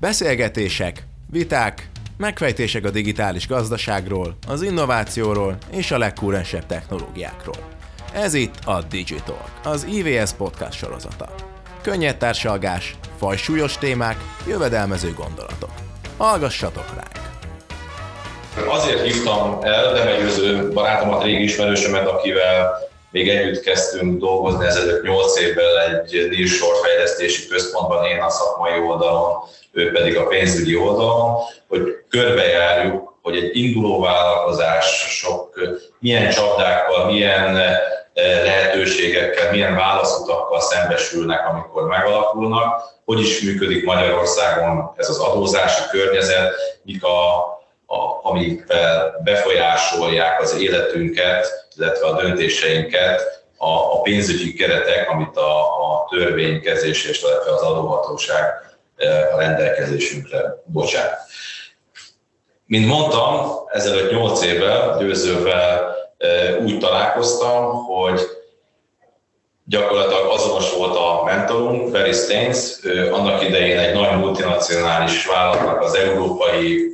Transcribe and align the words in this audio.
Beszélgetések, 0.00 1.06
viták, 1.30 1.88
megfejtések 2.16 2.84
a 2.84 2.90
digitális 2.90 3.46
gazdaságról, 3.46 4.36
az 4.48 4.62
innovációról 4.62 5.56
és 5.70 5.90
a 5.90 5.98
legkúrensebb 5.98 6.66
technológiákról. 6.66 7.68
Ez 8.12 8.34
itt 8.34 8.54
a 8.64 8.82
Digital, 8.82 9.44
az 9.64 9.84
IVS 9.84 10.32
podcast 10.32 10.78
sorozata. 10.78 11.34
Könnyed 11.82 12.16
társalgás, 12.16 12.96
fajsúlyos 13.18 13.78
témák, 13.78 14.16
jövedelmező 14.46 15.12
gondolatok. 15.12 15.72
Hallgassatok 16.16 16.94
ránk! 16.94 17.28
Azért 18.68 19.02
hívtam 19.02 19.58
el 19.62 19.92
Demegyőző 19.92 20.72
barátomat, 20.72 21.22
régi 21.22 21.42
ismerősömet, 21.42 22.06
akivel 22.06 22.87
még 23.10 23.28
együtt 23.28 23.60
kezdtünk 23.60 24.20
dolgozni 24.20 24.66
ezelőtt 24.66 25.02
8 25.02 25.40
évvel 25.40 25.80
egy 25.80 26.28
nearshore 26.30 26.78
fejlesztési 26.82 27.48
központban, 27.48 28.04
én 28.04 28.20
a 28.20 28.30
szakmai 28.30 28.80
oldalon, 28.80 29.36
ő 29.72 29.92
pedig 29.92 30.16
a 30.16 30.26
pénzügyi 30.26 30.76
oldalon, 30.76 31.36
hogy 31.68 31.82
körbejárjuk, 32.08 33.14
hogy 33.22 33.36
egy 33.36 33.56
induló 33.56 34.00
vállalkozás 34.00 34.86
sok 35.18 35.54
milyen 35.98 36.30
csapdákkal, 36.30 37.04
milyen 37.04 37.60
lehetőségekkel, 38.14 39.50
milyen 39.50 39.74
válaszutakkal 39.74 40.60
szembesülnek, 40.60 41.46
amikor 41.46 41.86
megalakulnak, 41.86 42.82
hogy 43.04 43.20
is 43.20 43.40
működik 43.40 43.84
Magyarországon 43.84 44.92
ez 44.96 45.08
az 45.08 45.18
adózási 45.18 45.82
környezet, 45.90 46.54
mik 46.82 47.04
a, 47.04 47.46
a, 47.90 48.28
amik 48.28 48.64
befolyásolják 49.24 50.40
az 50.40 50.60
életünket, 50.60 51.68
illetve 51.76 52.06
a 52.06 52.20
döntéseinket, 52.20 53.42
a, 53.56 53.70
a 53.70 54.00
pénzügyi 54.00 54.54
keretek, 54.54 55.10
amit 55.10 55.36
a, 55.36 55.60
a 55.60 56.06
törvénykezés 56.10 57.04
és 57.04 57.22
az 57.56 57.62
adóhatóság 57.62 58.44
a 59.34 59.38
rendelkezésünkre 59.38 60.62
bocsát. 60.64 61.20
Mint 62.66 62.86
mondtam, 62.86 63.50
ezelőtt 63.72 64.10
8 64.10 64.42
évvel 64.42 64.98
győzővel 64.98 65.94
úgy 66.60 66.78
találkoztam, 66.78 67.84
hogy 67.84 68.20
gyakorlatilag 69.64 70.30
azonos 70.30 70.72
volt 70.74 70.96
a 70.96 71.22
mentorunk, 71.24 71.94
Ferry 71.94 72.12
Staines, 72.12 72.78
annak 73.10 73.42
idején 73.42 73.78
egy 73.78 73.94
nagy 73.94 74.18
multinacionális 74.18 75.26
vállalatnak 75.26 75.82
az 75.82 75.94
európai 75.94 76.90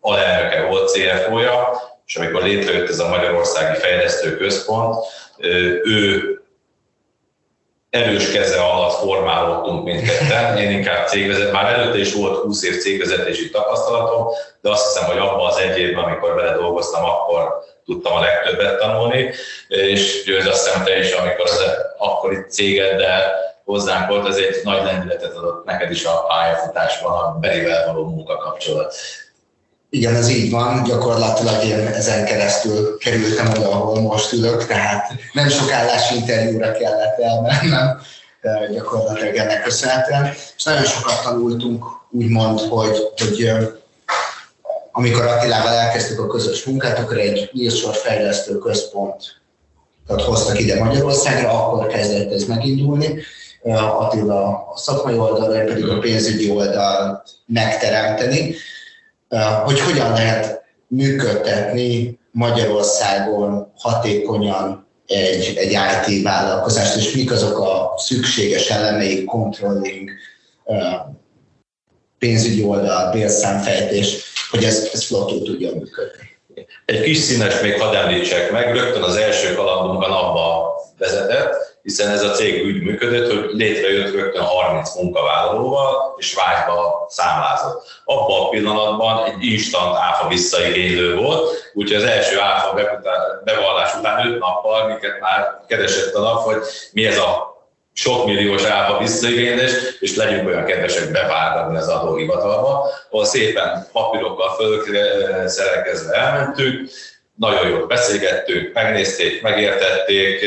alelnöke 0.00 0.62
volt, 0.62 0.88
CFO-ja, 0.88 1.80
és 2.06 2.16
amikor 2.16 2.42
létrejött 2.42 2.88
ez 2.88 2.98
a 2.98 3.08
Magyarországi 3.08 3.78
Fejlesztő 3.78 4.36
Központ, 4.36 4.96
ő 5.82 6.36
erős 7.90 8.30
keze 8.30 8.60
alatt 8.60 8.98
formálódtunk 8.98 9.84
mindketten, 9.84 10.56
én 10.56 10.70
inkább 10.70 11.08
cégvezet, 11.08 11.52
már 11.52 11.72
előtte 11.72 11.98
is 11.98 12.14
volt 12.14 12.42
20 12.42 12.62
év 12.62 12.80
cégvezetési 12.80 13.50
tapasztalatom, 13.50 14.26
de 14.60 14.70
azt 14.70 14.86
hiszem, 14.86 15.08
hogy 15.08 15.18
abban 15.18 15.46
az 15.46 15.56
egy 15.56 15.78
évben, 15.78 16.04
amikor 16.04 16.34
vele 16.34 16.56
dolgoztam, 16.56 17.04
akkor 17.04 17.64
tudtam 17.84 18.14
a 18.14 18.20
legtöbbet 18.20 18.78
tanulni, 18.78 19.30
és 19.68 20.22
Győz 20.24 20.46
azt 20.46 20.66
hiszem 20.66 20.84
te 20.84 20.98
is, 20.98 21.12
amikor 21.12 21.44
az 21.44 21.64
akkori 21.98 22.36
cégeddel 22.48 23.32
hozzánk 23.64 24.08
volt, 24.08 24.28
az 24.28 24.36
egy 24.36 24.60
nagy 24.64 24.84
lendületet 24.84 25.36
adott 25.36 25.64
neked 25.64 25.90
is 25.90 26.04
a 26.04 26.24
pályafutásban, 26.28 27.12
a 27.12 27.38
Berivel 27.38 27.86
való 27.86 28.08
munkakapcsolat. 28.08 28.94
Igen, 29.90 30.14
ez 30.14 30.28
így 30.28 30.50
van, 30.50 30.82
gyakorlatilag 30.82 31.64
én 31.64 31.86
ezen 31.86 32.24
keresztül 32.24 32.98
kerültem 32.98 33.50
oda, 33.50 33.70
ahol 33.70 34.00
most 34.00 34.32
ülök, 34.32 34.66
tehát 34.66 35.12
nem 35.32 35.48
sok 35.48 35.70
állásinterjúra 35.72 36.72
kellett 36.72 37.18
elmennem, 37.18 38.00
gyakorlatilag 38.72 39.36
ennek 39.36 39.62
köszönhetően. 39.62 40.32
És 40.56 40.64
nagyon 40.64 40.84
sokat 40.84 41.22
tanultunk, 41.22 41.84
úgymond, 42.10 42.60
hogy, 42.60 42.96
hogy 43.16 43.50
amikor 44.92 45.26
Attilával 45.26 45.72
elkezdtük 45.72 46.20
a 46.20 46.26
közös 46.26 46.64
munkát, 46.64 46.98
akkor 46.98 47.18
egy 47.18 47.50
nyílsor 47.52 47.94
fejlesztő 47.94 48.58
központ 48.58 49.40
hoztak 50.06 50.60
ide 50.60 50.84
Magyarországra, 50.84 51.66
akkor 51.66 51.86
kezdett 51.86 52.32
ez 52.32 52.44
megindulni. 52.44 53.22
Attila 53.64 54.70
a 54.72 54.76
szakmai 54.76 55.18
oldalra, 55.18 55.64
pedig 55.64 55.88
a 55.88 55.98
pénzügyi 55.98 56.50
oldalt 56.50 57.30
megteremteni, 57.46 58.54
hogy 59.64 59.80
hogyan 59.80 60.12
lehet 60.12 60.62
működtetni 60.86 62.18
Magyarországon 62.30 63.72
hatékonyan 63.78 64.86
egy, 65.06 65.56
egy 65.56 65.78
IT 66.06 66.22
vállalkozást, 66.22 66.96
és 66.96 67.14
mik 67.14 67.30
azok 67.30 67.58
a 67.58 67.94
szükséges 67.96 68.70
elemei, 68.70 69.24
controlling, 69.24 70.10
pénzügyi 72.18 72.62
oldal, 72.64 73.10
bérszámfejtés, 73.10 74.32
hogy 74.50 74.64
ez, 74.64 74.90
ez 74.92 75.04
flottul 75.04 75.42
tudja 75.42 75.68
működni. 75.74 76.30
Egy 76.84 77.02
kis 77.02 77.18
színes 77.18 77.60
még 77.60 77.80
hadd 77.80 77.94
említsek 77.94 78.50
meg, 78.50 78.74
rögtön 78.74 79.02
az 79.02 79.16
első 79.16 79.54
kalandunkban 79.54 80.10
abba 80.10 80.74
vezetett, 80.98 81.71
hiszen 81.82 82.10
ez 82.10 82.22
a 82.22 82.30
cég 82.30 82.64
úgy 82.64 82.82
működött, 82.82 83.32
hogy 83.32 83.50
létrejött 83.52 84.14
rögtön 84.14 84.42
30 84.42 84.94
munkavállalóval, 84.94 86.14
és 86.18 86.34
vágyba 86.34 87.06
számlázott. 87.08 88.00
Abban 88.04 88.40
a 88.40 88.48
pillanatban 88.48 89.24
egy 89.24 89.44
instant 89.44 89.96
áfa 89.96 90.28
visszaigénylő 90.28 91.16
volt, 91.16 91.70
úgyhogy 91.74 91.96
az 91.96 92.08
első 92.08 92.40
áfa 92.40 92.74
bevallás 93.44 93.94
után 93.94 94.26
5 94.26 94.38
nappal, 94.38 94.86
miket 94.86 95.20
már 95.20 95.60
keresett 95.68 96.14
a 96.14 96.20
nap, 96.20 96.44
hogy 96.44 96.56
mi 96.92 97.06
ez 97.06 97.18
a 97.18 97.50
sok 97.94 98.26
milliós 98.26 98.64
áfa 98.64 98.98
visszaigénylés, 98.98 99.72
és 100.00 100.16
legyünk 100.16 100.46
olyan 100.46 100.64
kedvesek 100.64 101.10
bevárni 101.10 101.76
az 101.76 101.88
adóhivatalba, 101.88 102.86
ahol 103.10 103.24
szépen 103.24 103.86
papírokkal 103.92 104.54
fölszerelkezve 104.54 106.14
elmentünk, 106.14 106.90
nagyon 107.34 107.68
jól 107.68 107.86
beszélgettünk, 107.86 108.72
megnézték, 108.72 109.42
megértették, 109.42 110.44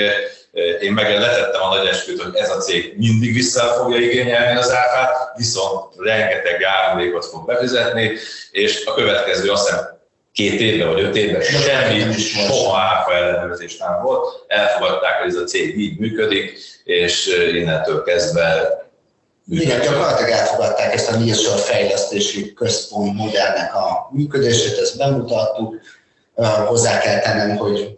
én 0.81 0.91
meg 0.91 1.19
letettem 1.19 1.61
a 1.61 1.75
nagy 1.75 1.87
esküt, 1.87 2.21
hogy 2.21 2.35
ez 2.35 2.49
a 2.49 2.57
cég 2.57 2.93
mindig 2.97 3.33
vissza 3.33 3.61
fogja 3.61 3.99
igényelni 3.99 4.59
az 4.59 4.71
áfát, 4.71 5.31
viszont 5.37 5.93
rengeteg 5.97 6.59
járulékot 6.59 7.25
fog 7.25 7.45
befizetni, 7.45 8.11
és 8.51 8.85
a 8.85 8.93
következő 8.93 9.51
azt 9.51 9.69
hiszem 9.69 9.93
két 10.31 10.59
évben 10.59 10.87
vagy 10.87 11.01
öt 11.01 11.15
évben 11.15 11.41
semmi, 11.41 12.13
soha 12.13 12.77
áfa 12.79 13.13
ellenőrzés 13.13 13.77
nem 13.77 14.01
volt. 14.03 14.43
Elfogadták, 14.47 15.19
hogy 15.21 15.29
ez 15.29 15.35
a 15.35 15.43
cég 15.43 15.79
így 15.79 15.99
működik, 15.99 16.57
és 16.83 17.27
innentől 17.53 18.03
kezdve 18.03 18.77
működik. 19.43 19.73
Igen, 19.73 19.81
gyakorlatilag 19.81 20.31
elfogadták 20.31 20.93
ezt 20.93 21.09
a 21.09 21.17
Nearshore 21.17 21.61
fejlesztési 21.61 22.53
központ 22.53 23.13
modellnek 23.17 23.75
a 23.75 24.09
működését, 24.11 24.77
ezt 24.77 24.97
bemutattuk. 24.97 25.75
Hozzá 26.65 26.99
kell 26.99 27.19
tennem, 27.19 27.57
hogy 27.57 27.97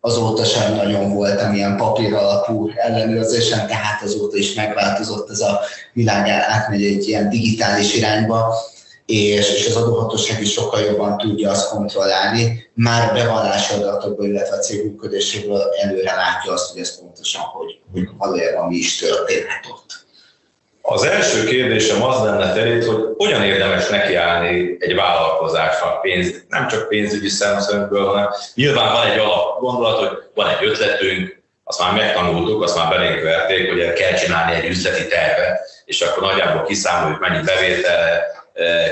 azóta 0.00 0.44
sem 0.44 0.74
nagyon 0.74 1.14
voltam 1.14 1.54
ilyen 1.54 1.76
papír 1.76 2.14
alapú 2.14 2.70
ellenőrzésen, 2.74 3.66
tehát 3.66 4.02
azóta 4.02 4.36
is 4.36 4.54
megváltozott 4.54 5.30
ez 5.30 5.40
a 5.40 5.60
világ, 5.92 6.28
átmegy 6.28 6.84
egy 6.84 7.08
ilyen 7.08 7.28
digitális 7.28 7.94
irányba, 7.94 8.54
és, 9.06 9.54
és 9.54 9.66
az 9.66 9.76
adóhatóság 9.76 10.40
is 10.40 10.52
sokkal 10.52 10.80
jobban 10.80 11.18
tudja 11.18 11.50
azt 11.50 11.68
kontrollálni, 11.68 12.70
már 12.74 13.12
bevallási 13.12 13.74
adatokból, 13.74 14.26
illetve 14.26 14.56
a 14.56 14.58
cég 14.58 14.84
működéséből 14.84 15.62
előre 15.82 16.14
látja 16.14 16.52
azt, 16.52 16.72
hogy 16.72 16.80
ez 16.80 16.98
pontosan, 16.98 17.42
hogy, 17.42 17.80
hogy 17.92 18.08
valójában 18.18 18.68
mi 18.68 18.76
is 18.76 18.98
történhet 18.98 19.66
ott. 19.72 20.08
Az 20.82 21.04
első 21.04 21.44
kérdésem 21.44 22.02
az 22.02 22.24
lenne 22.24 22.52
terét, 22.52 22.84
hogy 22.84 23.04
hogyan 23.16 23.42
érdemes 23.42 23.88
nekiállni 23.88 24.76
egy 24.78 24.94
vállalkozásnak 24.94 26.00
pénz, 26.00 26.44
nem 26.48 26.68
csak 26.68 26.88
pénzügyi 26.88 27.28
szemszögből, 27.28 28.06
hanem 28.06 28.28
nyilván 28.54 28.92
van 28.92 29.06
egy 29.06 29.18
alap 29.18 29.60
gondolat, 29.60 29.98
hogy 29.98 30.18
van 30.34 30.48
egy 30.48 30.64
ötletünk, 30.66 31.42
azt 31.64 31.80
már 31.80 31.94
megtanultuk, 31.94 32.62
azt 32.62 32.76
már 32.76 32.88
belénk 32.88 33.22
verték, 33.22 33.68
hogy 33.68 33.92
kell 33.92 34.14
csinálni 34.14 34.54
egy 34.54 34.64
üzleti 34.64 35.06
tervet, 35.06 35.60
és 35.84 36.00
akkor 36.00 36.22
nagyjából 36.22 36.62
kiszámoljuk, 36.62 37.20
mennyi 37.20 37.42
bevétele, 37.44 38.22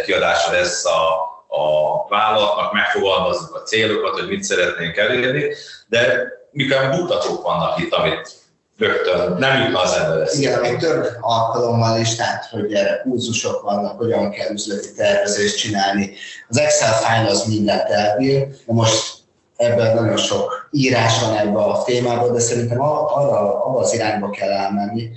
kiadása 0.04 0.52
lesz 0.52 0.84
a, 0.86 1.12
a 1.48 2.06
vállalatnak, 2.08 2.72
megfogalmazzuk 2.72 3.54
a 3.54 3.62
célokat, 3.62 4.18
hogy 4.18 4.28
mit 4.28 4.42
szeretnénk 4.42 4.96
elérni, 4.96 5.54
de 5.88 6.32
mikor 6.50 6.88
mutatók 6.88 7.42
vannak 7.42 7.78
itt, 7.78 7.92
amit 7.92 8.30
rögtön 8.78 9.36
nem 9.38 9.62
jutna 9.62 9.80
az 9.80 9.92
ember 9.92 10.28
Igen, 10.32 10.60
még 10.60 10.76
több 10.76 11.06
alkalommal 11.20 12.00
is, 12.00 12.14
tehát 12.14 12.44
hogy 12.50 12.72
erre 12.72 13.00
kurzusok 13.02 13.62
vannak, 13.62 13.98
hogyan 13.98 14.30
kell 14.30 14.52
üzleti 14.52 14.92
tervezést 14.96 15.58
csinálni. 15.58 16.12
Az 16.48 16.58
Excel 16.58 16.92
file 16.92 17.30
az 17.30 17.44
mindent 17.44 17.88
elbír, 17.88 18.46
most 18.66 19.16
ebben 19.56 19.94
nagyon 19.94 20.16
sok 20.16 20.68
írás 20.70 21.20
van 21.20 21.36
ebbe 21.36 21.58
a 21.58 21.82
témában, 21.82 22.32
de 22.32 22.40
szerintem 22.40 22.80
arra, 22.80 23.14
arra 23.14 23.78
az 23.78 23.94
irányba 23.94 24.30
kell 24.30 24.50
elmenni, 24.50 25.10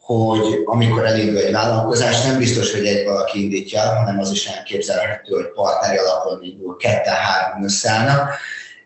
hogy 0.00 0.62
amikor 0.64 1.06
elindul 1.06 1.38
egy 1.38 1.52
vállalkozás, 1.52 2.22
nem 2.22 2.38
biztos, 2.38 2.72
hogy 2.72 2.86
egy 2.86 3.06
valaki 3.06 3.42
indítja, 3.42 3.80
hanem 3.80 4.18
az 4.18 4.30
is 4.30 4.46
elképzelhető, 4.46 5.34
hogy 5.34 5.52
partneri 5.54 5.96
alapon 5.96 6.42
indul, 6.42 6.76
ketten, 6.76 7.14
három 7.14 7.64
összeállnak. 7.64 8.30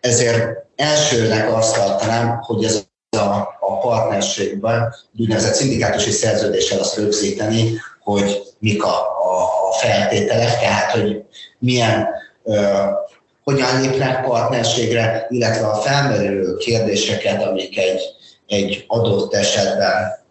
Ezért 0.01 0.65
elsőnek 0.75 1.53
azt 1.53 1.75
tartanám, 1.75 2.39
hogy 2.41 2.63
ez 2.63 2.83
a, 3.09 3.54
a 3.67 3.77
partnerségben 3.77 4.95
úgynevezett 5.19 5.53
szindikátusi 5.53 6.11
szerződéssel 6.11 6.79
azt 6.79 6.97
rögzíteni, 6.97 7.81
hogy 8.03 8.43
mik 8.59 8.83
a, 8.83 8.97
a 9.67 9.71
feltételek, 9.71 10.59
tehát 10.59 10.91
hogy 10.91 11.23
milyen 11.59 12.07
hogyan 13.43 13.81
lépnek 13.81 14.25
partnerségre, 14.25 15.25
illetve 15.29 15.67
a 15.67 15.75
felmerülő 15.75 16.55
kérdéseket, 16.55 17.43
amik 17.43 17.77
egy, 17.77 18.01
egy 18.47 18.83
adott 18.87 19.33
esetben 19.33 20.23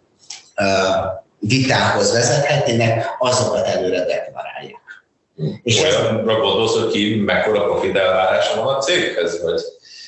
vitához 1.38 2.12
vezethetnének, 2.12 3.06
azokat 3.18 3.66
előre 3.66 4.04
deklarálják. 4.04 4.82
És 5.62 5.80
Olyanra 5.80 6.40
gondolsz, 6.40 6.74
hogy 6.74 6.92
ki 6.92 7.14
mekkora 7.14 7.64
profit 7.64 7.96
elvárása 7.96 8.62
van 8.64 8.74
a 8.74 8.78
céghez? 8.78 9.42
Vagy? 9.42 9.60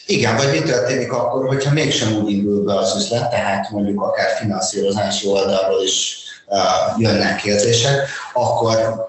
Igen, 0.07 0.37
vagy 0.37 0.51
mi 0.51 0.59
történik 0.59 1.13
akkor, 1.13 1.47
hogyha 1.47 1.73
mégsem 1.73 2.15
úgy 2.15 2.31
indul 2.31 2.65
be 2.65 2.75
az 2.75 2.97
üzlet, 2.97 3.31
tehát 3.31 3.71
mondjuk 3.71 4.03
akár 4.03 4.29
finanszírozási 4.39 5.29
oldalról 5.29 5.83
is 5.83 6.17
uh, 6.47 7.01
jönnek 7.01 7.37
kérdések, 7.37 8.09
akkor 8.33 9.05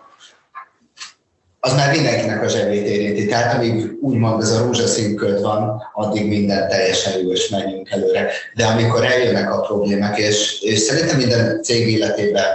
az 1.60 1.74
már 1.74 1.92
mindenkinek 1.92 2.44
a 2.44 2.48
zsebét 2.48 2.86
érinti. 2.86 3.26
Tehát 3.26 3.56
amíg 3.56 3.98
úgymond 4.02 4.42
ez 4.42 4.52
a 4.52 4.64
rózsaszín 4.64 5.16
köd 5.16 5.42
van, 5.42 5.82
addig 5.94 6.28
minden 6.28 6.68
teljesen 6.68 7.20
jó, 7.20 7.32
és 7.32 7.50
menjünk 7.50 7.90
előre. 7.90 8.30
De 8.56 8.66
amikor 8.66 9.06
eljönnek 9.06 9.54
a 9.54 9.60
problémák, 9.60 10.18
és, 10.18 10.62
és 10.62 10.80
szerintem 10.80 11.18
minden 11.18 11.62
cég 11.62 11.88
életében 11.88 12.46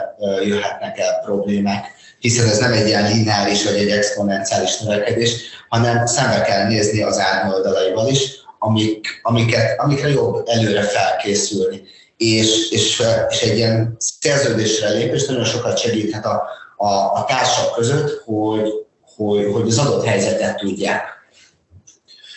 jöhetnek 0.44 0.98
el 0.98 1.20
problémák, 1.24 1.84
hiszen 2.22 2.48
ez 2.48 2.58
nem 2.58 2.72
egy 2.72 2.86
ilyen 2.86 3.08
lineáris 3.08 3.64
vagy 3.64 3.74
egy 3.74 3.90
exponenciális 3.90 4.78
növekedés, 4.78 5.32
hanem 5.68 6.06
szembe 6.06 6.42
kell 6.42 6.66
nézni 6.66 7.02
az 7.02 7.18
árnyoldalaival 7.18 8.08
is, 8.08 8.40
amik, 8.58 9.20
amiket, 9.22 9.80
amikre 9.80 10.08
jobb 10.08 10.42
előre 10.46 10.82
felkészülni. 10.82 11.82
És, 12.16 12.70
és, 12.70 13.02
és 13.28 13.42
egy 13.42 13.56
ilyen 13.56 13.96
szerződésre 13.98 14.88
lépés 14.88 15.26
nagyon 15.26 15.44
sokat 15.44 15.78
segíthet 15.78 16.24
a, 16.24 16.42
a, 16.76 16.88
a 16.88 17.24
társak 17.28 17.74
között, 17.74 18.22
hogy, 18.24 18.72
hogy, 19.16 19.52
hogy 19.52 19.68
az 19.68 19.78
adott 19.78 20.04
helyzetet 20.04 20.56
tudják 20.56 21.02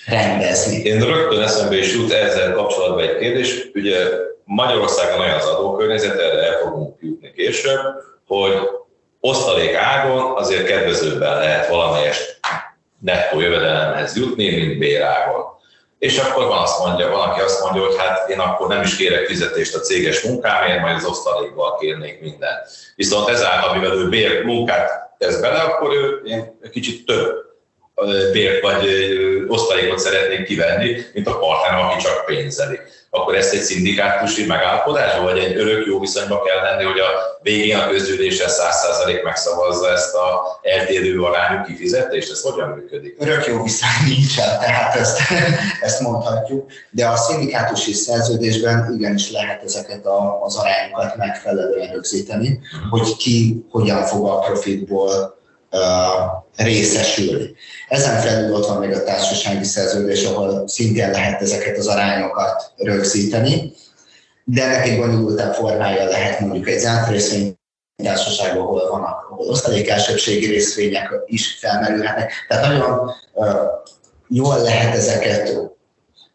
rendezni. 0.05 0.77
Én 0.77 0.99
rögtön 0.99 1.41
eszembe 1.41 1.77
is 1.77 1.93
jut 1.93 2.11
ezzel 2.11 2.53
kapcsolatban 2.53 3.03
egy 3.03 3.17
kérdés. 3.17 3.69
Ugye 3.73 3.97
Magyarországon 4.43 5.19
olyan 5.19 5.35
az 5.35 5.45
adókörnyezet, 5.45 6.19
erre 6.19 6.43
el 6.43 6.57
fogunk 6.63 6.97
jutni 7.01 7.31
később, 7.35 7.79
hogy 8.27 8.53
osztalék 9.27 9.75
ágon 9.75 10.37
azért 10.37 10.67
kedvezőbben 10.67 11.37
lehet 11.37 11.67
valamelyest 11.67 12.39
nettó 12.99 13.39
jövedelemhez 13.39 14.15
jutni, 14.15 14.49
mint 14.49 14.77
bérágon. 14.77 15.43
És 15.99 16.17
akkor 16.17 16.47
van, 16.47 16.61
azt 16.61 16.79
mondja, 16.79 17.09
van, 17.09 17.29
aki 17.29 17.39
azt 17.39 17.61
mondja, 17.63 17.85
hogy 17.85 17.95
hát 17.97 18.29
én 18.29 18.39
akkor 18.39 18.67
nem 18.67 18.81
is 18.81 18.95
kérek 18.95 19.25
fizetést 19.25 19.75
a 19.75 19.79
céges 19.79 20.21
munkámért, 20.21 20.81
majd 20.81 20.95
az 20.95 21.05
osztalékból 21.05 21.77
kérnék 21.79 22.21
mindent. 22.21 22.59
Viszont 22.95 23.29
ezáltal, 23.29 23.75
mivel 23.75 23.97
ő 23.97 24.09
bér 24.09 24.43
munkát 24.43 25.15
tesz 25.17 25.39
bele, 25.39 25.59
akkor 25.59 25.93
ő 25.93 26.21
én 26.25 26.59
kicsit 26.71 27.05
több 27.05 27.45
bért 28.31 28.61
vagy 28.61 28.87
osztalékot 29.47 29.99
szeretnék 29.99 30.45
kivenni, 30.45 30.95
mint 31.13 31.27
a 31.27 31.37
partnerem, 31.37 31.85
aki 31.85 32.03
csak 32.03 32.25
pénzeli. 32.25 32.79
Akkor 33.15 33.35
ezt 33.35 33.53
egy 33.53 33.61
szindikátusi 33.61 34.45
megállapodás, 34.45 35.19
vagy 35.19 35.37
egy 35.37 35.55
örök 35.57 35.85
jó 35.85 35.99
viszonyba 35.99 36.41
kell 36.41 36.61
lenni, 36.61 36.83
hogy 36.83 36.99
a 36.99 37.39
végén 37.41 37.77
a 37.77 37.87
közgyűlésen 37.87 38.47
100% 38.49 39.23
megszavazza 39.23 39.91
ezt 39.91 40.13
a 40.13 40.59
eltérő 40.61 41.21
arányú 41.21 41.63
kifizetést? 41.63 42.31
Ez 42.31 42.41
hogyan 42.41 42.69
működik? 42.69 43.15
Örök 43.19 43.45
jó 43.45 43.63
viszony 43.63 43.89
nincsen, 44.05 44.59
tehát 44.59 44.95
ezt, 44.95 45.19
ezt 45.81 46.01
mondhatjuk, 46.01 46.71
de 46.89 47.07
a 47.07 47.15
szindikátusi 47.15 47.93
szerződésben 47.93 48.93
igenis 48.97 49.31
lehet 49.31 49.63
ezeket 49.63 50.05
a, 50.05 50.43
az 50.43 50.55
arányokat 50.55 51.15
megfelelően 51.15 51.91
rögzíteni, 51.91 52.59
hogy 52.89 53.15
ki 53.15 53.65
hogyan 53.71 54.03
fog 54.03 54.27
a 54.27 54.39
profitból 54.39 55.43
részesülni. 56.55 57.55
Ezen 57.87 58.19
felül 58.19 58.53
ott 58.55 58.67
van 58.67 58.77
még 58.77 58.91
a 58.91 59.03
társasági 59.03 59.63
szerződés, 59.63 60.23
ahol 60.23 60.67
szintén 60.67 61.11
lehet 61.11 61.41
ezeket 61.41 61.77
az 61.77 61.87
arányokat 61.87 62.71
rögzíteni, 62.77 63.73
de 64.43 64.63
ennek 64.63 64.87
egy 64.87 64.97
bonyolultabb 64.97 65.53
formája 65.53 66.05
lehet 66.05 66.39
mondjuk 66.39 66.67
egy 66.67 66.79
zárt 66.79 67.09
részvény 67.09 67.57
társaság, 68.03 68.57
ahol 68.57 68.89
vannak 68.89 69.27
ahol 69.29 69.47
osztalékelsőbségi 69.47 70.45
részvények 70.45 71.09
is 71.25 71.57
felmerülhetnek. 71.59 72.31
Tehát 72.47 72.67
nagyon 72.67 73.11
uh, 73.33 73.55
jól 74.27 74.61
lehet 74.61 74.95
ezeket 74.95 75.49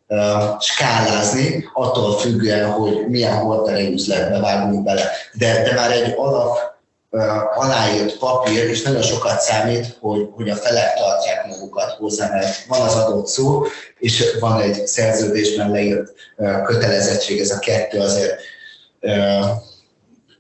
uh, 0.09 0.61
skálázni, 0.61 1.71
attól 1.75 2.19
függően, 2.19 2.71
hogy 2.71 3.09
milyen 3.09 3.37
horderejű 3.37 3.93
üzletbe 3.93 4.41
vágunk 4.41 4.85
bele. 4.85 5.11
De, 5.33 5.63
de 5.63 5.75
már 5.75 5.91
egy 5.91 6.15
alap 6.17 6.70
aláírt 7.55 8.19
papír, 8.19 8.65
és 8.65 8.83
nagyon 8.83 9.03
sokat 9.03 9.41
számít, 9.41 9.97
hogy, 10.01 10.29
hogy 10.35 10.51
a 10.51 10.55
felek 10.55 10.95
tartják 10.95 11.47
magukat 11.47 11.91
hozzá, 11.91 12.31
mert 12.31 12.65
van 12.69 12.81
az 12.81 12.95
adott 12.95 13.27
szó, 13.27 13.65
és 13.99 14.37
van 14.41 14.61
egy 14.61 14.87
szerződésben 14.87 15.71
leírt 15.71 16.13
kötelezettség, 16.65 17.41
ez 17.41 17.51
a 17.51 17.59
kettő 17.59 17.99
azért 17.99 18.41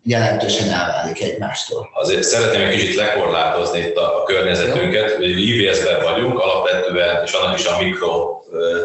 jelentősen 0.02 0.70
elválik 0.70 1.22
egymástól. 1.22 1.88
Azért 1.94 2.22
szeretném 2.22 2.68
egy 2.68 2.76
kicsit 2.76 2.94
lekorlátozni 2.94 3.78
itt 3.78 3.96
a, 3.96 4.20
a 4.20 4.22
környezetünket, 4.22 5.12
hogy 5.12 5.40
IVS-ben 5.40 6.02
vagyunk 6.02 6.38
alapvetően, 6.38 7.24
és 7.24 7.32
annak 7.32 7.58
is 7.58 7.64
a 7.66 7.82
mikro 7.82 8.39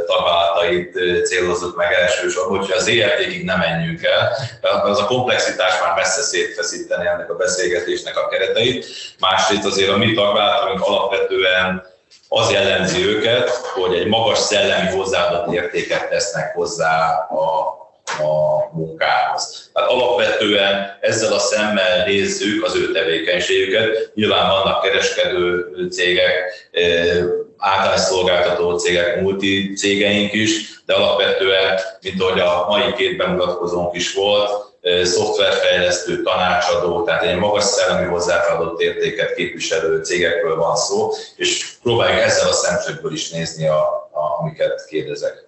tagállatait 0.06 1.00
célozzuk 1.26 1.76
meg 1.76 1.94
elsősorban, 1.94 2.58
hogyha 2.58 2.76
az 2.76 2.88
ERT-ig 2.88 3.44
nem 3.44 3.60
menjünk 3.60 4.04
el, 4.04 4.32
az 4.84 5.00
a 5.00 5.06
komplexitás 5.06 5.74
már 5.82 5.96
messze 5.96 6.22
szétfeszíteni 6.22 7.08
ennek 7.08 7.30
a 7.30 7.36
beszélgetésnek 7.36 8.18
a 8.18 8.28
kereteit. 8.28 8.86
Másrészt 9.20 9.66
azért 9.66 9.90
a 9.90 9.98
mi 9.98 10.14
tagállataink 10.14 10.82
alapvetően 10.82 11.94
az 12.30 12.52
jellemzi 12.52 13.06
őket, 13.06 13.50
hogy 13.50 13.96
egy 13.96 14.08
magas 14.08 14.38
szellemi 14.38 14.90
hozzáadott 14.90 15.54
értéket 15.54 16.10
tesznek 16.10 16.54
hozzá 16.54 17.10
a 17.30 17.84
a 18.20 18.70
munkához. 18.72 19.70
Tehát 19.74 19.90
alapvetően 19.90 20.98
ezzel 21.02 21.34
a 21.34 21.40
szemmel 21.40 22.06
nézzük 22.06 22.64
az 22.64 22.76
ő 22.76 22.92
tevékenységüket. 22.92 24.12
Nyilván 24.14 24.50
vannak 24.50 24.82
kereskedő 24.82 25.68
cégek, 25.92 26.70
általános 27.58 28.02
szolgáltató 28.02 28.78
cégek, 28.78 29.22
multi 29.22 29.74
cégeink 29.74 30.34
is, 30.34 30.82
de 30.86 30.94
alapvetően, 30.94 31.80
mint 32.02 32.22
ahogy 32.22 32.40
a 32.40 32.66
mai 32.68 32.94
két 32.94 33.18
bemutatkozónk 33.18 33.96
is 33.96 34.14
volt, 34.14 34.50
szoftverfejlesztő, 35.04 36.22
tanácsadó, 36.22 37.04
tehát 37.04 37.24
egy 37.24 37.38
magas 37.38 37.64
szellemi 37.64 38.08
hozzáadott 38.08 38.82
értéket 38.82 39.34
képviselő 39.34 40.04
cégekről 40.04 40.56
van 40.56 40.76
szó, 40.76 41.12
és 41.36 41.78
próbáljuk 41.82 42.22
ezzel 42.22 42.48
a 42.48 42.54
szemszögből 42.54 43.14
is 43.14 43.30
nézni, 43.30 43.68
a, 43.68 43.80
a, 44.12 44.40
amiket 44.40 44.86
kérdezek. 44.86 45.46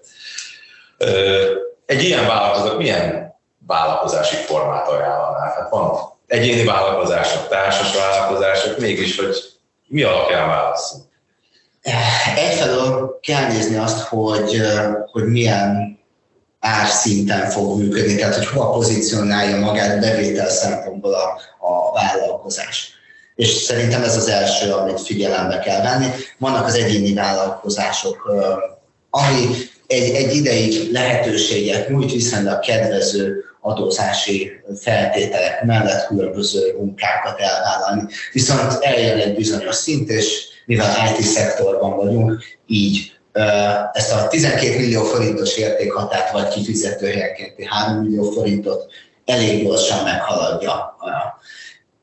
Egy 1.86 2.03
ilyen 2.03 2.27
vállalkozók 2.27 2.77
milyen 2.77 3.36
vállalkozási 3.67 4.36
formát 4.36 4.88
ajánlanál? 4.88 5.53
Hát 5.58 5.70
van 5.70 6.00
egyéni 6.27 6.63
vállalkozások, 6.63 7.48
társas 7.48 7.96
vállalkozások, 7.96 8.77
mégis, 8.77 9.20
hogy 9.20 9.36
mi 9.88 10.03
alapján 10.03 10.48
válaszunk? 10.48 11.03
Egyfelől 12.36 13.20
kell 13.22 13.48
nézni 13.51 13.75
azt, 13.75 14.00
hogy, 14.00 14.62
hogy 15.12 15.25
milyen 15.25 16.00
árszinten 16.60 17.50
fog 17.50 17.79
működni, 17.79 18.15
tehát 18.15 18.36
hogy 18.36 18.48
hova 18.48 18.70
pozícionálja 18.70 19.58
magát 19.58 20.00
bevétel 20.00 20.50
szempontból 20.50 21.13
a, 21.13 21.39
a 21.67 21.91
vállalkozás. 21.94 22.96
És 23.36 23.48
szerintem 23.48 24.03
ez 24.03 24.15
az 24.15 24.27
első, 24.27 24.72
amit 24.72 25.01
figyelembe 25.01 25.60
kell 25.60 25.82
venni. 25.82 26.08
Vannak 26.38 26.65
az 26.65 26.74
egyéni 26.74 27.13
vállalkozások, 27.13 28.32
ami 29.10 29.48
egy, 29.88 30.13
egy 30.13 30.36
ideig 30.36 30.91
lehetőséget 30.91 31.89
nyújt, 31.89 32.12
viszonylag 32.12 32.60
kedvező 32.60 33.44
adózási 33.62 34.51
feltételek 34.79 35.63
mellett 35.63 36.08
különböző 36.08 36.75
munkákat 36.77 37.39
elvállalni. 37.39 38.03
Viszont 38.34 38.84
eljön 38.84 39.17
egy 39.17 39.36
bizonyos 39.36 39.75
szint, 39.75 40.10
és 40.10 40.56
mivel 40.67 40.95
IT 41.07 41.25
szektorban 41.25 41.95
vagyunk, 41.95 42.43
így 42.67 43.12
ezt 43.93 44.13
a 44.13 44.27
12 44.27 44.77
millió 44.77 45.03
forintos 45.03 45.57
értékhatárt 45.57 46.31
vagy 46.31 46.47
kifizető 46.47 47.07
helyenkénti 47.07 47.65
3 47.65 48.01
millió 48.01 48.31
forintot 48.31 48.86
elég 49.25 49.63
gyorsan 49.63 50.03
meghaladja. 50.03 50.97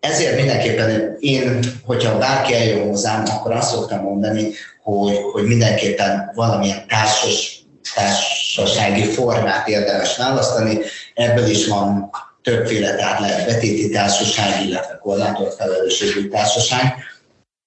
Ezért 0.00 0.36
mindenképpen 0.36 1.16
én, 1.20 1.60
hogyha 1.84 2.18
bárki 2.18 2.54
eljön 2.54 2.88
hozzám, 2.88 3.22
akkor 3.26 3.52
azt 3.52 3.70
szoktam 3.70 4.00
mondani, 4.00 4.50
hogy, 4.82 5.16
hogy 5.32 5.44
mindenképpen 5.44 6.32
valamilyen 6.34 6.86
társas 6.88 7.64
társasági 7.94 9.04
formát 9.04 9.68
érdemes 9.68 10.16
választani. 10.16 10.78
Ebből 11.14 11.46
is 11.46 11.66
van 11.66 12.10
többféle, 12.42 12.94
tehát 12.94 13.20
lehet 13.20 13.46
betéti 13.46 13.90
társaság, 13.90 14.66
illetve 14.66 14.98
korlátolt 15.02 15.54
felelősségű 15.54 16.28
társaság. 16.28 16.94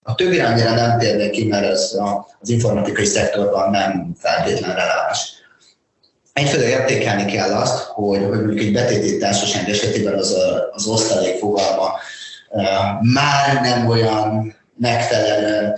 A 0.08 0.16
többi 0.16 0.40
annyira 0.40 0.74
nem 0.74 1.00
térnek 1.00 1.30
ki, 1.30 1.48
mert 1.48 1.66
ez 1.66 1.96
az 2.42 2.50
informatikai 2.50 3.06
szektorban 3.06 3.70
nem 3.70 4.16
feltétlenül 4.20 4.76
releváns. 4.76 5.32
Egyfelől 6.34 6.68
értékelni 6.68 7.32
kell 7.32 7.54
azt, 7.54 7.84
hogy, 7.84 8.20
hogy 8.20 8.30
mondjuk 8.30 8.60
egy 8.60 8.74
betéti 8.74 9.18
társaság 9.18 9.70
esetében 9.70 10.14
az, 10.14 10.34
a, 10.34 10.70
az 10.72 10.88
osztalék 10.88 11.38
fogalma 11.38 11.94
már 13.02 13.62
nem 13.62 13.88
olyan 13.88 14.56
megfelelően 14.78 15.78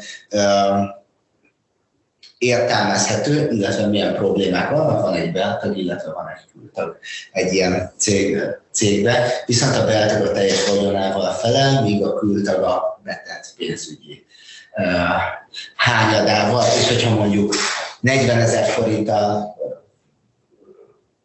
értelmezhető, 2.40 3.50
illetve 3.52 3.88
milyen 3.88 4.16
problémák 4.16 4.70
vannak, 4.70 5.02
van 5.02 5.14
egy 5.14 5.32
beltag, 5.32 5.78
illetve 5.78 6.12
van 6.12 6.28
egy 6.28 6.52
kültag 6.52 6.98
egy 7.32 7.54
ilyen 7.54 7.92
cég, 7.98 8.42
cégbe, 8.72 9.44
viszont 9.46 9.76
a 9.76 9.86
beltag 9.86 10.28
a 10.28 10.32
teljes 10.32 10.68
vagyonával 10.68 11.32
felel, 11.32 11.82
míg 11.82 12.04
a 12.06 12.14
kültag 12.14 12.64
a 12.64 13.00
betett 13.04 13.54
pénzügyi 13.58 14.26
hányadával, 15.76 16.66
és 16.80 16.88
hogyha 16.88 17.16
mondjuk 17.16 17.56
40 18.00 18.40
ezer 18.40 18.66
forinttal 18.66 19.58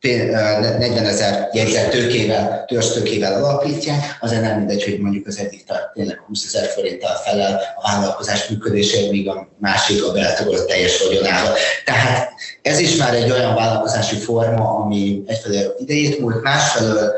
40 0.04 1.06
ezer 1.06 1.48
jegyzett 1.52 1.90
tőkével, 1.90 2.64
tőkével 2.94 3.44
alapítják, 3.44 4.16
azért 4.20 4.42
nem 4.42 4.56
mindegy, 4.56 4.84
hogy 4.84 4.98
mondjuk 4.98 5.26
az 5.26 5.38
egyik 5.38 5.64
tényleg 5.94 6.18
20 6.26 6.44
ezer 6.54 6.68
forinttal 6.68 7.16
felel 7.16 7.60
a 7.76 7.90
vállalkozás 7.90 8.48
működésért, 8.48 9.10
míg 9.10 9.28
a 9.28 9.48
másik 9.58 10.04
a 10.04 10.12
beltagolt 10.12 10.66
teljes 10.66 11.02
vagyonával. 11.02 11.54
Tehát 11.84 12.32
ez 12.62 12.78
is 12.78 12.96
már 12.96 13.14
egy 13.14 13.30
olyan 13.30 13.54
vállalkozási 13.54 14.16
forma, 14.16 14.74
ami 14.74 15.22
egyfelől 15.26 15.74
idejét 15.78 16.18
múlt, 16.18 16.42
másfelől 16.42 17.12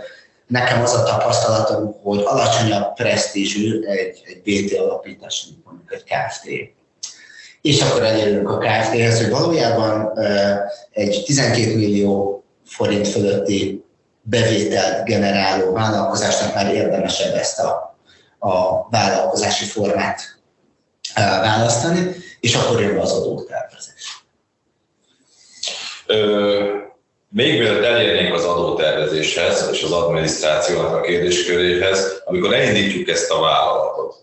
nekem 0.46 0.82
az 0.82 0.94
a 0.94 1.02
tapasztalatom, 1.02 1.96
hogy 2.02 2.22
alacsonyabb 2.24 2.94
presztízsű 2.94 3.82
egy, 3.82 4.22
egy 4.24 4.42
BT 4.42 4.78
alapítás, 4.78 5.46
mint 5.48 5.64
mondjuk 5.64 5.92
egy 5.92 6.04
KFT. 6.04 6.74
És 7.62 7.80
akkor 7.80 8.02
elérünk 8.02 8.48
a 8.48 8.58
KFT-hez, 8.58 9.20
hogy 9.20 9.30
valójában 9.30 10.18
egy 10.90 11.22
12 11.26 11.76
millió 11.76 12.45
forint 12.66 13.08
fölötti 13.08 13.84
bevételt 14.22 15.04
generáló 15.04 15.72
vállalkozásnak 15.72 16.54
már 16.54 16.74
érdemesebb 16.74 17.34
ezt 17.34 17.58
a, 17.58 17.96
a 18.38 18.88
vállalkozási 18.88 19.64
formát 19.64 20.38
választani, 21.14 22.14
és 22.40 22.54
akkor 22.54 22.80
jön 22.80 22.98
az 22.98 23.12
adótervezés. 23.12 24.24
Ö, 26.06 26.76
még 27.28 27.58
mielőtt 27.58 27.84
elérnénk 27.84 28.34
az 28.34 28.44
adótervezéshez 28.44 29.68
és 29.72 29.82
az 29.82 29.92
adminisztrációnak 29.92 30.94
a 30.94 31.00
kérdésköréhez, 31.00 32.22
amikor 32.24 32.54
elindítjuk 32.54 33.08
ezt 33.08 33.30
a 33.30 33.40
vállalatot, 33.40 34.14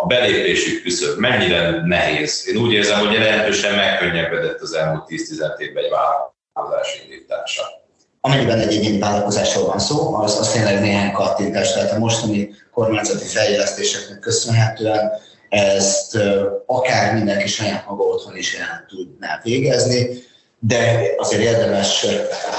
a 0.00 0.06
belépési 0.06 0.82
küszöb 0.82 1.18
mennyire 1.18 1.86
nehéz? 1.86 2.48
Én 2.48 2.56
úgy 2.56 2.72
érzem, 2.72 2.98
hogy 2.98 3.12
jelentősen 3.12 3.74
megkönnyebbedett 3.74 4.60
az 4.60 4.72
elmúlt 4.72 5.04
10-15 5.08 5.58
évben 5.58 5.84
egy 5.84 5.90
vállalat 5.90 6.33
vállalkozás 6.54 7.02
indítása. 7.02 7.62
Amennyiben 8.20 8.60
egy 8.60 8.74
egyéni 8.74 8.98
vállalkozásról 8.98 9.66
van 9.66 9.78
szó, 9.78 10.14
az, 10.14 10.38
az 10.38 10.52
tényleg 10.52 10.80
néhány 10.80 11.12
kattintás, 11.12 11.72
tehát 11.72 11.92
a 11.92 11.98
mostani 11.98 12.50
kormányzati 12.72 13.24
fejlesztéseknek 13.24 14.18
köszönhetően 14.18 15.12
ezt 15.48 16.18
akár 16.66 17.14
mindenki 17.14 17.48
saját 17.48 17.86
maga 17.86 18.02
otthon 18.02 18.36
is 18.36 18.54
el 18.54 18.84
tudná 18.88 19.40
végezni, 19.42 20.22
de 20.58 21.00
azért 21.16 21.42
érdemes 21.42 22.06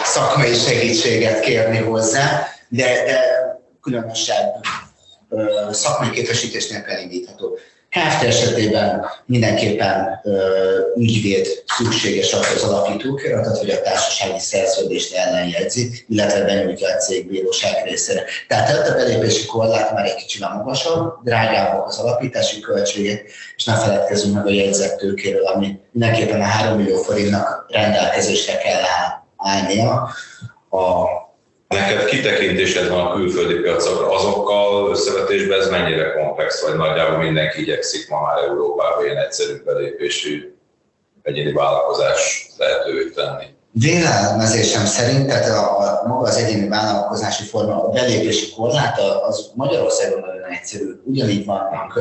szakmai 0.04 0.54
segítséget 0.54 1.40
kérni 1.40 1.78
hozzá, 1.78 2.48
de, 2.68 3.04
de 3.06 3.20
különösebb 3.82 4.54
szakmai 5.72 6.10
képesítésnél 6.10 6.84
elindítható. 6.88 7.55
Kft. 7.96 8.24
esetében 8.24 9.06
mindenképpen 9.26 10.22
ügyvéd 10.96 11.64
szükséges 11.66 12.34
az 12.34 12.64
alapítókiratot, 12.64 13.58
hogy 13.58 13.70
a 13.70 13.82
társasági 13.82 14.40
szerződést 14.40 15.16
ellenjegyzi, 15.16 16.06
illetve 16.08 16.44
benyújtja 16.44 16.88
a 16.88 16.98
cég 16.98 17.28
bíróság 17.28 17.84
részére. 17.84 18.24
Tehát 18.48 18.88
a 18.88 18.94
belépési 18.94 19.46
korlát 19.46 19.94
már 19.94 20.06
egy 20.06 20.16
kicsit 20.16 20.42
magasabb, 20.42 21.14
drágábbak 21.24 21.88
az 21.88 21.98
alapítási 21.98 22.60
költségek, 22.60 23.32
és 23.56 23.64
ne 23.64 23.78
feledkezzünk 23.78 24.36
meg 24.36 24.46
a 24.46 24.50
jegyzett 24.50 25.02
ami 25.54 25.80
mindenképpen 25.92 26.42
a 26.42 26.44
3 26.44 26.78
millió 26.78 26.98
forintnak 26.98 27.66
rendelkezésre 27.70 28.58
kell 28.58 28.82
állnia 29.38 30.10
a 30.70 31.06
Neked 31.68 32.06
kitekintésed 32.06 32.90
van 32.90 33.06
a 33.06 33.14
külföldi 33.14 33.54
piacokra, 33.54 34.12
azokkal 34.16 34.90
összevetésben 34.92 35.60
ez 35.60 35.70
mennyire 35.70 36.14
komplex, 36.14 36.62
vagy 36.62 36.76
nagyjából 36.76 37.18
mindenki 37.18 37.62
igyekszik 37.62 38.10
ma 38.10 38.22
már 38.22 38.38
Európában 38.38 39.06
ilyen 39.06 39.18
egyszerű 39.18 39.64
belépésű 39.66 40.56
egyéni 41.22 41.52
vállalkozás 41.52 42.48
lehetővé 42.58 43.10
tenni? 43.10 43.46
Vélelmezésem 43.72 44.86
szerint, 44.86 45.28
tehát 45.28 45.50
a, 45.50 45.80
a, 45.80 46.08
maga 46.08 46.28
az 46.28 46.36
egyéni 46.36 46.68
vállalkozási 46.68 47.44
forma, 47.44 47.84
a 47.84 47.90
belépési 47.90 48.52
korlát 48.52 49.00
az 49.28 49.52
Magyarországon 49.54 50.20
nagyon 50.20 50.44
egyszerű, 50.44 51.02
ugyanígy 51.04 51.46
vannak 51.46 52.00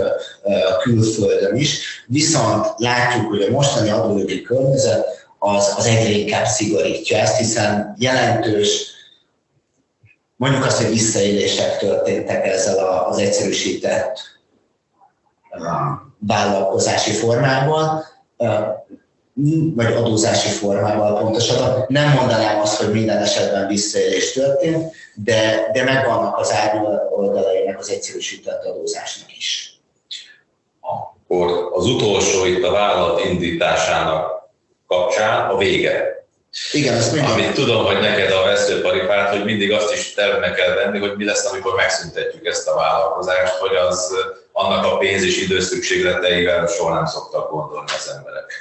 a 0.73 0.77
külföldön 0.77 1.57
is, 1.57 2.05
viszont 2.07 2.67
látjuk, 2.77 3.29
hogy 3.29 3.43
a 3.43 3.51
mostani 3.51 3.91
adójogi 3.91 4.43
környezet 4.43 5.27
az, 5.39 5.75
az 5.77 5.87
egyre 5.87 6.11
inkább 6.11 6.47
szigorítja 6.47 7.19
ezt, 7.19 7.37
hiszen 7.37 7.95
jelentős 7.99 8.94
mondjuk 10.37 10.65
azt, 10.65 10.83
hogy 10.83 10.89
visszaélések 10.93 11.79
történtek 11.79 12.47
ezzel 12.47 13.05
az 13.09 13.19
egyszerűsített 13.19 14.19
vállalkozási 16.19 17.11
formával, 17.11 18.05
vagy 19.75 19.93
adózási 19.93 20.49
formával 20.49 21.19
pontosabban. 21.19 21.85
Nem 21.89 22.13
mondanám 22.13 22.61
azt, 22.61 22.83
hogy 22.83 22.93
minden 22.93 23.19
esetben 23.19 23.67
visszaélés 23.67 24.33
történt, 24.33 24.93
de, 25.15 25.71
de 25.73 25.85
megvannak 25.85 26.39
az 26.39 26.55
oldalainak 27.11 27.79
az 27.79 27.91
egyszerűsített 27.91 28.65
adózásnak 28.65 29.37
is. 29.37 29.79
Akkor 30.81 31.71
az 31.73 31.87
utolsó 31.87 32.45
itt 32.45 32.65
a 32.65 32.71
vállalat 32.71 33.25
indításának 33.25 34.49
kapcsán 34.87 35.51
a 35.51 35.57
vége. 35.57 36.24
Igen, 36.73 36.97
azt 36.97 37.13
mindig. 37.13 37.31
Amit 37.31 37.53
tudom, 37.53 37.85
hogy 37.85 38.01
neked 38.01 38.31
a 38.31 38.45
veszőparipát, 38.45 39.31
hogy 39.31 39.45
mindig 39.45 39.73
azt 39.73 39.93
is 39.93 40.13
terve 40.13 40.53
kell 40.53 40.75
venni, 40.75 40.99
hogy 40.99 41.17
mi 41.17 41.25
lesz, 41.25 41.45
amikor 41.45 41.75
megszüntetjük 41.75 42.47
ezt 42.47 42.69
a 42.69 42.75
vállalkozást, 42.75 43.53
hogy 43.53 43.77
az 43.77 44.13
annak 44.53 44.85
a 44.85 44.97
pénz 44.97 45.23
és 45.23 45.43
idő 45.43 45.61
szükségleteivel 45.61 46.67
soha 46.67 46.95
nem 46.95 47.07
szoktak 47.07 47.51
gondolni 47.51 47.91
az 47.99 48.15
emberek. 48.17 48.53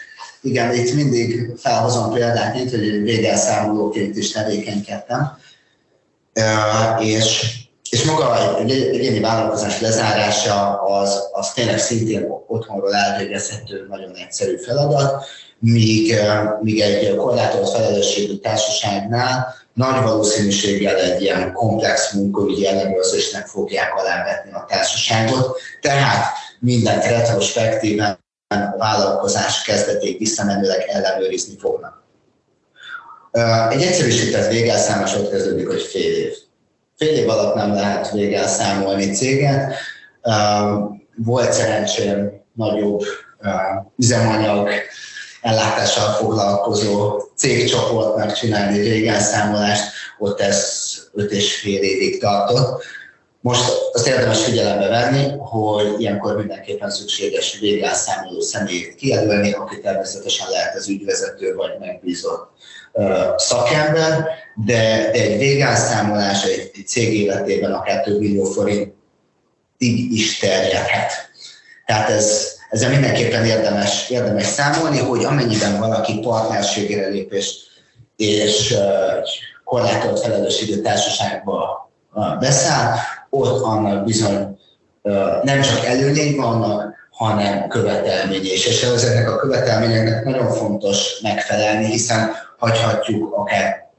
Igen, 0.42 0.74
itt 0.74 0.94
mindig 0.94 1.52
felhozom 1.58 2.14
példát, 2.14 2.54
hogy 2.54 3.02
végelszámolóként 3.02 4.16
is 4.16 4.32
tevékenykedtem, 4.32 5.38
és, 7.00 7.56
és 7.90 8.04
maga 8.04 8.58
egy 8.58 8.72
egyéni 8.72 9.20
vállalkozás 9.20 9.80
lezárása 9.80 10.82
az, 10.82 11.20
az 11.32 11.54
tényleg 11.54 11.80
szintén 11.80 12.26
otthonról 12.48 12.96
elvégezhető 12.96 13.86
nagyon 13.90 14.16
egyszerű 14.16 14.58
feladat, 14.58 15.26
míg, 15.64 16.16
míg 16.62 16.82
egy 16.82 17.16
korlátolt 17.16 17.70
felelősségű 17.70 18.36
társaságnál 18.36 19.56
nagy 19.74 20.04
valószínűséggel 20.04 20.96
egy 20.96 21.22
ilyen 21.22 21.54
komplex 21.54 22.12
munkaügyi 22.14 22.68
ellenőrzésnek 22.68 23.48
fogják 23.48 23.96
alávetni 23.96 24.52
a 24.52 24.66
társaságot, 24.68 25.60
tehát 25.82 26.26
mindent 26.60 27.06
retrospektíven 27.06 28.20
a 28.48 28.78
vállalkozás 28.78 29.62
kezdeték 29.62 30.18
visszamenőleg 30.20 30.86
ellenőrizni 30.88 31.58
fognak. 31.58 32.04
Egy 33.70 33.82
egyszerűsített 33.82 34.52
végelszámos 34.52 35.16
ott 35.16 35.30
kezdődik, 35.32 35.68
hogy 35.68 35.82
fél 35.82 36.18
év. 36.18 36.34
Fél 36.98 37.16
év 37.16 37.30
alatt 37.30 37.56
nem 37.56 37.74
lehet 37.74 38.12
végelszámolni 38.12 39.12
céget. 39.12 39.74
Volt 41.16 41.54
szerencsém 41.54 42.42
nagyobb 42.54 43.02
üzemanyag 43.98 44.70
ellátással 45.44 46.14
foglalkozó 46.14 47.22
cégcsoportnak 47.36 48.34
csinálni 48.34 48.80
egy 48.80 48.90
végelszámolást, 48.90 49.84
ott 50.20 50.40
ez 50.40 50.92
öt 51.14 51.32
és 51.32 51.60
fél 51.60 51.82
évig 51.82 52.20
tartott. 52.20 52.84
Most 53.42 53.64
azt 53.92 54.08
érdemes 54.08 54.44
figyelembe 54.44 54.88
venni, 54.88 55.38
hogy 55.38 55.96
ilyenkor 55.98 56.38
mindenképpen 56.38 56.90
szükséges 56.90 57.60
végelszámoló 57.60 58.42
személyt 58.42 58.96
kijelölni, 58.96 59.52
aki 59.52 59.80
természetesen 59.80 60.50
lehet 60.50 60.76
az 60.76 60.88
ügyvezető 60.88 61.56
vagy 61.56 61.72
megbízott 61.80 62.52
szakember, 63.38 64.28
de 64.66 65.12
egy 65.12 65.38
végelszámolás 65.38 66.44
egy, 66.44 66.72
egy 66.74 66.88
cég 66.88 67.14
életében 67.14 67.74
akár 67.74 68.04
több 68.04 68.20
millió 68.20 68.44
forintig 68.44 70.12
is 70.12 70.40
terjedhet. 70.40 71.12
Tehát 71.86 72.10
ez 72.10 72.52
ezzel 72.74 72.90
mindenképpen 72.90 73.46
érdemes, 73.46 74.10
érdemes 74.10 74.46
számolni, 74.46 74.98
hogy 74.98 75.24
amennyiben 75.24 75.80
valaki 75.80 76.20
partnerségére 76.20 77.08
lépés 77.08 77.56
és 78.16 78.76
korlátolt 79.64 80.20
felelősségű 80.20 80.82
társaságba 80.82 81.92
beszáll, 82.40 82.96
ott 83.30 83.64
annak 83.64 84.06
bizony 84.06 84.60
nem 85.42 85.62
csak 85.62 85.86
előnyei 85.86 86.36
vannak, 86.36 86.94
hanem 87.12 87.68
követelménye 87.68 88.54
is. 88.54 88.66
És 88.66 88.84
ezeknek 88.84 89.32
a 89.32 89.36
követelményeknek 89.36 90.26
nagyon 90.26 90.52
fontos 90.52 91.20
megfelelni, 91.22 91.86
hiszen 91.86 92.32
hagyhatjuk 92.58 93.34
akár 93.34 93.92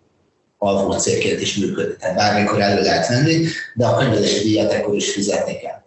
alvó 0.58 0.92
cégként 0.92 1.40
is 1.40 1.56
működni. 1.56 1.96
Tehát 2.00 2.16
bármikor 2.16 2.60
elő 2.60 2.82
lehet 2.82 3.08
venni, 3.08 3.46
de 3.74 3.86
a 3.86 3.96
könyvelési 3.96 4.44
díjat 4.44 4.72
ekkor 4.72 4.94
is 4.94 5.12
fizetni 5.12 5.56
kell. 5.56 5.82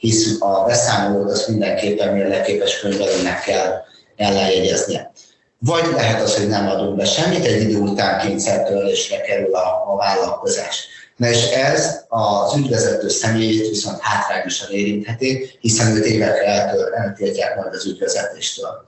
Hisz 0.00 0.40
a 0.40 0.64
beszámolót 0.64 1.30
azt 1.30 1.48
mindenképpen 1.48 2.14
mérleképes 2.14 2.80
könyvelőnek 2.80 3.42
kell 3.42 3.82
ellenjegyeznie. 4.16 5.12
Vagy 5.58 5.86
lehet 5.92 6.22
az, 6.22 6.36
hogy 6.36 6.48
nem 6.48 6.68
adunk 6.68 6.96
be 6.96 7.04
semmit, 7.04 7.44
egy 7.44 7.62
idő 7.62 7.78
után 7.78 8.18
kényszertörlésre 8.18 9.20
kerül 9.20 9.54
a, 9.54 9.92
a 9.92 9.96
vállalkozás. 9.96 10.86
Na 11.16 11.28
és 11.28 11.44
ez 11.44 12.04
az 12.08 12.56
ügyvezető 12.56 13.08
személyét 13.08 13.68
viszont 13.68 14.00
hátrányosan 14.00 14.70
érintheti, 14.70 15.50
hiszen 15.60 15.96
őt 15.96 16.04
évekre 16.04 16.74
eltiltják 16.94 17.56
majd 17.56 17.74
az 17.74 17.86
ügyvezetéstől. 17.86 18.84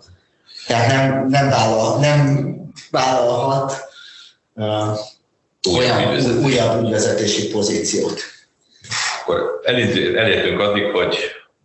Tehát 0.67 0.89
nem, 0.89 1.27
nem, 1.29 1.49
vállal, 1.49 1.99
nem 1.99 2.55
vállalhat 2.91 3.85
uh, 4.55 4.99
olyan 5.75 6.43
újabb 6.43 6.83
ügyvezetési 6.83 7.49
pozíciót. 7.49 8.21
Akkor 9.23 9.61
elértünk 9.65 10.61
addig, 10.61 10.91
hogy 10.91 11.19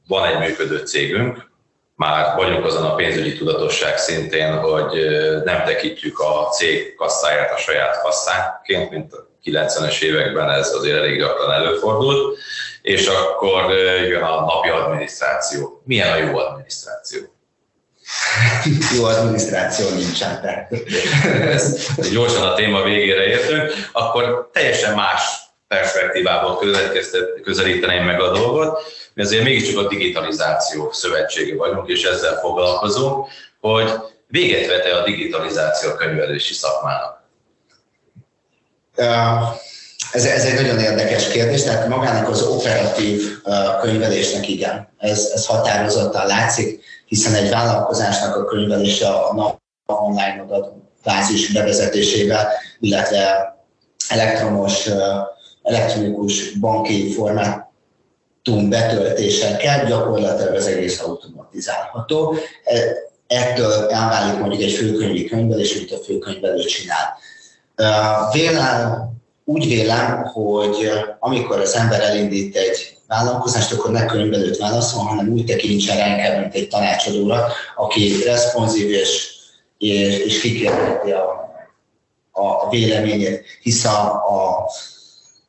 van 0.07 0.27
egy 0.27 0.39
működő 0.39 0.77
cégünk, 0.77 1.49
már 1.95 2.35
vagyunk 2.35 2.65
azon 2.65 2.83
a 2.83 2.95
pénzügyi 2.95 3.37
tudatosság 3.37 3.97
szintén, 3.97 4.57
hogy 4.57 5.07
nem 5.43 5.63
tekintjük 5.63 6.19
a 6.19 6.49
cég 6.51 6.95
kasszáját 6.95 7.53
a 7.53 7.57
saját 7.57 8.01
kasszánként, 8.01 8.89
mint 8.89 9.13
a 9.13 9.27
90-es 9.43 10.01
években 10.01 10.49
ez 10.49 10.73
azért 10.73 10.97
elég 10.97 11.17
gyakran 11.19 11.51
előfordult, 11.51 12.37
és 12.81 13.07
akkor 13.07 13.71
jön 14.07 14.23
a 14.23 14.39
napi 14.39 14.69
adminisztráció. 14.69 15.81
Milyen 15.85 16.11
a 16.11 16.15
jó 16.15 16.37
adminisztráció? 16.37 17.21
jó 18.95 19.03
adminisztráció 19.03 19.89
nincsen. 19.89 20.41
Tehát. 20.41 20.69
Gyorsan 22.11 22.47
a 22.47 22.53
téma 22.53 22.83
végére 22.83 23.25
értünk, 23.25 23.73
akkor 23.91 24.49
teljesen 24.53 24.95
más 24.95 25.46
perspektívából 25.67 26.59
közelíteném 27.43 28.03
meg 28.03 28.21
a 28.21 28.31
dolgot. 28.31 28.81
Mi 29.13 29.23
azért 29.23 29.43
mégiscsak 29.43 29.85
a 29.85 29.87
digitalizáció 29.87 30.91
szövetsége 30.91 31.55
vagyunk, 31.55 31.87
és 31.87 32.03
ezzel 32.03 32.39
foglalkozunk, 32.39 33.27
hogy 33.59 33.91
véget 34.27 34.67
vete 34.67 34.95
a 34.95 35.03
digitalizáció 35.03 35.91
könyvelési 35.91 36.53
szakmának. 36.53 37.25
Ez, 40.11 40.25
ez 40.25 40.45
egy 40.45 40.53
nagyon 40.53 40.79
érdekes 40.79 41.27
kérdés, 41.27 41.63
tehát 41.63 41.87
magának 41.87 42.29
az 42.29 42.41
operatív 42.41 43.21
könyvelésnek 43.81 44.47
igen, 44.47 44.89
ez, 44.97 45.31
ez 45.33 45.45
határozottan 45.45 46.25
látszik, 46.25 46.83
hiszen 47.05 47.33
egy 47.33 47.49
vállalkozásnak 47.49 48.35
a 48.35 48.45
könyvelése 48.45 49.07
a 49.07 49.33
nap 49.33 49.61
online 49.85 50.45
adatbázis 50.47 51.51
bevezetésével, 51.51 52.47
illetve 52.79 53.55
elektromos, 54.09 54.89
elektronikus 55.67 56.51
banki 56.51 57.11
formátum 57.11 58.69
betöltésekkel 58.69 59.85
gyakorlatilag 59.85 60.55
az 60.55 60.67
egész 60.67 61.01
automatizálható. 61.01 62.35
E, 62.63 62.79
ettől 63.27 63.89
elválik 63.89 64.39
mondjuk 64.39 64.61
egy 64.61 64.71
főkönyvi 64.71 65.25
könyvelés, 65.25 65.75
amit 65.75 65.91
a 65.91 66.03
főkönyvelő 66.03 66.63
csinál. 66.63 67.17
Vélem, 68.31 69.11
úgy 69.45 69.67
vélem, 69.67 70.23
hogy 70.23 70.89
amikor 71.19 71.59
az 71.59 71.75
ember 71.75 72.01
elindít 72.01 72.55
egy 72.55 72.97
vállalkozást, 73.07 73.73
akkor 73.73 73.91
ne 73.91 74.05
könyvelőt 74.05 74.57
válaszol, 74.57 75.03
hanem 75.03 75.27
úgy 75.27 75.45
tekintsen 75.45 75.97
rá 75.97 76.39
mint 76.39 76.53
egy 76.53 76.67
tanácsadóra, 76.67 77.47
aki 77.75 78.23
responsív 78.23 78.89
és, 78.89 79.35
és, 79.77 80.17
és 80.17 80.41
kikérheti 80.41 81.11
a, 81.11 81.51
a 82.31 82.69
véleményét, 82.69 83.45
hisz 83.61 83.85
a, 83.85 84.11
a, 84.11 84.69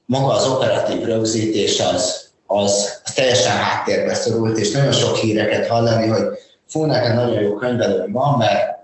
maga 0.09 0.33
az 0.33 0.47
operatív 0.47 1.05
rögzítés 1.05 1.81
az, 1.81 2.29
az, 2.47 3.01
az 3.05 3.13
teljesen 3.13 3.57
háttérbe 3.57 4.15
szorult, 4.15 4.59
és 4.59 4.71
nagyon 4.71 4.93
sok 4.93 5.17
híreket 5.17 5.67
hallani, 5.67 6.07
hogy 6.07 6.25
fú, 6.69 6.85
nekem 6.85 7.15
nagyon 7.15 7.41
jó 7.41 7.55
könyvelőm 7.55 8.13
van, 8.13 8.39
mert 8.39 8.79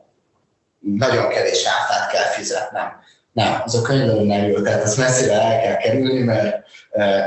nagyon 0.81 1.29
kevés 1.29 1.64
áfát 1.64 2.11
kell 2.11 2.25
fizetnem. 2.25 2.92
Nem, 3.33 3.62
az 3.64 3.75
a 3.75 3.83
könyvelő 3.83 4.25
nem 4.25 4.44
jó, 4.44 4.62
tehát 4.62 4.83
ezt 4.83 4.96
messzire 4.96 5.40
el 5.40 5.61
kell 5.61 5.77
kerülni, 5.77 6.20
mert 6.20 6.66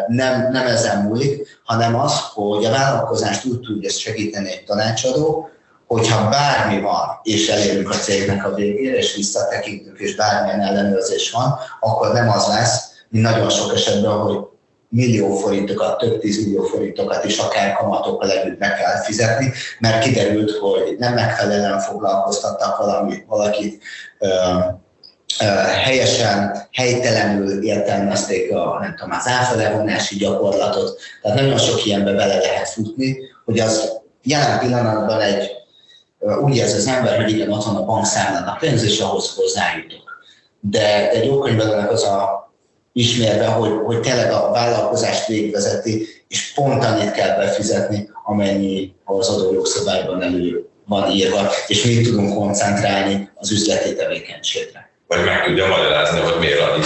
nem, 0.08 0.52
nem 0.52 0.68
ezen 0.68 0.98
múlik, 0.98 1.60
hanem 1.64 2.00
az, 2.00 2.20
hogy 2.34 2.66
a 2.66 2.72
vállalkozást 2.72 3.46
úgy 3.46 3.60
tudja 3.60 3.90
segíteni 3.90 4.52
egy 4.52 4.64
tanácsadó, 4.64 5.50
hogyha 5.88 6.30
bármi 6.30 6.82
van, 6.82 7.20
és 7.24 7.50
elérünk 7.50 7.90
a 7.90 7.96
cégnek 7.96 8.46
a 8.46 8.54
végére, 8.54 8.98
és 8.98 9.16
visszatekintünk, 9.16 10.00
és 10.00 10.16
bármilyen 10.16 10.62
ellenőrzés 10.62 11.32
van, 11.32 11.60
akkor 11.80 12.14
nem 12.14 12.30
az 12.30 12.48
lesz, 12.48 12.96
mint 13.10 13.26
nagyon 13.26 13.50
sok 13.50 13.74
esetben, 13.74 14.12
hogy 14.12 14.38
millió 14.90 15.36
forintokat, 15.36 15.98
több 15.98 16.20
tízmillió 16.20 16.64
forintokat 16.64 17.24
is 17.24 17.38
akár 17.38 17.74
kamatokkal 17.74 18.32
együtt 18.32 18.58
be 18.58 18.74
kell 18.74 19.02
fizetni, 19.04 19.52
mert 19.80 20.04
kiderült, 20.04 20.52
hogy 20.52 20.96
nem 21.00 21.14
megfelelően 21.14 21.80
foglalkoztattak 21.80 22.78
valami, 22.78 23.24
valakit, 23.28 23.84
helyesen, 25.84 26.68
helytelenül 26.72 27.64
értelmezték 27.64 28.52
a, 28.52 28.78
nem 28.82 28.96
tudom, 28.96 29.18
az 29.18 29.28
áfalevonási 29.28 30.16
gyakorlatot. 30.16 31.00
Tehát 31.22 31.38
nagyon 31.38 31.58
sok 31.58 31.86
ilyenbe 31.86 32.12
bele 32.12 32.38
lehet 32.38 32.70
futni, 32.70 33.18
hogy 33.46 33.60
az 33.60 33.92
jelen 34.24 34.60
pillanatban 34.60 35.22
egy 35.22 35.52
úgy 36.42 36.56
érzi 36.56 36.76
az 36.76 36.88
ember, 36.88 37.16
hogy 37.16 37.32
igen, 37.32 37.52
ott 37.52 37.64
van 37.64 37.76
a 37.76 37.86
bankszámlán 37.86 38.44
a 38.44 38.58
pénz, 38.60 38.84
és 38.84 39.00
ahhoz 39.00 39.36
hozzájutok. 39.36 40.22
De 40.60 41.10
egy 41.10 41.26
jó 41.26 41.40
könyvelőnek 41.40 41.92
az 41.92 42.04
a 42.04 42.47
ismerve, 42.98 43.46
hogy, 43.46 43.72
hogy 43.86 44.00
tényleg 44.00 44.32
a 44.32 44.52
vállalkozást 44.52 45.28
végvezeti, 45.28 46.08
és 46.28 46.54
pont 46.54 46.84
annyit 46.84 47.12
kell 47.12 47.38
befizetni, 47.38 48.10
amennyi 48.24 48.94
az 49.04 49.30
adójogszabályban 49.30 50.22
elő 50.22 50.70
van 50.86 51.12
írva, 51.12 51.50
és 51.68 51.84
mi 51.84 52.02
tudunk 52.02 52.36
koncentrálni 52.36 53.30
az 53.36 53.52
üzleti 53.52 53.96
tevékenységre 53.96 54.88
vagy 55.08 55.24
meg 55.24 55.44
tudja 55.44 55.68
magyarázni, 55.68 56.20
hogy 56.20 56.40
miért 56.40 56.60
annyit 56.60 56.86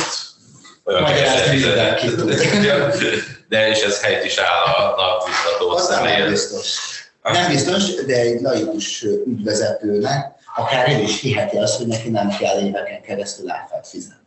olyan 0.84 1.04
keveset 1.06 1.50
De 3.50 3.70
és 3.70 3.82
ez 3.82 4.02
helyt 4.02 4.26
is 4.26 4.38
áll 4.38 4.64
a 4.64 4.96
napvizsgató 4.96 5.78
személyet. 5.78 6.20
Nem 6.20 6.30
biztos. 6.30 6.80
Nem 7.24 7.52
biztos, 7.52 8.06
de 8.06 8.16
egy 8.16 8.42
laikus 8.42 9.04
ügyvezetőnek 9.26 10.40
akár 10.56 10.90
én 10.90 11.00
is 11.00 11.22
hiheti 11.22 11.58
azt, 11.58 11.78
hogy 11.78 11.88
neki 11.88 12.10
nem 12.10 12.30
kell 12.40 12.60
éveken 12.60 13.02
keresztül 13.02 13.52
áfát 13.52 13.88
fizetni. 13.88 14.21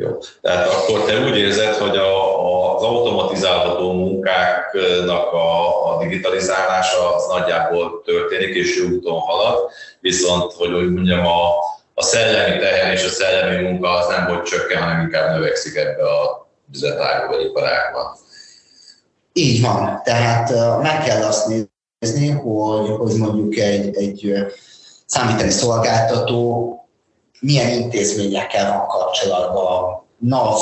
Jó. 0.00 0.18
Tehát 0.40 0.68
akkor 0.68 1.04
te 1.04 1.20
úgy 1.20 1.36
érzed, 1.36 1.74
hogy 1.74 1.96
a, 1.96 2.74
az 2.74 2.82
automatizálható 2.82 3.92
munkáknak 3.92 5.32
a, 5.32 5.86
a 5.86 5.98
digitalizálása 5.98 7.14
az 7.14 7.26
nagyjából 7.26 8.02
történik 8.04 8.54
és 8.54 8.76
jó 8.76 8.88
úton 8.88 9.18
halad, 9.18 9.58
viszont, 10.00 10.52
hogy 10.52 10.72
úgy 10.72 10.90
mondjam, 10.90 11.26
a, 11.26 11.48
a 11.94 12.02
szellemi 12.02 12.58
teher 12.58 12.92
és 12.92 13.04
a 13.04 13.08
szellemi 13.08 13.62
munka 13.62 13.90
az 13.90 14.06
nem 14.06 14.26
hogy 14.26 14.42
csökken, 14.42 14.82
hanem 14.82 15.00
inkább 15.00 15.34
növekszik 15.34 15.76
ebbe 15.76 16.02
a 16.02 16.48
üzletágba 16.72 17.36
vagy 17.36 17.44
iparágban. 17.44 18.16
Így 19.32 19.60
van. 19.60 20.00
Tehát 20.04 20.78
meg 20.82 21.04
kell 21.04 21.22
azt 21.22 21.46
nézni, 22.00 22.28
hogy, 22.28 22.88
hogy 22.98 23.14
mondjuk 23.16 23.56
egy, 23.56 23.96
egy 23.96 24.32
számítani 25.06 25.50
szolgáltató 25.50 26.74
milyen 27.40 27.70
intézményekkel 27.70 28.72
van 28.72 28.86
kapcsolatban, 28.86 30.02
NAV, 30.18 30.58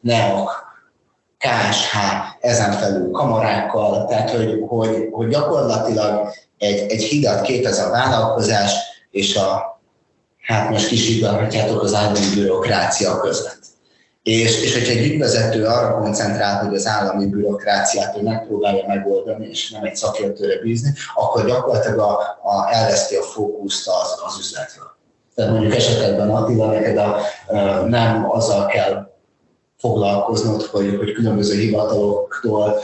NEOK, 0.00 0.68
KSH, 1.38 1.96
ezen 2.40 2.72
felül 2.72 3.10
kamarákkal, 3.10 4.06
tehát 4.06 4.30
hogy, 4.30 4.64
hogy, 4.68 5.08
hogy 5.12 5.28
gyakorlatilag 5.28 6.28
egy, 6.58 6.90
egy 6.90 7.02
hidat 7.02 7.40
képez 7.40 7.78
a 7.78 7.90
vállalkozás 7.90 8.72
és 9.10 9.36
a 9.36 9.80
hát 10.40 10.70
most 10.70 10.88
kisítgathatjátok 10.88 11.82
az 11.82 11.94
állami 11.94 12.34
bürokrácia 12.34 13.20
között. 13.20 13.58
És, 14.22 14.62
és 14.62 14.72
hogyha 14.72 14.92
egy 14.92 15.10
ügyvezető 15.12 15.66
arra 15.66 15.98
koncentrál, 15.98 16.64
hogy 16.64 16.74
az 16.74 16.86
állami 16.86 17.26
bürokráciát 17.26 18.16
ő 18.16 18.22
megpróbálja 18.22 18.86
megoldani, 18.86 19.48
és 19.48 19.70
nem 19.70 19.84
egy 19.84 19.96
szakértőre 19.96 20.60
bízni, 20.62 20.92
akkor 21.14 21.46
gyakorlatilag 21.46 21.98
a, 21.98 22.38
a, 22.42 22.72
elveszti 22.72 23.16
a 23.16 23.22
fókuszt 23.22 23.88
az, 23.88 24.22
az 24.26 24.38
üzletről. 24.38 24.98
Tehát 25.40 25.54
mondjuk 25.54 25.76
esetekben 25.76 26.30
Attila, 26.30 26.66
neked 26.66 26.96
a, 26.96 27.16
nem 27.86 28.30
azzal 28.30 28.66
kell 28.66 29.10
foglalkoznod, 29.78 30.62
hogy, 30.62 30.96
hogy 30.98 31.12
különböző 31.12 31.58
hivataloktól 31.58 32.80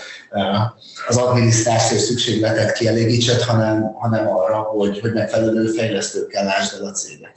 az 1.08 1.16
adminisztrációs 1.16 2.00
szükségletet 2.00 2.72
kielégítsed, 2.72 3.40
hanem, 3.40 3.94
hanem 3.98 4.28
arra, 4.28 4.56
hogy, 4.56 5.00
hogy 5.00 5.12
megfelelő 5.12 5.66
fejlesztőkkel 5.66 6.44
lásd 6.44 6.80
el 6.80 6.86
a 6.86 6.90
céget. 6.90 7.34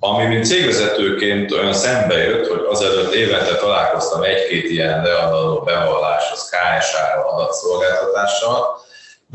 Ami 0.00 0.24
mint 0.26 0.44
cégvezetőként 0.44 1.52
olyan 1.52 1.72
szembe 1.72 2.14
jött, 2.14 2.46
hogy 2.46 2.64
azelőtt 2.70 3.12
évente 3.12 3.56
találkoztam 3.56 4.22
egy-két 4.22 4.70
ilyen 4.70 5.02
leadaló 5.02 5.60
bevalláshoz, 5.60 6.48
KSR 6.48 7.32
adatszolgáltatással, 7.32 8.84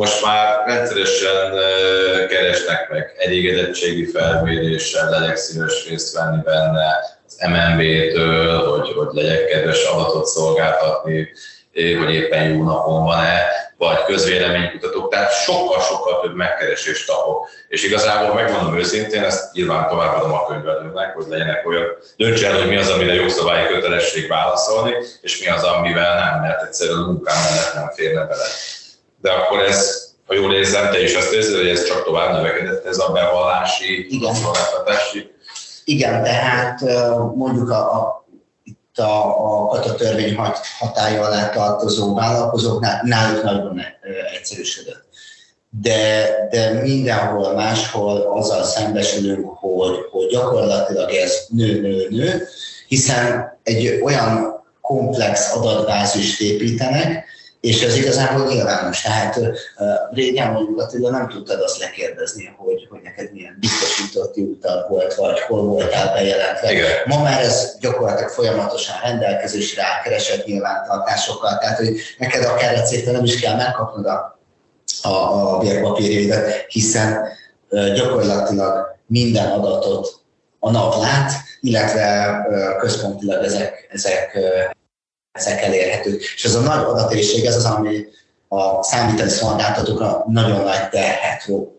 most 0.02 0.26
már 0.26 0.64
rendszeresen 0.66 1.54
keresnek 2.30 2.90
meg 2.90 3.16
elégedettségi 3.18 4.06
felméréssel, 4.06 5.10
legyek 5.10 5.36
szíves 5.36 5.88
részt 5.90 6.14
venni 6.14 6.42
benne, 6.44 6.86
az 7.28 7.48
MNB-től, 7.50 8.68
hogy, 8.68 8.94
hogy 8.94 9.08
legyek 9.12 9.46
kedves 9.46 9.84
adatot 9.84 10.26
szolgáltatni, 10.26 11.32
hogy 11.74 12.14
éppen 12.14 12.44
jó 12.44 12.64
napon 12.64 13.04
van-e, 13.04 13.46
vagy 13.78 14.04
közvéleménykutatók, 14.06 15.12
tehát 15.12 15.32
sokkal-sokkal 15.32 16.22
több 16.22 16.36
megkeresést 16.36 17.08
kapok. 17.08 17.48
És 17.68 17.84
igazából 17.84 18.34
megmondom 18.34 18.78
őszintén, 18.78 19.24
ezt 19.24 19.54
nyilván 19.54 19.88
továbbadom 19.88 20.34
a 20.34 20.46
könyvelőnek, 20.46 21.14
hogy 21.14 21.26
legyenek 21.30 21.68
olyan, 21.68 21.86
döntse 22.18 22.48
el, 22.48 22.58
hogy 22.58 22.68
mi 22.68 22.78
az, 22.78 22.90
amire 22.90 23.14
jogszabályi 23.14 23.68
kötelesség 23.68 24.28
válaszolni, 24.28 24.94
és 25.22 25.40
mi 25.40 25.48
az, 25.48 25.64
amivel 25.64 26.16
nem, 26.16 26.42
mert 26.42 26.64
egyszerűen 26.64 26.98
a 26.98 27.06
munkám 27.06 27.36
mellett 27.36 27.74
nem 27.74 27.92
férne 27.96 28.26
bele. 28.26 28.46
De 29.22 29.32
akkor 29.32 29.60
ez, 29.60 30.10
ha 30.26 30.34
jól 30.34 30.54
érzem, 30.54 30.92
te 30.92 31.02
is 31.02 31.16
azt 31.16 31.34
érzed, 31.34 31.56
hogy 31.56 31.68
ez 31.68 31.86
csak 31.86 32.04
tovább 32.04 32.34
növekedett, 32.34 32.86
ez 32.86 32.98
a 32.98 33.12
bevallási, 33.12 34.16
Igen. 34.16 34.36
szolgáltatási. 34.36 35.32
Igen, 35.86 36.24
tehát 36.24 36.82
mondjuk 37.36 37.70
a, 37.70 37.94
a 37.94 38.26
itt 38.92 39.00
a, 39.00 39.26
a 39.64 39.68
katatörvény 39.68 40.36
hat, 40.36 40.60
hatája 40.80 41.26
alá 41.26 41.50
tartozó 41.50 42.14
vállalkozóknál 42.14 43.02
náluk 43.04 43.44
nagyon 43.44 43.82
egyszerűsödött. 44.36 45.04
De, 45.82 46.30
de 46.52 46.72
mindenhol 46.72 47.54
máshol 47.54 48.22
azzal 48.22 48.64
szembesülünk, 48.64 49.46
hogy, 49.60 49.98
hogy 50.12 50.28
gyakorlatilag 50.28 51.12
ez 51.12 51.46
nő-nő-nő, 51.50 52.48
hiszen 52.88 53.58
egy 53.64 54.00
olyan 54.04 54.64
komplex 54.82 55.56
adatbázist 55.56 56.42
építenek, 56.42 57.26
és 57.62 57.82
ez 57.82 57.96
igazából 57.96 58.46
nyilvános. 58.48 59.02
Tehát 59.02 59.40
régen 60.12 60.52
mondjuk 60.52 60.80
Attila 60.80 61.10
nem 61.10 61.28
tudtad 61.28 61.62
azt 61.62 61.80
lekérdezni, 61.80 62.56
hogy, 62.58 62.88
hogy 62.90 63.00
neked 63.04 63.34
milyen 63.34 63.58
biztosított 63.60 64.38
utal 64.38 64.86
volt, 64.90 65.16
vagy 65.16 65.40
hol 65.40 65.64
voltál 65.64 66.14
bejelentve. 66.14 66.72
Igen. 66.72 66.90
Ma 67.06 67.22
már 67.22 67.42
ez 67.42 67.78
gyakorlatilag 67.80 68.30
folyamatosan 68.30 68.96
rendelkezésre 69.04 69.84
áll, 69.84 70.02
keresett 70.04 70.46
nyilvántartásokkal, 70.46 71.58
tehát 71.58 71.78
hogy 71.78 71.98
neked 72.18 72.44
akár 72.44 72.74
egy 72.74 72.86
cégtől 72.86 73.14
nem 73.14 73.24
is 73.24 73.40
kell 73.40 73.56
megkapnod 73.56 74.06
a, 74.06 74.40
a, 75.02 75.10
a 75.10 75.58
bérpapírjaidat, 75.58 76.66
hiszen 76.68 77.28
gyakorlatilag 77.96 78.96
minden 79.08 79.52
adatot 79.52 80.20
a 80.60 80.72
nap 80.72 80.96
lát, 80.96 81.32
illetve 81.62 82.38
központilag 82.80 83.44
ezek, 83.44 83.88
ezek 83.92 84.40
ezek 85.32 85.62
elérhetők. 85.62 86.22
És 86.22 86.44
ez 86.44 86.56
a 86.56 86.60
nagy 86.60 86.84
adatérség, 86.84 87.46
ez 87.46 87.56
az, 87.56 87.66
ami 87.66 88.06
a 88.48 88.84
számítani 88.84 89.30
szolgáltatókra 89.30 90.24
nagyon 90.28 90.62
nagy 90.64 90.90
terhet 90.90 91.46
ró. 91.46 91.76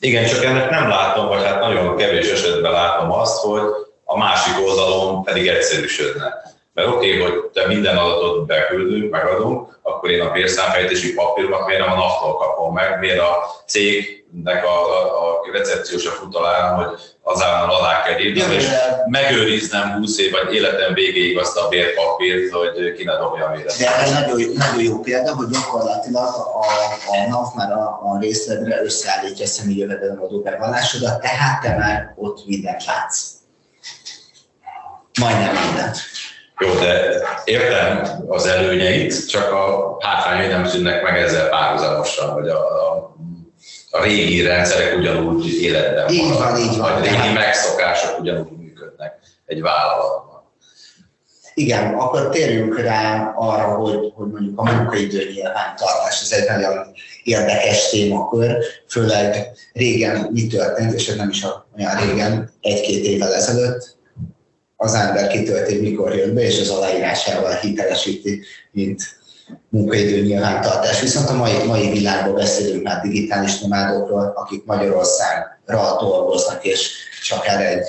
Igen, 0.00 0.26
csak 0.26 0.44
ennek 0.44 0.70
nem 0.70 0.88
látom, 0.88 1.28
vagy 1.28 1.44
hát 1.44 1.60
nagyon 1.60 1.96
kevés 1.96 2.30
esetben 2.30 2.72
látom 2.72 3.12
azt, 3.12 3.36
hogy 3.36 3.62
a 4.04 4.18
másik 4.18 4.66
oldalon 4.66 5.22
pedig 5.22 5.46
egyszerűsödne. 5.46 6.42
Mert 6.74 6.88
oké, 6.88 7.18
okay, 7.18 7.30
hogy 7.30 7.50
te 7.52 7.66
minden 7.66 7.96
adatot 7.96 8.46
beküldünk, 8.46 9.10
megadunk, 9.10 9.78
akkor 9.82 10.10
én 10.10 10.20
a 10.20 10.30
bérszámfejtési 10.30 11.14
papíromat 11.14 11.66
miért 11.66 11.80
nem 11.80 11.92
a 11.92 11.96
NAV-tól 11.96 12.36
kapom 12.36 12.74
meg, 12.74 12.98
miért 12.98 13.20
a 13.20 13.62
cégnek 13.66 14.64
a, 14.64 14.98
a, 14.98 15.30
a 15.30 15.52
recepciósa 15.52 16.10
fut 16.10 16.34
alá, 16.34 16.74
hogy 16.74 16.86
az 17.22 17.42
állam 17.42 17.70
alá 17.70 18.02
kell 18.02 18.18
írnom, 18.18 18.50
és 18.50 18.66
megőriznem 19.06 19.92
20 19.92 20.18
év 20.18 20.30
vagy 20.30 20.54
életem 20.54 20.94
végéig 20.94 21.38
azt 21.38 21.56
a 21.56 21.68
bérpapírt, 21.68 22.52
hogy 22.52 22.92
ki 22.92 23.04
ne 23.04 23.16
dobja 23.16 23.46
a 23.46 23.56
De 23.78 23.96
ez 23.96 24.12
nagyon, 24.12 24.40
jó, 24.40 24.52
nagyon 24.52 24.82
jó 24.82 25.00
példa, 25.00 25.34
hogy 25.34 25.48
gyakorlatilag 25.48 26.34
a, 26.34 26.58
a 27.12 27.28
NAV 27.28 27.54
már 27.54 27.72
a, 27.72 28.00
a 28.02 28.18
részledre 28.20 28.82
összeállítja 28.82 29.44
a 29.44 29.48
személyi 29.48 29.78
jövedelemadó 29.78 30.40
bevallásodat, 30.40 31.20
tehát 31.20 31.62
te 31.62 31.76
már 31.76 32.14
ott 32.16 32.46
mindent 32.46 32.84
látsz. 32.84 33.32
Majdnem 35.20 35.54
mindent. 35.66 35.96
Jó, 36.58 36.74
de 36.74 37.20
értem 37.44 38.24
az 38.28 38.46
előnyeit, 38.46 39.28
csak 39.28 39.52
a 39.52 39.96
hátrányai 40.00 40.46
nem 40.46 40.66
szűnnek 40.66 41.02
meg 41.02 41.16
ezzel 41.16 41.48
párhuzamosan, 41.48 42.30
hogy 42.30 42.48
a, 42.48 42.58
a, 42.58 43.16
a 43.90 44.02
régi 44.02 44.42
rendszerek 44.42 44.96
ugyanúgy 44.96 45.62
életben 45.62 46.08
így 46.08 46.28
van, 46.28 46.38
van, 46.38 46.58
így 46.58 46.76
van. 46.76 46.92
A 46.92 47.00
régi 47.00 47.32
megszokások 47.34 48.20
ugyanúgy 48.20 48.58
működnek 48.58 49.18
egy 49.46 49.60
vállalatban. 49.60 50.34
Igen, 51.54 51.94
akkor 51.94 52.28
térjünk 52.28 52.80
rá 52.80 53.32
arra, 53.36 53.74
hogy, 53.74 54.12
hogy 54.14 54.30
mondjuk 54.30 54.58
a 54.58 54.72
munkaidő 54.72 55.30
nyilvántartás, 55.34 56.22
ez 56.22 56.32
egy 56.32 56.48
nagyon 56.48 56.86
érdekes 57.22 57.90
témakör, 57.90 58.56
főleg 58.88 59.50
régen 59.72 60.28
mi 60.32 60.46
történt, 60.46 60.92
és 60.92 61.08
ez 61.08 61.16
nem 61.16 61.28
is 61.28 61.46
olyan 61.76 61.96
régen, 61.96 62.50
egy-két 62.60 63.04
évvel 63.04 63.34
ezelőtt, 63.34 63.96
az 64.84 64.94
ember 64.94 65.26
kitölti, 65.26 65.80
mikor 65.80 66.14
jön 66.14 66.34
be, 66.34 66.42
és 66.42 66.60
az 66.60 66.68
aláírásával 66.68 67.54
hitelesíti, 67.54 68.40
mint 68.70 69.02
munkaidő 69.68 70.20
nyilvántartás. 70.20 71.00
Viszont 71.00 71.28
a 71.28 71.34
mai, 71.34 71.64
mai 71.66 71.90
világban 71.90 72.34
beszélünk 72.34 72.82
már 72.82 73.00
digitális 73.00 73.60
nomádokról, 73.60 74.32
akik 74.36 74.64
Magyarországra 74.64 75.96
dolgoznak, 76.00 76.64
és 76.64 76.90
csak 77.22 77.46
erre 77.46 77.68
egy 77.68 77.86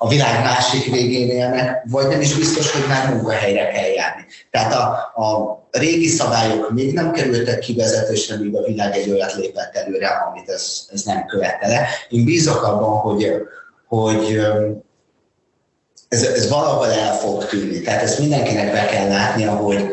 a 0.00 0.08
világ 0.08 0.42
másik 0.42 0.92
végén 0.92 1.28
élnek, 1.28 1.82
vagy 1.90 2.08
nem 2.08 2.20
is 2.20 2.34
biztos, 2.34 2.72
hogy 2.72 2.88
már 2.88 3.14
munkahelyre 3.14 3.68
kell 3.68 3.88
járni. 3.88 4.24
Tehát 4.50 4.72
a, 4.72 4.84
a 5.22 5.58
régi 5.70 6.06
szabályok 6.06 6.70
még 6.70 6.94
nem 6.94 7.12
kerültek 7.12 7.58
kivezetésre, 7.58 8.36
míg 8.36 8.54
a 8.54 8.62
világ 8.62 8.96
egy 8.96 9.10
olyat 9.10 9.34
lépett 9.34 9.76
előre, 9.76 10.08
amit 10.08 10.48
ez, 10.48 10.86
ez 10.92 11.02
nem 11.02 11.26
követte 11.26 11.88
Én 12.08 12.24
bízok 12.24 12.62
abban, 12.62 12.98
hogy, 12.98 13.32
hogy 13.86 14.40
ez, 16.08 16.22
ez 16.22 16.48
valahol 16.48 16.90
el 16.90 17.16
fog 17.16 17.46
tűnni. 17.46 17.80
Tehát 17.80 18.02
ezt 18.02 18.18
mindenkinek 18.18 18.72
be 18.72 18.86
kell 18.86 19.08
látnia, 19.08 19.50
hogy, 19.50 19.88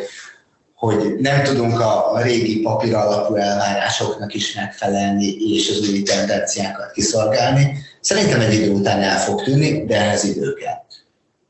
hogy 0.76 1.16
nem 1.20 1.44
tudunk 1.44 1.80
a, 1.80 2.20
régi 2.22 2.60
papír 2.62 2.96
alapú 2.96 3.36
elvárásoknak 3.36 4.34
is 4.34 4.56
megfelelni, 4.56 5.26
és 5.26 5.70
az 5.70 5.90
új 5.90 6.04
tendenciákat 6.04 6.92
kiszolgálni. 6.92 7.78
Szerintem 8.02 8.40
egy 8.40 8.54
idő 8.54 8.72
után 8.72 9.02
el 9.02 9.20
fog 9.20 9.44
tűnni, 9.44 9.86
de 9.86 9.96
ehhez 9.96 10.24
idő 10.24 10.54
kell. 10.54 10.84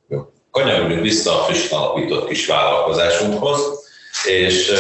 Jó. 0.08 0.32
Kanyarodjunk 0.52 1.02
vissza 1.02 1.42
a 1.42 1.44
frissen 1.44 1.80
alapított 1.80 2.28
kis 2.28 2.46
vállalkozásunkhoz, 2.46 3.60
és 4.26 4.72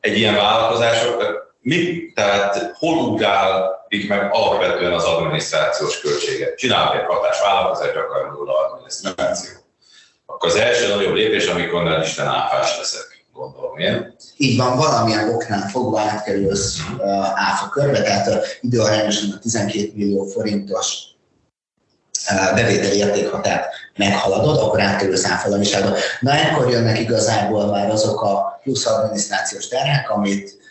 egy 0.00 0.18
ilyen 0.18 0.34
vállalkozások 0.34 1.42
mi, 1.62 2.12
tehát 2.14 2.72
hol 2.74 2.98
ugrálik 2.98 4.08
meg 4.08 4.28
alapvetően 4.32 4.92
az 4.92 5.04
adminisztrációs 5.04 6.00
költséget? 6.00 6.56
Csinálok 6.56 6.94
egy 6.94 7.06
hatás 7.06 7.40
vállalkozást, 7.40 7.96
akarok 7.96 8.38
nulla 8.38 8.52
adminisztráció. 8.58 9.50
Akkor 10.26 10.48
az 10.48 10.56
első 10.56 10.94
nagyobb 10.94 11.14
lépés, 11.14 11.46
amikor 11.46 11.82
nem 11.82 12.00
Isten 12.00 12.26
áfás 12.26 12.76
leszek, 12.78 13.24
gondolom 13.32 13.78
én. 13.78 14.14
Így 14.36 14.56
van, 14.56 14.76
valamilyen 14.76 15.28
oknál 15.28 15.68
fogva 15.68 16.00
átkerülsz 16.00 16.78
uh, 16.98 17.40
áfa 17.40 17.68
körbe, 17.68 18.02
tehát 18.02 18.58
időarányosan 18.60 19.30
a 19.36 19.38
12 19.38 19.92
millió 19.94 20.24
forintos 20.24 21.02
uh, 22.30 22.54
bevételi 22.54 22.96
értékhatárt 22.96 23.66
meghaladod, 23.96 24.58
akkor 24.58 24.80
átkerülsz 24.80 25.24
áfalamiságba. 25.24 25.96
Na, 26.20 26.32
ekkor 26.32 26.70
jönnek 26.70 26.98
igazából 26.98 27.66
már 27.66 27.90
azok 27.90 28.22
a 28.22 28.60
plusz 28.62 28.86
adminisztrációs 28.86 29.68
terhek, 29.68 30.10
amit 30.10 30.61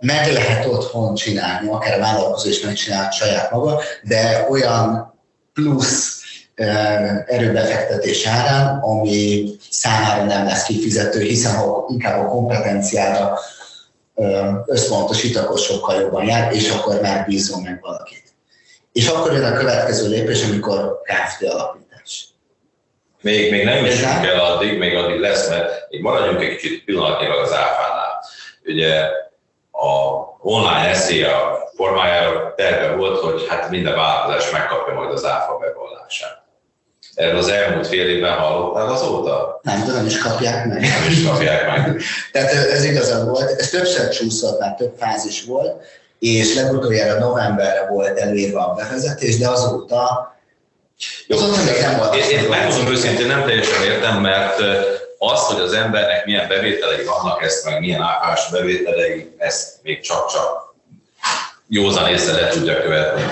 meg 0.00 0.32
lehet 0.32 0.66
otthon 0.66 1.14
csinálni, 1.14 1.68
akár 1.68 1.98
vállalkozó 1.98 2.48
is 2.48 2.60
megcsinál 2.60 3.10
saját 3.10 3.50
maga, 3.50 3.80
de 4.02 4.46
olyan 4.50 5.14
plusz 5.52 6.20
erőbefektetés 7.26 8.26
árán, 8.26 8.78
ami 8.78 9.50
számára 9.70 10.24
nem 10.24 10.44
lesz 10.44 10.64
kifizető, 10.64 11.20
hiszen 11.20 11.54
ha 11.54 11.86
inkább 11.88 12.20
a 12.20 12.28
kompetenciára 12.28 13.38
összpontosít, 14.66 15.36
akkor 15.36 15.58
sokkal 15.58 16.00
jobban 16.00 16.24
jár, 16.24 16.52
és 16.52 16.70
akkor 16.70 17.00
már 17.00 17.26
bízom 17.26 17.62
meg 17.62 17.78
valakit. 17.80 18.22
És 18.92 19.08
akkor 19.08 19.32
jön 19.32 19.52
a 19.52 19.56
következő 19.56 20.08
lépés, 20.08 20.44
amikor 20.44 21.00
Kft. 21.02 21.42
alapítás. 21.52 22.28
Még, 23.20 23.50
még 23.50 23.64
nem 23.64 23.84
is 23.84 24.00
kell 24.00 24.38
addig, 24.38 24.78
még 24.78 24.96
addig 24.96 25.20
lesz, 25.20 25.48
mert 25.48 25.90
még 25.90 26.00
maradjunk 26.00 26.42
egy 26.42 26.56
kicsit 26.56 26.84
pillanatnyilag 26.84 27.38
az 27.38 27.52
áfánál. 27.52 28.01
Ugye 28.64 29.00
a 29.72 30.22
online 30.40 30.94
SZIA 30.94 31.68
formájára 31.76 32.54
terve 32.56 32.94
volt, 32.94 33.20
hogy 33.20 33.46
hát 33.48 33.70
minden 33.70 33.94
változás 33.94 34.50
megkapja 34.50 34.94
majd 34.94 35.10
az 35.10 35.24
áfa 35.24 35.56
bevallását. 35.58 36.42
Erről 37.14 37.38
az 37.38 37.48
elmúlt 37.48 37.86
fél 37.86 38.08
évben 38.08 38.38
hallottál 38.38 38.88
azóta? 38.88 39.60
Nem, 39.62 39.84
de 39.86 39.92
nem 39.92 40.06
is 40.06 40.18
kapják 40.18 40.66
meg. 40.66 40.80
Nem 40.80 41.04
is 41.08 41.26
kapják 41.26 41.66
meg. 41.66 42.00
Tehát 42.32 42.52
ez 42.52 42.84
igazán 42.84 43.26
volt, 43.26 43.60
ez 43.60 43.68
többször 43.68 44.08
csúszott, 44.08 44.60
már 44.60 44.74
több 44.74 44.94
fázis 44.98 45.44
volt, 45.44 45.82
és 46.18 46.54
legutoljára 46.54 47.18
novemberre 47.18 47.86
volt 47.86 48.18
előírva 48.18 48.66
a 48.66 48.74
bevezetés, 48.74 49.38
de 49.38 49.48
azóta 49.48 50.30
jó, 51.26 51.36
azóta 51.36 51.62
még 51.64 51.80
nem 51.80 51.96
volt. 51.96 52.14
Én, 52.14 52.38
én 52.38 52.48
megmondom 52.48 52.92
őszintén, 52.92 53.26
nem 53.26 53.44
teljesen 53.44 53.82
értem, 53.82 54.20
mert 54.20 54.60
az, 55.30 55.46
hogy 55.46 55.60
az 55.60 55.72
embernek 55.72 56.24
milyen 56.24 56.48
bevételei 56.48 57.04
vannak, 57.04 57.42
ezt 57.42 57.64
meg 57.64 57.80
milyen 57.80 58.02
áfás 58.02 58.50
bevételei, 58.50 59.34
ezt 59.38 59.82
még 59.82 60.00
csak-csak 60.00 60.74
józan 61.68 62.08
észre 62.08 62.40
le 62.40 62.48
tudja 62.48 62.80
követni. 62.80 63.22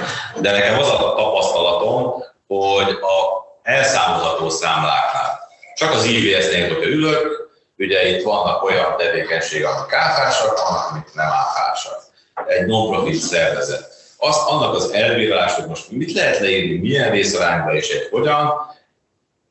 De 0.40 0.50
nekem 0.50 0.78
az 0.78 0.88
a 0.88 1.14
tapasztalatom, 1.16 2.24
hogy 2.46 2.90
a 2.90 3.48
elszámolható 3.62 4.48
számláknál, 4.48 5.40
csak 5.74 5.92
az 5.92 6.04
IVS-nél, 6.04 6.68
hogyha 6.68 6.88
ülök, 6.88 7.40
Ugye 7.80 8.08
itt 8.08 8.22
vannak 8.22 8.62
olyan 8.62 8.96
tevékenységek, 8.96 9.68
amik 9.68 9.92
áfásak, 9.92 10.58
vannak, 10.58 10.90
amik 10.90 11.14
nem 11.14 11.26
áfásak. 11.26 11.98
Egy 12.46 12.66
non-profit 12.66 13.20
szervezet. 13.20 13.88
Azt, 14.16 14.48
annak 14.48 14.74
az 14.74 14.90
elbírálás, 14.90 15.54
hogy 15.54 15.66
most 15.66 15.90
mit 15.90 16.12
lehet 16.12 16.38
leírni, 16.38 16.78
milyen 16.78 17.10
részarányba 17.10 17.74
és 17.74 17.88
egy 17.88 18.08
hogyan, 18.10 18.52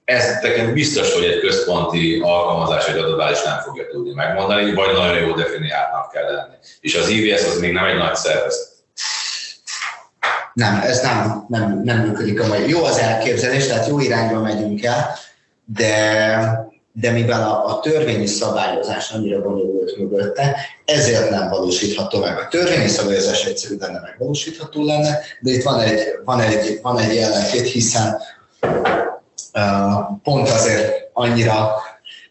ez 0.10 0.42
nekem 0.42 0.74
biztos, 0.74 1.14
hogy 1.14 1.24
egy 1.24 1.40
központi 1.40 2.20
alkalmazás 2.24 2.88
egy 2.88 2.98
adatbázis 2.98 3.44
nem 3.44 3.60
fogja 3.60 3.84
tudni 3.92 4.14
megmondani, 4.14 4.74
vagy 4.74 4.94
nagyon 4.94 5.18
jó 5.18 5.34
definiáltnak 5.34 6.12
kell 6.12 6.34
lenni. 6.34 6.54
És 6.82 6.96
az 6.96 7.08
IVS 7.08 7.46
az 7.46 7.60
még 7.60 7.72
nem 7.72 7.86
egy 7.86 7.98
nagy 7.98 8.16
szervezet. 8.16 8.68
Nem, 10.54 10.82
ez 10.84 11.02
nem, 11.02 11.46
nem, 11.48 11.82
nem 11.84 12.00
működik 12.00 12.42
a 12.42 12.48
mai. 12.48 12.70
Jó 12.70 12.84
az 12.84 12.98
elképzelés, 12.98 13.68
tehát 13.68 13.88
jó 13.88 14.00
irányba 14.00 14.42
megyünk 14.42 14.84
el, 14.84 15.16
de, 15.66 16.80
de 16.92 17.12
mivel 17.12 17.42
a, 17.42 17.66
a 17.66 17.80
törvényi 17.80 18.26
szabályozás 18.26 19.12
annyira 19.12 19.42
bonyolult 19.42 19.98
mögötte, 19.98 20.56
ezért 20.86 21.30
nem 21.30 21.50
valósítható 21.50 22.20
meg. 22.20 22.38
A 22.38 22.48
törvényi 22.48 22.88
szabályozás 22.88 23.46
egyszerű 23.46 23.78
lenne, 23.80 24.00
megvalósítható 24.00 24.86
lenne, 24.86 25.20
de 25.40 25.52
itt 25.52 25.64
van 25.64 25.80
egy, 25.80 26.00
van 26.26 26.42
egy, 26.42 26.80
van 26.82 27.00
egy 27.00 27.18
ellentét, 27.18 27.68
hiszen 27.68 28.18
pont 30.24 30.50
azért 30.50 31.10
annyira 31.14 31.76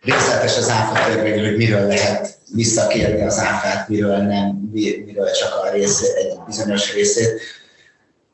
részletes 0.03 0.57
az 0.57 0.69
áfa 0.69 1.11
törvény, 1.11 1.45
hogy 1.45 1.57
miről 1.57 1.87
lehet 1.87 2.39
visszakérni 2.55 3.23
az 3.23 3.39
áfát, 3.39 3.89
miről 3.89 4.17
nem, 4.17 4.71
miről 5.05 5.31
csak 5.31 5.55
a 5.65 5.71
rész, 5.71 6.03
egy 6.03 6.39
bizonyos 6.47 6.95
részét, 6.95 7.41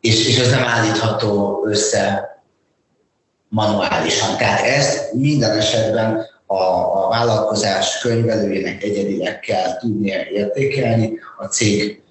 és, 0.00 0.28
és 0.28 0.38
ez 0.38 0.50
nem 0.50 0.64
állítható 0.64 1.64
össze 1.66 2.28
manuálisan. 3.48 4.36
Tehát 4.36 4.60
ezt 4.60 5.12
minden 5.12 5.58
esetben 5.58 6.26
a, 6.46 6.54
a 6.54 7.08
vállalkozás 7.08 7.98
könyvelőjének 7.98 8.82
egyedileg 8.82 9.40
kell 9.40 9.76
tudnia 9.78 10.24
értékelni, 10.32 11.18
a 11.38 11.44
cég 11.44 12.02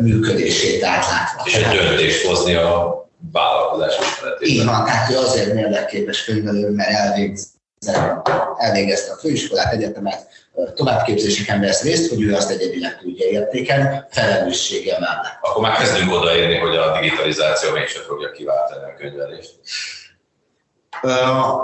működését 0.00 0.84
átlátva. 0.84 1.42
És 1.44 1.54
egy 1.54 1.78
döntést 1.78 2.26
hozni 2.26 2.54
a 2.54 3.00
vállalkozás 3.32 3.98
ismeretében. 3.98 4.54
Így 4.54 4.64
van, 4.64 4.84
tehát 4.84 5.10
ő 5.10 5.16
azért 5.16 5.54
mérlekképes 5.54 6.24
könyvelő, 6.24 6.70
mert 6.70 6.90
elvégezte, 6.90 8.22
elvégezte 8.58 9.12
a 9.12 9.16
főiskolát, 9.16 9.72
egyetemet, 9.72 10.26
továbbképzéseken 10.74 11.60
vesz 11.60 11.82
részt, 11.82 12.08
hogy 12.08 12.22
ő 12.22 12.34
azt 12.34 12.50
egyedileg 12.50 12.98
tudja 12.98 13.26
értékelni, 13.26 14.02
felelőssége 14.10 14.96
mellett. 15.00 15.38
Akkor 15.40 15.62
már 15.62 15.76
kezdünk 15.76 16.12
odaérni, 16.12 16.56
hogy 16.56 16.76
a 16.76 17.00
digitalizáció 17.00 17.70
mégsem 17.72 18.02
fogja 18.02 18.30
kiváltani 18.30 18.84
a 18.84 18.94
könyvelést. 18.98 19.50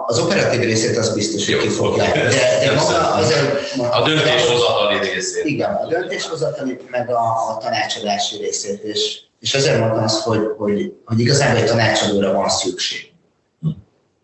Az 0.06 0.18
operatív 0.18 0.60
részét 0.60 0.96
az 0.96 1.14
biztos, 1.14 1.46
hogy 1.46 1.58
ki 1.58 1.68
fogja. 1.68 2.04
De, 2.04 2.28
de 2.64 2.72
maga 2.74 3.12
azért, 3.14 3.72
a 3.90 4.02
döntéshozatali 4.02 4.98
részét. 4.98 5.44
Igen, 5.44 5.74
a 5.74 5.86
döntéshozatali, 5.86 6.78
meg 6.90 7.10
a, 7.10 7.50
a 7.50 7.58
tanácsadási 7.60 8.36
részét. 8.36 8.82
És, 8.82 9.20
és 9.46 9.54
azért 9.54 9.78
mondtam 9.78 10.02
azt, 10.02 10.22
hogy, 10.22 10.50
hogy, 10.56 10.92
hogy 11.04 11.20
igazából 11.20 11.60
egy 11.60 11.66
tanácsadóra 11.66 12.32
van 12.32 12.48
szükség. 12.48 13.12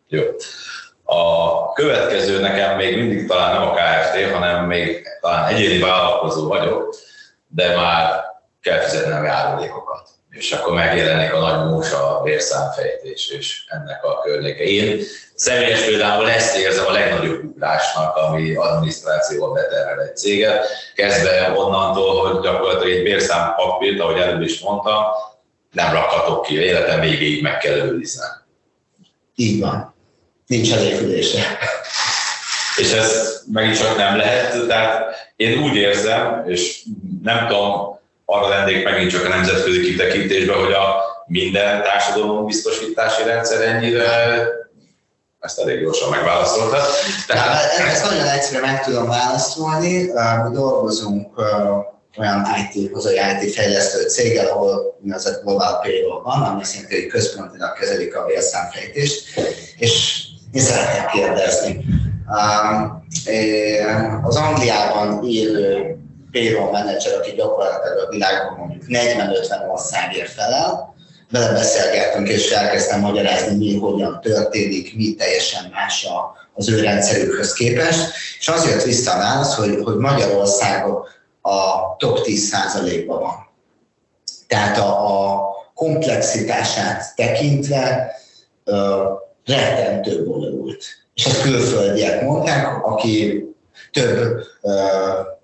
Jó. 0.09 0.23
A 1.05 1.73
következő 1.73 2.41
nekem 2.41 2.77
még 2.77 2.97
mindig 2.97 3.27
talán 3.27 3.55
nem 3.55 3.69
a 3.69 3.75
KFT, 3.75 4.33
hanem 4.33 4.67
még 4.67 5.07
talán 5.21 5.55
egyéni 5.55 5.79
vállalkozó 5.79 6.49
vagyok, 6.49 6.95
de 7.49 7.77
már 7.77 8.25
kell 8.61 8.79
fizetnem 8.79 9.25
járulékokat. 9.25 10.09
És 10.33 10.53
akkor 10.53 10.75
megjelenik 10.75 11.33
a 11.33 11.39
nagy 11.39 11.71
músa, 11.71 12.21
vérszámfejtés 12.25 13.31
és 13.31 13.65
ennek 13.69 14.05
a 14.05 14.21
környéke. 14.21 14.63
Én 14.63 15.01
személyes 15.35 15.85
például 15.85 16.31
ezt 16.31 16.57
érzem 16.57 16.87
a 16.87 16.93
legnagyobb 16.93 17.45
ugrásnak, 17.45 18.17
ami 18.17 18.55
adminisztrációval 18.55 19.53
beterhel 19.53 20.01
egy 20.01 20.17
céget, 20.17 20.67
kezdve 20.95 21.53
onnantól, 21.57 22.27
hogy 22.27 22.43
gyakorlatilag 22.43 22.97
egy 22.97 23.03
bérszám 23.03 23.55
papírt, 23.55 24.01
ahogy 24.01 24.21
előbb 24.21 24.43
is 24.43 24.61
mondtam, 24.61 25.05
nem 25.73 25.93
rakhatok 25.93 26.43
ki, 26.43 26.55
életem 26.55 27.01
végéig 27.01 27.43
meg 27.43 27.59
kell 27.59 27.77
őriznem. 27.77 28.43
Így 29.35 29.61
van 29.61 29.93
nincs 30.53 30.73
elégülése. 30.73 31.59
És 32.77 32.93
ez 32.93 33.43
megint 33.53 33.79
csak 33.79 33.97
nem 33.97 34.17
lehet, 34.17 34.67
tehát 34.67 35.15
én 35.37 35.63
úgy 35.63 35.77
érzem, 35.77 36.45
és 36.47 36.83
nem 37.23 37.47
tudom, 37.47 38.01
arra 38.33 38.49
lennék 38.49 38.85
megint 38.85 39.11
csak 39.11 39.25
a 39.25 39.29
nemzetközi 39.29 39.81
kitekintésben, 39.81 40.57
hogy 40.57 40.73
a 40.73 41.01
minden 41.27 41.83
társadalom 41.83 42.47
biztosítási 42.47 43.23
rendszer 43.23 43.61
ennyire 43.61 44.45
ezt 45.41 45.59
elég 45.61 45.81
gyorsan 45.81 46.11
megválaszolta. 46.11 46.79
Tehát... 47.27 47.79
Ezt 47.79 48.11
nagyon 48.11 48.27
egyszerűen 48.27 48.71
meg 48.71 48.85
tudom 48.85 49.09
válaszolni. 49.09 50.13
Mi 50.49 50.55
dolgozunk 50.55 51.39
olyan 52.19 52.47
IT, 52.75 52.93
hazai 52.93 53.15
IT 53.43 53.55
fejlesztő 53.55 54.09
céggel, 54.09 54.47
ahol 54.47 54.97
úgynevezett 55.01 55.43
Global 55.43 55.79
Payroll 55.81 56.23
van, 56.23 56.43
ami 56.43 56.63
hogy 56.89 57.07
központilag 57.07 57.73
kezelik 57.73 58.17
a 58.17 58.25
vérszámfejtést, 58.27 59.41
és 59.77 60.25
én 60.53 60.63
szeretnék 60.63 61.07
kérdezni. 61.07 61.85
Az 64.23 64.37
Angliában 64.37 65.25
élő 65.25 65.97
payroll 66.33 66.71
manager, 66.71 67.19
aki 67.19 67.33
gyakorlatilag 67.33 67.99
a 67.99 68.09
világban 68.09 68.57
mondjuk 68.59 68.83
40-50 68.89 69.71
országért 69.71 70.31
felel, 70.31 70.95
vele 71.31 71.53
beszélgettünk, 71.53 72.29
és 72.29 72.51
elkezdtem 72.51 73.01
magyarázni, 73.01 73.57
mi 73.57 73.79
hogyan 73.79 74.21
történik, 74.21 74.97
mi 74.97 75.15
teljesen 75.15 75.71
más 75.73 76.09
az 76.55 76.71
ő 76.71 76.81
rendszerükhöz 76.81 77.53
képest, 77.53 78.13
és 78.39 78.49
az 78.49 78.69
jött 78.69 78.83
vissza 78.83 79.13
a 79.13 79.19
válasz, 79.19 79.55
hogy, 79.55 79.81
hogy 79.85 79.97
Magyarországon 79.97 81.05
a 81.43 81.97
top 81.97 82.19
10%-ban 82.25 83.21
van. 83.21 83.51
Tehát 84.47 84.79
a, 84.79 85.09
a 85.33 85.51
komplexitását 85.75 87.15
tekintve 87.17 88.11
rettentő 89.45 90.25
bonyolult. 90.25 90.85
És 91.15 91.25
ezt 91.25 91.43
külföldiek 91.43 92.23
mondták, 92.23 92.85
aki 92.85 93.45
több 93.93 94.43
uh, 94.61 94.75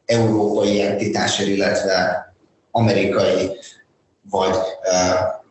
európai 0.08 0.82
entitásért, 0.82 1.48
illetve 1.48 2.26
amerikai 2.70 3.58
vagy 4.30 4.56
uh, 4.82 5.42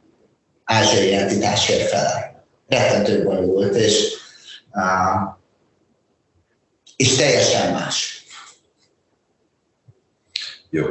ázsiai 0.64 1.14
entitásért 1.14 1.90
felel. 1.90 2.46
Rettentő 2.68 3.24
bonyolult, 3.24 3.76
és, 3.76 4.14
uh, 4.72 5.36
és 6.96 7.16
teljesen 7.16 7.74
más. 7.74 8.26
Jó. 10.70 10.86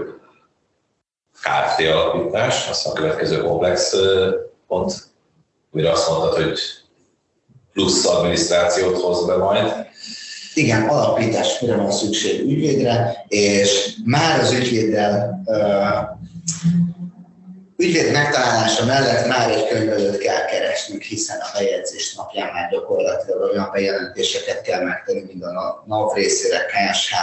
KFT 1.33 1.81
alapítás, 1.81 2.69
az 2.69 2.87
a 2.87 2.93
következő 2.93 3.43
komplex 3.43 3.95
pont, 4.67 4.95
mire 5.71 5.91
azt 5.91 6.09
mondtad, 6.09 6.35
hogy 6.35 6.59
plusz 7.73 8.07
adminisztrációt 8.07 9.01
hoz 9.01 9.27
be 9.27 9.37
majd. 9.37 9.87
Igen, 10.57 10.89
alapításra 10.89 11.77
van 11.77 11.93
szükség 11.93 12.41
ügyvédre, 12.41 13.25
és 13.29 13.95
már 14.05 14.41
az 14.41 14.53
ügyvéddel 14.53 15.43
ügyvéd 17.77 18.13
megtalálása 18.13 18.85
mellett 18.85 19.27
már 19.27 19.51
egy 19.51 19.69
könyvelőt 19.69 20.19
kell 20.19 20.45
keresnünk, 20.45 21.03
hiszen 21.03 21.39
a 21.41 21.59
bejegyzés 21.59 22.15
napján 22.15 22.53
már 22.53 22.71
gyakorlatilag 22.71 23.41
olyan 23.41 23.71
bejelentéseket 23.73 24.63
kell 24.63 24.83
megtenni, 24.83 25.23
mint 25.27 25.45
a 25.45 25.85
NAV 25.87 26.15
részére, 26.15 26.59
KSH, 26.65 27.15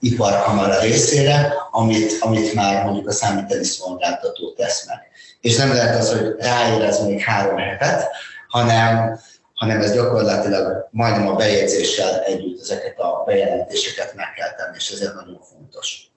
iparkamara 0.00 0.80
részére, 0.80 1.52
amit, 1.70 2.16
amit 2.20 2.54
már 2.54 2.84
mondjuk 2.84 3.08
a 3.08 3.12
számítani 3.12 3.64
szolgáltató 3.64 4.52
tesz 4.52 4.86
meg. 4.86 4.98
És 5.40 5.56
nem 5.56 5.72
lehet 5.72 5.98
az, 5.98 6.12
hogy 6.12 6.34
ráérez 6.38 7.04
még 7.06 7.20
három 7.20 7.56
hetet, 7.56 8.08
hanem 8.48 9.20
hanem 9.56 9.80
ez 9.80 9.94
gyakorlatilag 9.94 10.88
majdnem 10.90 11.28
a 11.28 11.34
bejegyzéssel 11.34 12.20
együtt 12.20 12.60
ezeket 12.60 12.98
a 12.98 13.22
bejelentéseket 13.26 14.14
meg 14.14 14.32
kell 14.36 14.54
tenni, 14.54 14.76
és 14.76 14.90
ezért 14.90 15.14
nagyon 15.14 15.40
fontos. 15.52 16.10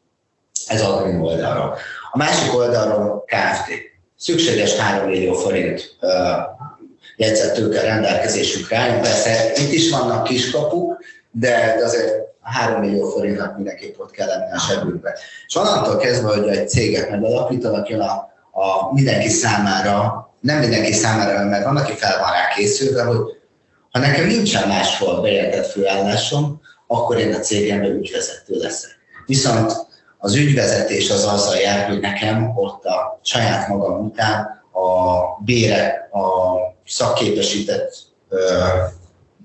Ez 0.67 0.81
az 0.81 0.87
admin 0.87 1.19
oldalról. 1.19 1.77
A 2.11 2.17
másik 2.17 2.55
oldalról 2.55 3.25
KFT. 3.25 3.71
Szükséges 4.17 4.75
3 4.75 5.07
millió 5.09 5.33
forint 5.33 5.97
jegyzett 7.15 7.53
tőke 7.53 7.81
rendelkezésükre 7.81 8.77
áll. 8.77 8.99
Persze 8.99 9.51
itt 9.55 9.71
is 9.71 9.89
vannak 9.89 10.23
kiskapuk, 10.23 11.03
de 11.31 11.75
azért 11.83 12.13
3 12.41 12.79
millió 12.79 13.09
forintnak 13.09 13.55
mindenképp 13.55 13.99
ott 13.99 14.11
kell 14.11 14.27
lenni 14.27 14.51
a 14.51 14.59
zsebünkbe. 14.67 15.17
És 15.47 15.55
onnantól 15.55 15.97
kezdve, 15.97 16.35
hogy 16.35 16.47
egy 16.47 16.69
céget 16.69 17.09
megalapítanak, 17.09 17.89
jön 17.89 17.99
a, 17.99 18.31
a 18.51 18.93
mindenki 18.93 19.27
számára 19.27 20.28
nem 20.41 20.59
mindenki 20.59 20.93
számára, 20.93 21.45
mert 21.45 21.63
van, 21.63 21.77
aki 21.77 21.93
fel 21.93 22.19
van 22.19 22.31
rá 22.31 22.47
készülve, 22.55 23.03
hogy 23.03 23.17
ha 23.91 23.99
nekem 23.99 24.27
nincsen 24.27 24.67
máshol 24.67 25.21
bejelentett 25.21 25.71
főállásom, 25.71 26.61
akkor 26.87 27.17
én 27.17 27.33
a 27.33 27.39
cégemben 27.39 27.91
ügyvezető 27.91 28.55
leszek. 28.55 28.97
Viszont 29.25 29.71
az 30.17 30.35
ügyvezetés 30.35 31.09
az 31.09 31.25
azzal 31.25 31.55
jár, 31.55 31.87
hogy 31.87 31.99
nekem 31.99 32.51
ott 32.55 32.85
a 32.85 33.19
saját 33.23 33.67
magam 33.67 34.05
után 34.05 34.63
a 34.71 35.43
bére, 35.43 36.09
a 36.11 36.57
szakképesített 36.85 37.93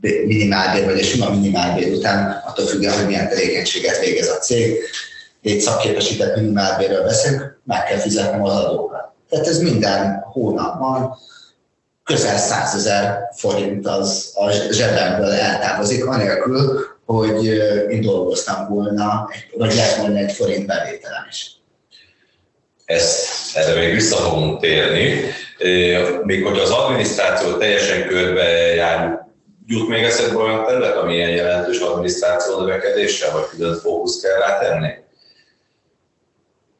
minimálbér 0.00 0.84
vagy 0.84 1.00
a 1.00 1.04
sima 1.04 1.30
minimálbér 1.30 1.92
után, 1.92 2.42
attól 2.46 2.66
függően, 2.66 2.96
hogy 2.96 3.06
milyen 3.06 3.28
tevékenységet 3.28 4.00
végez 4.00 4.28
a 4.28 4.38
cég, 4.38 4.78
egy 5.42 5.60
szakképesített 5.60 6.36
minimálbérről 6.36 7.02
beszélünk, 7.02 7.60
meg 7.64 7.84
kell 7.84 7.98
fizetnem 7.98 8.44
az 8.44 8.54
adókat. 8.54 9.13
Tehát 9.34 9.48
ez 9.48 9.58
minden 9.58 10.24
hónapban 10.32 11.16
közel 12.04 12.36
100 12.36 12.74
ezer 12.74 13.18
forint 13.36 13.86
az 13.86 14.32
a 14.34 14.50
zsebemből 14.50 15.30
eltávozik, 15.30 16.06
anélkül, 16.06 16.86
hogy 17.04 17.44
én 17.88 18.00
dolgoztam 18.00 18.68
volna, 18.68 19.28
vagy 19.56 19.74
lett 19.74 19.94
volna 19.94 20.18
egy 20.18 20.32
forint 20.32 20.66
bevételem 20.66 21.26
is. 21.28 21.50
Ezt, 22.84 23.56
erre 23.56 23.80
még 23.80 23.94
vissza 23.94 24.16
fogunk 24.16 24.60
térni. 24.60 25.20
Még 26.22 26.44
hogy 26.44 26.58
az 26.58 26.70
adminisztráció 26.70 27.56
teljesen 27.56 28.06
körbe 28.06 28.48
jár, 28.74 29.26
jut 29.66 29.88
még 29.88 30.02
eszedbe 30.02 30.38
olyan 30.38 30.64
terület, 30.64 30.96
ami 30.96 31.14
ilyen 31.14 31.30
jelentős 31.30 31.78
adminisztráció 31.78 32.60
növekedéssel, 32.60 33.32
vagy 33.32 33.44
külön 33.50 33.74
fókusz 33.74 34.20
kell 34.20 34.38
rá 34.38 34.58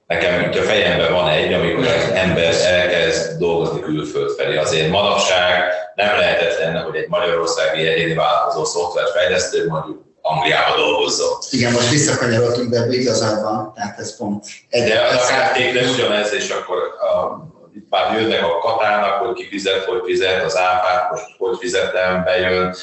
Nekem 0.07 0.51
a 0.53 0.63
fejemben 0.63 1.13
van 1.13 1.29
egy, 1.29 1.53
amikor 1.53 1.87
az 1.87 2.11
ember 2.15 2.55
elkezd 2.65 3.39
dolgozni 3.39 3.81
külföld 3.81 4.31
felé. 4.37 4.57
Azért 4.57 4.91
manapság 4.91 5.73
nem 5.95 6.17
lehetetlen, 6.17 6.83
hogy 6.83 6.97
egy 6.97 7.09
magyarországi 7.09 7.87
egyéni 7.87 8.15
változó 8.15 8.65
szoftverfejlesztő 8.65 9.67
mondjuk 9.69 10.03
Angliába 10.27 10.77
dolgozzon. 10.77 11.39
Igen, 11.51 11.73
most 11.73 11.91
visszakanyarodtunk, 11.91 12.71
de 12.71 12.87
igazad 12.91 13.43
van, 13.43 13.73
tehát 13.75 13.99
ez 13.99 14.17
pont. 14.17 14.45
Egy 14.69 14.89
de 14.89 15.01
a 15.01 15.19
feltétlen 15.19 15.89
ugyanez, 15.89 16.33
és 16.33 16.49
akkor 16.49 16.79
a, 16.79 17.43
itt 17.75 17.87
már 17.91 18.21
jönnek 18.21 18.45
a 18.45 18.59
katának, 18.59 19.13
hogy 19.13 19.35
ki 19.35 19.49
fizet, 19.49 19.85
hogy 19.85 20.01
fizet, 20.05 20.45
az 20.45 20.57
áfát 20.57 21.11
most 21.11 21.25
hogy 21.39 21.57
fizetem, 21.59 22.25
bejön, 22.25 22.75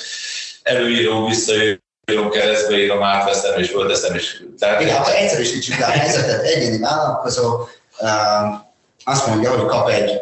előíró 0.64 1.28
visszajön, 1.28 1.84
írom 2.12 2.30
keresztbe, 2.30 2.78
írom, 2.78 3.04
átveszem 3.04 3.60
és 3.60 3.70
fölteszem. 3.70 4.16
És... 4.16 4.44
Tehát... 4.60 4.82
Igen, 4.82 4.98
ha 4.98 5.16
egyszerűsítsük 5.16 5.80
a 5.80 5.86
helyzetet, 5.86 6.42
egyéni 6.42 6.80
vállalkozó 6.80 7.60
uh, 8.00 8.70
azt 9.04 9.28
mondja, 9.28 9.56
hogy 9.56 9.66
kap 9.66 9.90
egy 9.90 10.22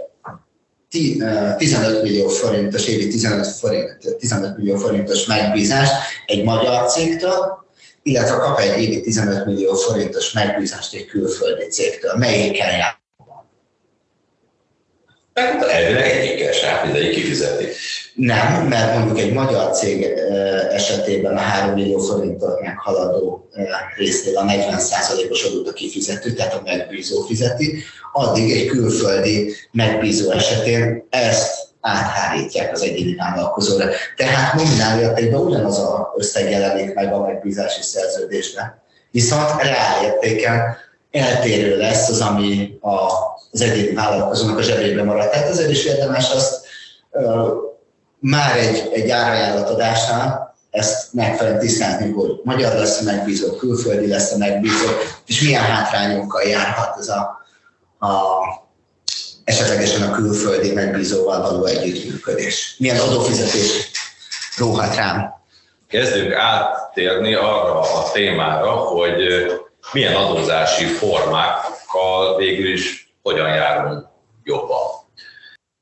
15 0.89 2.01
millió 2.01 2.27
forintos, 2.27 2.87
évi 2.87 3.07
15, 3.07 3.47
forint, 3.47 4.15
15 4.19 4.57
millió 4.57 4.75
forintos 4.75 5.25
megbízást 5.25 5.91
egy 6.25 6.43
magyar 6.43 6.85
cégtől, 6.85 7.65
illetve 8.03 8.35
kap 8.35 8.59
egy 8.59 8.81
évi 8.81 9.01
15 9.01 9.45
millió 9.45 9.73
forintos 9.73 10.31
megbízást 10.31 10.93
egy 10.93 11.05
külföldi 11.05 11.67
cégtől. 11.67 12.15
Melyikkel 12.17 12.71
jár? 12.71 12.98
Hát 15.39 15.63
elvileg 15.63 16.09
egyikkel 16.09 16.51
sem, 16.51 16.83
mindegyik 16.83 17.13
kifizeti. 17.13 17.65
Nem, 18.13 18.67
mert 18.67 18.95
mondjuk 18.95 19.19
egy 19.19 19.33
magyar 19.33 19.71
cég 19.71 20.03
esetében 20.71 21.37
a 21.37 21.39
3 21.39 21.73
millió 21.73 21.97
forintot 21.97 22.61
meghaladó 22.61 23.49
résznél 23.97 24.37
a 24.37 24.43
40%-os 24.43 25.43
adót 25.43 25.67
a 25.67 25.73
kifizető, 25.73 26.31
tehát 26.31 26.53
a 26.53 26.61
megbízó 26.63 27.21
fizeti, 27.21 27.83
addig 28.13 28.51
egy 28.51 28.65
külföldi 28.65 29.53
megbízó 29.71 30.31
esetén 30.31 31.07
ezt 31.09 31.67
áthárítják 31.81 32.71
az 32.71 32.81
egyéni 32.81 33.15
vállalkozóra. 33.15 33.85
Tehát 34.15 34.53
nominál 34.53 34.99
értékben 34.99 35.39
ugyanaz 35.39 35.77
az 35.77 35.99
összeg 36.15 36.49
jelenik 36.49 36.93
meg 36.93 37.13
a 37.13 37.25
megbízási 37.25 37.81
szerződésben. 37.81 38.81
Viszont 39.11 39.61
reálértéken 39.61 40.77
eltérő 41.11 41.77
lesz 41.77 42.09
az, 42.09 42.21
ami 42.21 42.77
a, 42.81 42.97
az 43.51 43.61
egyéni 43.61 43.93
vállalkozónak 43.93 44.57
a 44.57 44.61
zsebében 44.61 45.05
marad. 45.05 45.29
Tehát 45.29 45.49
ezért 45.49 45.69
is 45.69 45.85
érdemes 45.85 46.31
azt 46.31 46.67
már 48.19 48.57
egy, 48.57 48.89
egy 48.93 49.09
árajánlatadásnál 49.09 50.55
ezt 50.69 51.13
megfelelően 51.13 51.61
tisztázni, 51.61 52.11
hogy 52.11 52.39
magyar 52.43 52.73
lesz 52.73 52.99
a 52.99 53.03
megbízó, 53.03 53.55
külföldi 53.55 54.07
lesz 54.07 54.31
a 54.31 54.37
megbízó, 54.37 54.87
és 55.25 55.41
milyen 55.41 55.63
hátrányokkal 55.63 56.41
járhat 56.41 56.97
ez 56.97 57.07
a, 57.07 57.45
a 57.99 58.07
esetlegesen 59.43 60.09
a 60.09 60.11
külföldi 60.11 60.71
megbízóval 60.71 61.41
való 61.41 61.65
együttműködés. 61.65 62.75
Milyen 62.79 62.99
adófizetés 62.99 63.91
róhat 64.57 64.95
rám? 64.95 65.33
Kezdjük 65.87 66.33
áttérni 66.33 67.33
arra 67.33 67.79
a 67.79 68.11
témára, 68.11 68.71
hogy 68.71 69.15
milyen 69.91 70.15
adózási 70.15 70.85
formákkal 70.85 72.37
végül 72.37 72.71
is 72.71 73.08
hogyan 73.31 73.53
járunk 73.53 74.07
jobban 74.43 74.79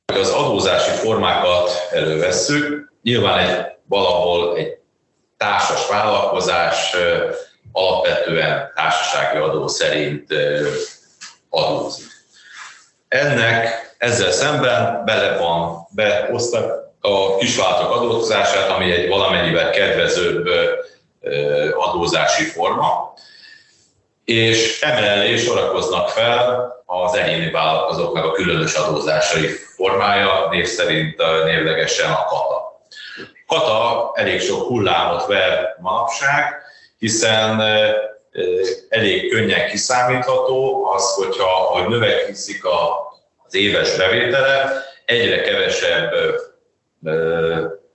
az 0.06 0.30
adózási 0.30 0.92
formákat 0.92 1.88
elővesszük, 1.92 2.92
nyilván 3.04 3.40
egy 3.40 3.66
valahol 3.86 4.58
egy 4.58 4.78
társas 5.38 5.88
vállalkozás 5.90 6.96
alapvetően 7.72 8.72
társasági 8.76 9.38
adó 9.38 9.68
szerint 9.68 10.34
adózik. 11.50 12.06
Ennek 13.08 13.96
ezzel 13.98 14.32
szemben 14.32 15.06
bele 15.06 15.38
van 15.38 15.88
beosztak 15.90 16.94
a 17.02 17.38
kisvállalatok 17.38 17.92
adózását, 17.92 18.70
ami 18.70 18.92
egy 18.92 19.08
valamennyivel 19.08 19.70
kedvezőbb 19.70 20.48
adózási 21.74 22.44
forma, 22.44 23.14
és 24.26 24.82
emellé 24.82 25.38
sorakoznak 25.38 26.10
fel 26.10 26.77
az 26.90 27.16
egyéni 27.16 27.52
vállalkozóknak 27.52 28.26
a 28.26 28.32
különös 28.32 28.74
adózásai 28.74 29.48
formája, 29.48 30.48
név 30.50 30.66
szerint 30.66 31.18
névlegesen 31.46 32.12
a 32.12 32.26
kata. 32.26 32.82
Kata 33.48 34.12
elég 34.14 34.42
sok 34.42 34.68
hullámot 34.68 35.26
ver 35.26 35.76
manapság, 35.80 36.62
hiszen 36.98 37.62
elég 38.90 39.32
könnyen 39.32 39.70
kiszámítható 39.70 40.86
az, 40.86 41.14
hogyha 41.14 41.46
hogy 41.46 41.88
növekszik 41.88 42.62
az 43.46 43.56
éves 43.56 43.98
bevétele, 43.98 44.72
egyre 45.06 45.42
kevesebb 45.42 46.14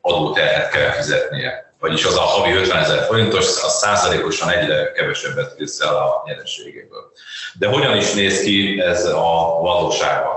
adóterhet 0.01 0.71
kell 0.71 0.91
fizetnie 0.91 1.72
vagyis 1.83 2.05
az 2.05 2.17
a 2.17 2.21
havi 2.21 2.53
50 2.53 2.83
ezer 2.83 3.05
forintos, 3.05 3.63
az 3.63 3.79
százalékosan 3.79 4.51
egyre 4.51 4.93
kevesebbet 4.93 5.55
visz 5.59 5.81
el 5.81 5.95
a 5.95 6.23
nyereségéből. 6.27 7.13
De 7.59 7.67
hogyan 7.67 7.97
is 7.97 8.13
néz 8.13 8.43
ki 8.43 8.81
ez 8.81 9.07
a 9.07 9.59
valóságban? 9.61 10.37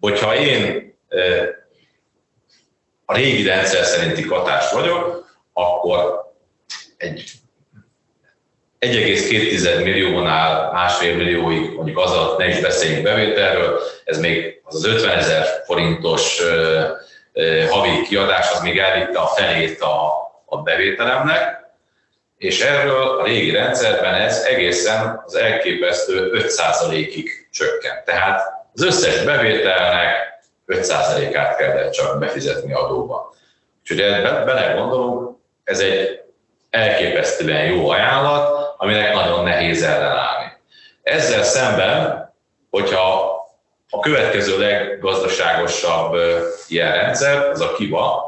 Hogyha 0.00 0.36
én 0.36 0.94
a 3.04 3.14
régi 3.14 3.42
rendszer 3.42 3.84
szerinti 3.84 4.22
katás 4.22 4.72
vagyok, 4.72 5.26
akkor 5.52 6.32
egy 6.96 7.30
1,2 8.78 9.82
milliónál 9.82 10.72
másfél 10.72 11.16
millióig, 11.16 11.74
mondjuk 11.74 11.98
az 11.98 12.10
alatt 12.10 12.38
ne 12.38 12.48
is 12.48 12.60
beszéljünk 12.60 13.02
bevételről, 13.02 13.80
ez 14.04 14.18
még 14.18 14.60
az 14.64 14.74
az 14.74 14.84
50 14.84 15.18
ezer 15.18 15.62
forintos 15.64 16.40
havi 17.70 18.02
kiadás, 18.02 18.50
az 18.52 18.60
még 18.60 18.78
elvitte 18.78 19.18
a 19.18 19.26
felét 19.26 19.80
a 19.80 20.26
a 20.48 20.62
bevételemnek, 20.62 21.66
és 22.36 22.60
erről 22.60 23.02
a 23.02 23.24
régi 23.24 23.50
rendszerben 23.50 24.14
ez 24.14 24.42
egészen 24.42 25.22
az 25.26 25.34
elképesztő 25.34 26.30
5%-ig 26.34 27.48
csökkent. 27.50 28.04
Tehát 28.04 28.40
az 28.74 28.82
összes 28.82 29.24
bevételnek 29.24 30.16
5%-át 30.66 31.56
kellett 31.56 31.92
csak 31.92 32.18
befizetni 32.18 32.72
adóba. 32.72 33.34
Úgyhogy 33.80 34.22
bele 34.22 34.72
gondolunk, 34.72 35.36
ez 35.64 35.80
egy 35.80 36.20
elképesztően 36.70 37.64
jó 37.64 37.88
ajánlat, 37.88 38.74
aminek 38.76 39.14
nagyon 39.14 39.44
nehéz 39.44 39.82
ellenállni. 39.82 40.52
Ezzel 41.02 41.42
szemben, 41.42 42.28
hogyha 42.70 43.36
a 43.90 44.00
következő 44.00 44.58
leggazdaságosabb 44.58 46.16
ilyen 46.68 46.92
rendszer, 46.92 47.48
az 47.48 47.60
a 47.60 47.72
KIVA, 47.72 48.27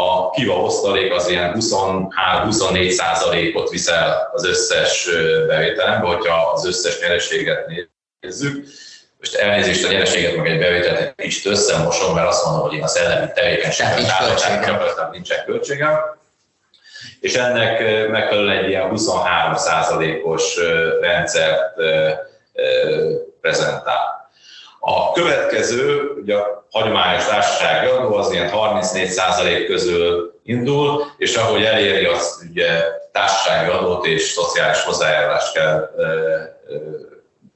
a 0.00 0.30
kiva 0.30 0.54
osztalék 0.54 1.12
az 1.12 1.28
ilyen 1.28 1.54
23-24 1.58 2.88
százalékot 2.88 3.70
viszel 3.70 4.30
az 4.32 4.44
összes 4.44 5.08
bevételembe, 5.46 6.06
hogyha 6.06 6.50
az 6.52 6.66
összes 6.66 7.00
nyereséget 7.00 7.70
nézzük. 8.20 8.66
Most 9.18 9.34
elnézést 9.34 9.84
a 9.84 9.92
nyereséget 9.92 10.36
meg 10.36 10.46
egy 10.46 10.58
bevételt 10.58 10.98
egy 10.98 11.14
kicsit 11.16 11.46
összemosom, 11.46 12.14
mert 12.14 12.28
azt 12.28 12.44
mondom, 12.44 12.62
hogy 12.62 12.72
én 12.72 12.82
a 12.82 12.86
szellemi 12.86 13.30
tevékenységet 13.34 14.66
gyakorlatilag 14.66 15.10
nincsen 15.10 15.44
költségem. 15.44 16.00
És 17.20 17.34
ennek 17.34 17.78
megfelelően 18.08 18.64
egy 18.64 18.68
ilyen 18.68 18.88
23 18.88 19.56
százalékos 19.56 20.56
rendszert 21.00 21.74
prezentál. 23.40 24.17
A 24.90 25.12
következő, 25.12 26.12
ugye 26.22 26.36
a 26.36 26.66
hagyományos 26.70 27.26
társasági 27.26 27.86
adó 27.86 28.14
az 28.14 28.32
ilyen 28.32 28.50
34% 28.52 29.64
közül 29.66 30.34
indul, 30.44 31.04
és 31.16 31.36
ahogy 31.36 31.64
eléri, 31.64 32.04
az 32.04 32.46
ugye 32.50 32.66
társasági 33.12 33.70
adót 33.70 34.06
és 34.06 34.22
szociális 34.22 34.82
hozzájárulást 34.82 35.52
kell 35.52 35.90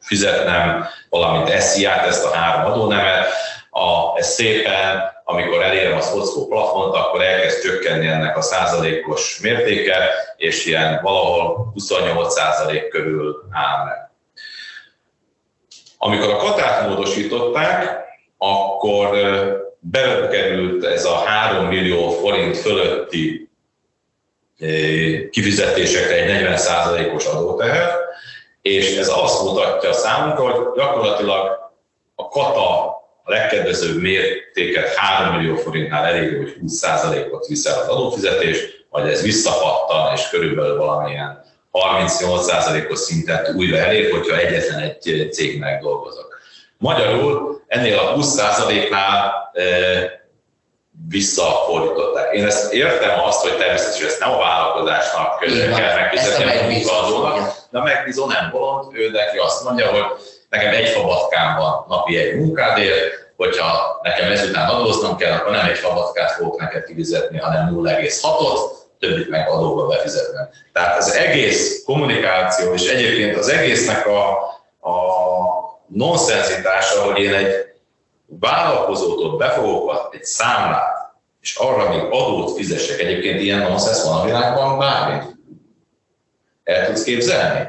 fizetnem, 0.00 0.86
valamint 1.08 1.60
SZIA-t, 1.60 2.06
ezt 2.06 2.24
a 2.24 2.34
három 2.34 2.72
adónemet, 2.72 3.26
a, 3.70 4.18
ez 4.18 4.26
szépen, 4.26 5.12
amikor 5.24 5.62
elérem 5.62 5.96
a 5.96 6.00
szockó 6.00 6.46
plafont, 6.46 6.94
akkor 6.94 7.22
elkezd 7.22 7.62
csökkenni 7.62 8.06
ennek 8.06 8.36
a 8.36 8.42
százalékos 8.42 9.40
mértéke, 9.42 10.10
és 10.36 10.66
ilyen 10.66 11.00
valahol 11.02 11.70
28 11.72 12.34
százalék 12.34 12.88
körül 12.88 13.42
áll 13.52 13.84
meg. 13.84 14.11
Amikor 16.04 16.30
a 16.30 16.36
katát 16.36 16.88
módosították, 16.88 18.04
akkor 18.38 19.16
bekerült 19.80 20.84
ez 20.84 21.04
a 21.04 21.14
3 21.14 21.66
millió 21.66 22.10
forint 22.10 22.56
fölötti 22.56 23.50
kifizetésekre 25.30 26.14
egy 26.14 26.58
40%-os 26.58 27.26
adóteher, 27.26 27.90
és 28.62 28.96
ez 28.96 29.08
azt 29.08 29.42
mutatja 29.42 29.92
számunkra, 29.92 30.50
hogy 30.50 30.76
gyakorlatilag 30.76 31.70
a 32.14 32.28
kata 32.28 32.86
a 33.24 33.30
legkedvezőbb 33.30 34.00
mértéket 34.00 34.94
3 34.94 35.36
millió 35.36 35.56
forintnál 35.56 36.04
elég, 36.04 36.36
hogy 36.36 36.56
20%-ot 36.66 37.46
viszel 37.46 37.80
az 37.80 37.88
adófizetés, 37.88 38.58
vagy 38.90 39.08
ez 39.08 39.22
visszapattan, 39.22 40.12
és 40.14 40.28
körülbelül 40.28 40.76
valamilyen 40.76 41.51
38%-os 41.72 42.98
szintet 42.98 43.54
újra 43.54 43.76
elér, 43.76 44.10
hogyha 44.10 44.36
egyetlen 44.36 44.78
egy 44.78 45.28
cégnek 45.32 45.82
dolgozok. 45.82 46.40
Magyarul 46.78 47.62
ennél 47.66 47.98
a 47.98 48.14
20%-nál 48.16 49.50
e, 49.52 49.62
visszafordították. 51.08 52.34
Én 52.34 52.46
ezt 52.46 52.72
értem 52.72 53.20
azt, 53.20 53.40
hogy 53.40 53.56
természetesen 53.56 54.06
ezt 54.06 54.20
nem 54.20 54.30
a 54.30 54.38
vállalkozásnak 54.38 55.46
Igen, 55.46 55.74
kell 55.74 55.94
megfizetni 55.94 56.58
a 56.58 56.66
munkadónak, 56.66 57.52
de 57.70 57.78
a 57.78 57.82
megbízó 57.82 58.26
nem 58.26 58.50
bolond, 58.50 58.96
ő 58.96 59.10
neki 59.10 59.38
azt 59.38 59.64
mondja, 59.64 59.86
hogy 59.86 60.04
nekem 60.50 60.72
egy 60.72 60.88
fabatkám 60.88 61.56
van 61.56 61.84
napi 61.88 62.18
egy 62.18 62.36
munkádért, 62.36 63.30
hogyha 63.36 64.00
nekem 64.02 64.30
ezután 64.30 64.68
adóznom 64.68 65.16
kell, 65.16 65.32
akkor 65.32 65.52
nem 65.52 65.66
egy 65.66 65.78
fabatkát 65.78 66.30
fogok 66.30 66.60
neked 66.60 66.84
kifizetni, 66.84 67.38
hanem 67.38 67.74
0,6-ot, 67.74 68.81
többit 69.02 69.28
meg 69.28 69.48
adóba 69.48 69.86
befizetnem. 69.86 70.48
Tehát 70.72 70.98
az 70.98 71.12
egész 71.12 71.82
kommunikáció, 71.84 72.72
és 72.72 72.88
egyébként 72.88 73.36
az 73.36 73.48
egésznek 73.48 74.06
a, 74.06 74.28
a 74.80 74.94
nonszenzitása, 75.86 77.02
hogy 77.02 77.18
én 77.18 77.34
egy 77.34 77.54
vállalkozótól 78.26 79.36
befogok 79.36 80.08
egy 80.12 80.24
számlát, 80.24 81.14
és 81.40 81.56
arra 81.56 81.88
még 81.88 82.00
adót 82.00 82.56
fizessek. 82.56 82.98
Egyébként 82.98 83.40
ilyen 83.40 83.58
nonsens 83.58 84.02
van 84.02 84.20
a 84.20 84.24
világban 84.24 84.78
bármi. 84.78 85.22
El 86.64 86.86
tudsz 86.86 87.02
képzelni? 87.02 87.68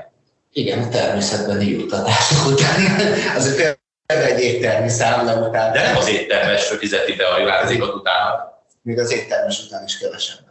Igen, 0.51 0.79
a 0.79 0.89
természetbeni 0.89 1.69
juttatások 1.69 2.45
után. 2.47 2.79
Az 3.38 3.55
például 3.55 4.31
egy 4.31 4.39
éttermi 4.39 4.89
számla 4.89 5.47
után. 5.47 5.71
De 5.71 5.81
nem 5.81 5.97
az 5.97 6.09
éttermes 6.09 6.67
fizeti 6.67 7.13
be 7.13 7.27
a 7.27 7.39
jövedelméket 7.39 7.93
utána. 7.93 8.61
Még 8.81 8.99
az 8.99 9.11
éttermes 9.11 9.63
után 9.65 9.84
is 9.84 9.97
kevesebbet. 9.97 10.43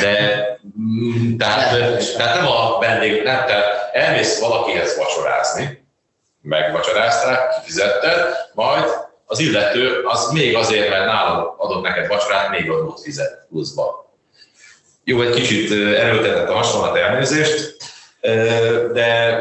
De 0.00 0.46
mm, 0.80 1.36
tehát, 1.36 1.70
tehát 2.16 2.36
nem 2.36 2.46
a 2.46 2.78
vendég, 2.78 3.22
nem, 3.22 3.46
tehát 3.46 3.90
elmész 3.92 4.40
valakihez 4.40 4.96
vacsorázni, 4.96 5.86
megvacsorázták, 6.42 7.54
kifizetted, 7.54 8.26
majd 8.54 8.84
az 9.26 9.38
illető 9.38 10.02
az 10.04 10.30
még 10.32 10.56
azért, 10.56 10.88
mert 10.88 11.04
nálad 11.04 11.54
adott 11.56 11.82
neked 11.82 12.08
vacsorát, 12.08 12.50
még 12.50 12.70
adót 12.70 13.00
fizet 13.00 13.46
pluszba. 13.48 14.10
Jó, 15.04 15.20
egy 15.20 15.34
kicsit 15.34 15.70
erőltetett 15.96 16.48
a 16.48 16.54
hasonlat 16.54 16.96
elnézést, 16.96 17.76
de... 18.92 19.40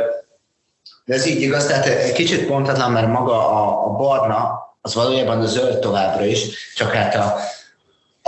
De 1.05 1.13
ez 1.13 1.25
így 1.25 1.41
igaz, 1.41 1.65
tehát 1.65 1.85
egy 1.85 2.13
kicsit 2.13 2.45
pontatlan, 2.45 2.91
mert 2.91 3.07
maga 3.07 3.49
a, 3.49 3.85
a 3.85 3.89
barna, 3.89 4.69
az 4.81 4.93
valójában 4.93 5.41
a 5.41 5.45
zöld 5.45 5.79
továbbra 5.79 6.25
is, 6.25 6.73
csak 6.75 6.91
hát 6.91 7.15
a, 7.15 7.37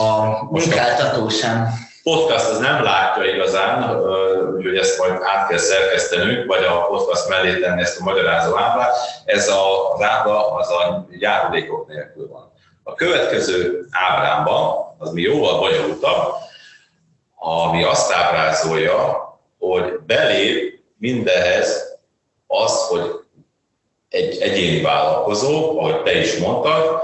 a 0.03 0.43
munkáltató 0.43 1.29
sem 1.29 1.67
podcast 2.03 2.49
az 2.49 2.59
nem 2.59 2.83
látja 2.83 3.25
igazán, 3.25 4.01
úgyhogy 4.55 4.77
ezt 4.77 4.99
majd 4.99 5.11
át 5.21 5.47
kell 5.47 5.57
szerkesztenünk, 5.57 6.45
vagy 6.45 6.63
a 6.63 6.85
podcast 6.85 7.29
mellé 7.29 7.59
tenni 7.59 7.81
ezt 7.81 7.99
a 7.99 8.03
magyarázó 8.03 8.57
ábrát. 8.57 8.95
Ez 9.25 9.47
a, 9.49 9.93
az 9.93 10.01
ábra 10.01 10.55
az 10.55 10.69
a 10.69 11.07
járulékok 11.09 11.87
nélkül 11.87 12.27
van. 12.27 12.51
A 12.83 12.93
következő 12.93 13.85
ábrámban, 13.91 14.95
az 14.97 15.11
mi 15.11 15.21
jóval 15.21 15.59
bonyolultabb, 15.59 16.33
ami 17.35 17.83
azt 17.83 18.13
ábrázolja, 18.13 19.23
hogy 19.59 19.99
belép 20.05 20.83
mindenhez 20.97 21.97
az, 22.47 22.87
hogy 22.87 23.11
egy 24.09 24.37
egyéni 24.41 24.81
vállalkozó, 24.81 25.79
ahogy 25.79 26.01
te 26.01 26.19
is 26.19 26.37
mondtad, 26.37 27.01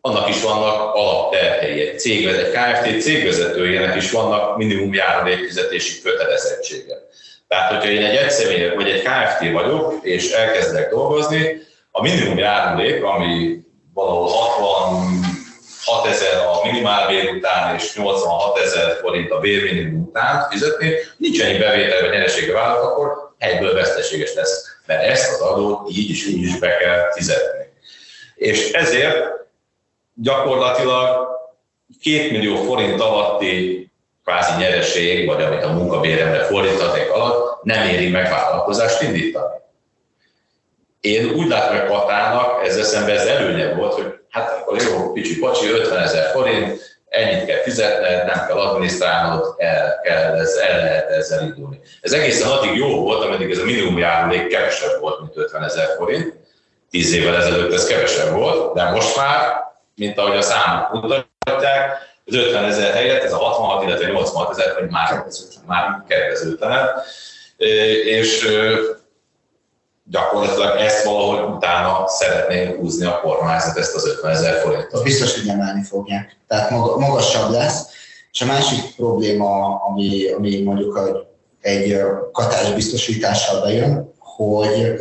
annak 0.00 0.28
is 0.28 0.42
vannak 0.42 0.94
alapterhei. 0.94 1.88
Egy, 1.88 1.98
cég, 1.98 2.26
egy 2.26 2.50
KFT 2.50 3.02
cégvezetőjének 3.02 3.96
is 3.96 4.10
vannak 4.10 4.56
minimum 4.56 4.94
járulékfizetési 4.94 6.02
kötelezettsége. 6.02 6.94
Tehát, 7.48 7.70
hogyha 7.70 7.90
én 7.90 8.04
egy 8.04 8.16
egyszemély 8.16 8.68
vagy 8.68 8.88
egy 8.88 9.02
KFT 9.02 9.52
vagyok, 9.52 9.94
és 10.02 10.30
elkezdek 10.30 10.90
dolgozni, 10.90 11.68
a 11.90 12.02
minimum 12.02 12.38
járulék, 12.38 13.04
ami 13.04 13.60
valahol 13.94 14.28
66 14.28 16.06
ezer 16.06 16.36
a 16.36 16.60
minimálbér 16.64 17.30
után 17.30 17.74
és 17.74 17.96
86 17.96 18.58
ezer 18.58 18.96
forint 19.00 19.30
a 19.30 19.38
bérminimum 19.38 20.02
után 20.02 20.46
fizetni, 20.50 20.92
nincs 21.16 21.42
ennyi 21.42 21.58
bevétel 21.58 22.00
vagy 22.00 22.10
nyeresége 22.10 22.52
vállalat, 22.52 22.84
akkor 22.84 23.34
helyből 23.38 23.74
veszteséges 23.74 24.34
lesz, 24.34 24.64
mert 24.86 25.02
ezt 25.02 25.32
az 25.32 25.40
adót 25.40 25.90
így 25.90 26.10
is 26.10 26.26
úgy 26.26 26.42
is 26.42 26.58
be 26.58 26.76
kell 26.76 27.12
fizetni. 27.12 27.72
És 28.34 28.72
ezért 28.72 29.39
gyakorlatilag 30.22 31.28
2 32.02 32.30
millió 32.30 32.56
forint 32.56 33.00
alatti 33.00 33.90
kvázi 34.24 34.52
nyereség, 34.58 35.26
vagy 35.26 35.42
amit 35.42 35.64
a 35.64 35.72
munkabéremre 35.72 36.44
fordíthaték 36.44 37.10
alatt, 37.10 37.62
nem 37.62 37.88
éri 37.88 38.10
meg 38.10 38.30
vállalkozást 38.30 39.02
indítani. 39.02 39.54
Én 41.00 41.30
úgy 41.30 41.48
látom, 41.48 41.78
hogy 41.78 41.88
Katának 41.88 42.66
ezzel 42.66 42.84
szemben 42.84 43.16
ez 43.16 43.26
előnye 43.26 43.74
volt, 43.74 43.94
hogy 43.94 44.14
hát 44.28 44.50
akkor 44.50 44.82
jó, 44.82 45.12
kicsi 45.12 45.38
pacsi, 45.38 45.70
50 45.70 46.02
ezer 46.02 46.30
forint, 46.30 46.98
ennyit 47.08 47.44
kell 47.44 47.62
fizetned, 47.62 48.26
nem 48.26 48.46
kell 48.46 48.56
adminisztrálnod, 48.56 49.54
el, 49.58 50.00
kell, 50.02 50.34
ez, 50.34 50.54
el 50.54 50.78
lehet 50.78 51.10
ezzel 51.10 51.42
indulni. 51.42 51.80
Ez 52.00 52.12
egészen 52.12 52.50
addig 52.50 52.76
jó 52.76 53.02
volt, 53.02 53.24
ameddig 53.24 53.50
ez 53.50 53.58
a 53.58 53.64
minimum 53.64 53.98
járulék 53.98 54.46
kevesebb 54.46 55.00
volt, 55.00 55.20
mint 55.20 55.36
50 55.36 55.64
ezer 55.64 55.86
forint. 55.96 56.34
Tíz 56.90 57.14
évvel 57.14 57.36
ezelőtt 57.36 57.72
ez 57.72 57.86
kevesebb 57.86 58.32
volt, 58.34 58.74
de 58.74 58.90
most 58.90 59.16
már 59.16 59.69
mint 60.00 60.18
ahogy 60.18 60.36
a 60.36 60.42
számok 60.42 60.92
mutatják, 60.92 61.98
az 62.26 62.34
50 62.34 62.64
ezer 62.64 62.94
helyett 62.94 63.22
ez 63.22 63.32
a 63.32 63.36
66, 63.36 63.84
illetve 63.84 64.06
86 64.06 64.50
ezer, 64.50 64.74
hogy 64.74 64.88
már, 64.88 65.24
már 65.66 66.04
kedvezőtlen. 66.08 66.88
És 68.04 68.48
gyakorlatilag 70.04 70.78
ezt 70.78 71.04
valahogy 71.04 71.54
utána 71.54 72.08
szeretnénk 72.08 72.76
húzni 72.76 73.06
a 73.06 73.20
kormányzat, 73.20 73.76
ezt 73.76 73.94
az 73.94 74.06
50 74.06 74.30
ezer 74.30 74.60
forintot. 74.60 75.02
Biztos, 75.02 75.38
hogy 75.40 75.48
emelni 75.48 75.82
fogják. 75.82 76.36
Tehát 76.48 76.70
magasabb 76.70 77.50
lesz. 77.50 77.88
És 78.32 78.40
a 78.40 78.46
másik 78.46 78.94
probléma, 78.96 79.82
ami, 79.84 80.30
ami 80.30 80.62
mondjuk 80.62 81.00
egy 81.60 82.00
katás 82.32 82.72
biztosítással 82.72 83.60
bejön, 83.60 84.14
hogy 84.18 84.96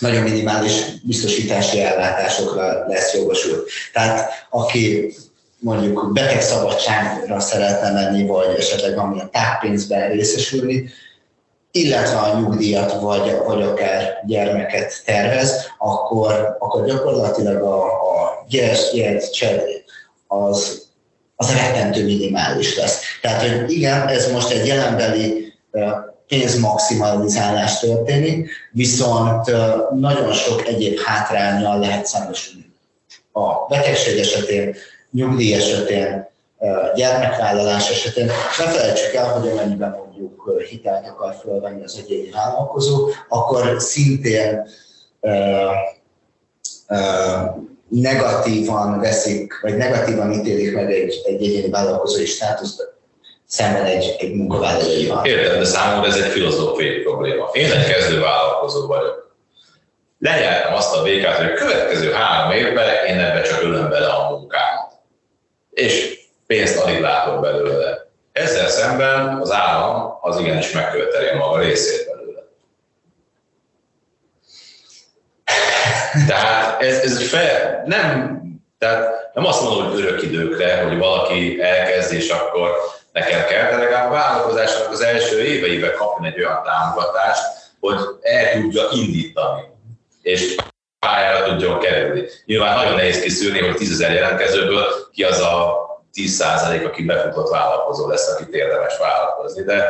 nagyon 0.00 0.22
minimális 0.22 0.72
biztosítási 1.02 1.80
ellátásokra 1.80 2.86
lesz 2.88 3.14
jogosult. 3.14 3.70
Tehát 3.92 4.30
aki 4.50 5.14
mondjuk 5.58 6.12
betegszabadságra 6.12 7.40
szeretne 7.40 7.90
menni, 7.90 8.26
vagy 8.26 8.54
esetleg 8.58 8.98
a 8.98 9.28
táppénzben 9.32 10.10
részesülni, 10.10 10.90
illetve 11.72 12.16
a 12.16 12.38
nyugdíjat, 12.38 13.00
vagy, 13.00 13.36
vagy 13.46 13.62
akár 13.62 14.22
gyermeket 14.26 15.02
tervez, 15.04 15.66
akkor, 15.78 16.56
akkor 16.58 16.84
gyakorlatilag 16.84 17.62
a, 17.62 17.84
a 17.84 18.44
gyerek, 18.48 18.78
gyerek 18.92 19.84
az, 20.26 20.88
az 21.36 21.52
rettentő 21.52 22.04
minimális 22.04 22.76
lesz. 22.76 23.00
Tehát, 23.20 23.42
hogy 23.42 23.70
igen, 23.70 24.08
ez 24.08 24.32
most 24.32 24.50
egy 24.50 24.66
jelenbeli 24.66 25.54
pénzmaximalizálás 26.30 27.78
történik, 27.78 28.50
viszont 28.72 29.50
nagyon 29.94 30.32
sok 30.32 30.66
egyéb 30.66 30.98
hátrányjal 30.98 31.78
lehet 31.78 32.06
szembesülni. 32.06 32.72
A 33.32 33.66
betegség 33.68 34.18
esetén, 34.18 34.74
nyugdíj 35.10 35.54
esetén, 35.54 36.28
gyermekvállalás 36.94 37.90
esetén. 37.90 38.26
Ne 38.26 38.32
felejtsük 38.64 39.14
el, 39.14 39.32
hogy 39.32 39.48
amennyiben 39.48 39.96
mondjuk 39.98 40.62
hitelt 40.68 41.06
akar 41.08 41.34
fölvenni 41.42 41.84
az 41.84 41.98
egyéni 42.04 42.30
vállalkozó, 42.30 43.08
akkor 43.28 43.80
szintén 43.80 44.68
negatívan 47.88 49.00
veszik, 49.00 49.60
vagy 49.60 49.76
negatívan 49.76 50.32
ítélik 50.32 50.74
meg 50.74 50.92
egy, 50.92 51.22
egy 51.26 51.42
egyéni 51.42 51.70
vállalkozói 51.70 52.24
státuszt, 52.24 52.98
szemben 53.50 53.84
egy, 53.84 54.16
egy 54.18 54.34
munkavállalóival. 54.34 55.24
Értem, 55.26 55.58
de 55.58 55.64
számomra 55.64 56.08
ez 56.08 56.16
egy 56.16 56.30
filozófiai 56.30 57.02
probléma. 57.02 57.48
Én 57.52 57.70
egy 57.70 57.86
kezdő 57.92 58.20
vállalkozó 58.20 58.86
vagyok. 58.86 59.34
lenyeltem 60.18 60.74
azt 60.74 60.96
a 60.96 61.02
békát, 61.02 61.36
hogy 61.36 61.46
a 61.46 61.54
következő 61.54 62.12
három 62.12 62.52
évben 62.52 63.06
én 63.06 63.18
ebbe 63.18 63.42
csak 63.42 63.62
ölöm 63.62 63.88
bele 63.88 64.06
a 64.06 64.30
munkámat. 64.30 64.92
És 65.70 66.18
pénzt 66.46 66.78
alig 66.78 67.00
látok 67.00 67.40
belőle. 67.40 68.08
Ezzel 68.32 68.68
szemben 68.68 69.40
az 69.40 69.50
állam 69.50 70.18
az 70.20 70.38
igenis 70.38 70.72
megköveteli 70.72 71.28
a 71.28 71.36
maga 71.36 71.58
részét 71.58 72.06
belőle. 72.06 72.42
Tehát 76.26 76.82
ez, 76.82 76.98
ez 76.98 77.28
fel, 77.28 77.82
nem, 77.86 78.40
tehát 78.78 79.30
nem 79.34 79.46
azt 79.46 79.62
mondom, 79.62 79.90
hogy 79.90 80.00
örök 80.00 80.22
időkre, 80.22 80.82
hogy 80.82 80.98
valaki 80.98 81.60
elkezd, 81.60 82.12
és 82.12 82.28
akkor 82.28 82.70
nekem 83.12 83.44
kell, 83.46 83.70
de 83.70 83.76
legalább 83.76 84.10
a 84.10 84.12
vállalkozásnak 84.12 84.90
az 84.90 85.00
első 85.00 85.42
éveiben 85.42 85.94
kapni 85.96 86.26
egy 86.26 86.38
olyan 86.38 86.62
támogatást, 86.62 87.42
hogy 87.80 87.98
el 88.20 88.52
tudja 88.52 88.82
indítani, 88.92 89.62
és 90.22 90.54
pályára 90.98 91.44
tudjon 91.44 91.78
kerülni. 91.78 92.24
Nyilván 92.44 92.76
nagyon 92.76 92.94
nehéz 92.94 93.20
kiszűrni, 93.20 93.60
hogy 93.60 93.76
10 93.76 94.00
jelentkezőből 94.00 94.84
ki 95.12 95.24
az 95.24 95.40
a 95.40 95.88
10% 96.14 96.86
aki 96.86 97.02
befutott 97.02 97.50
vállalkozó 97.50 98.08
lesz, 98.08 98.28
akit 98.28 98.54
érdemes 98.54 98.98
vállalkozni. 98.98 99.62
De 99.62 99.88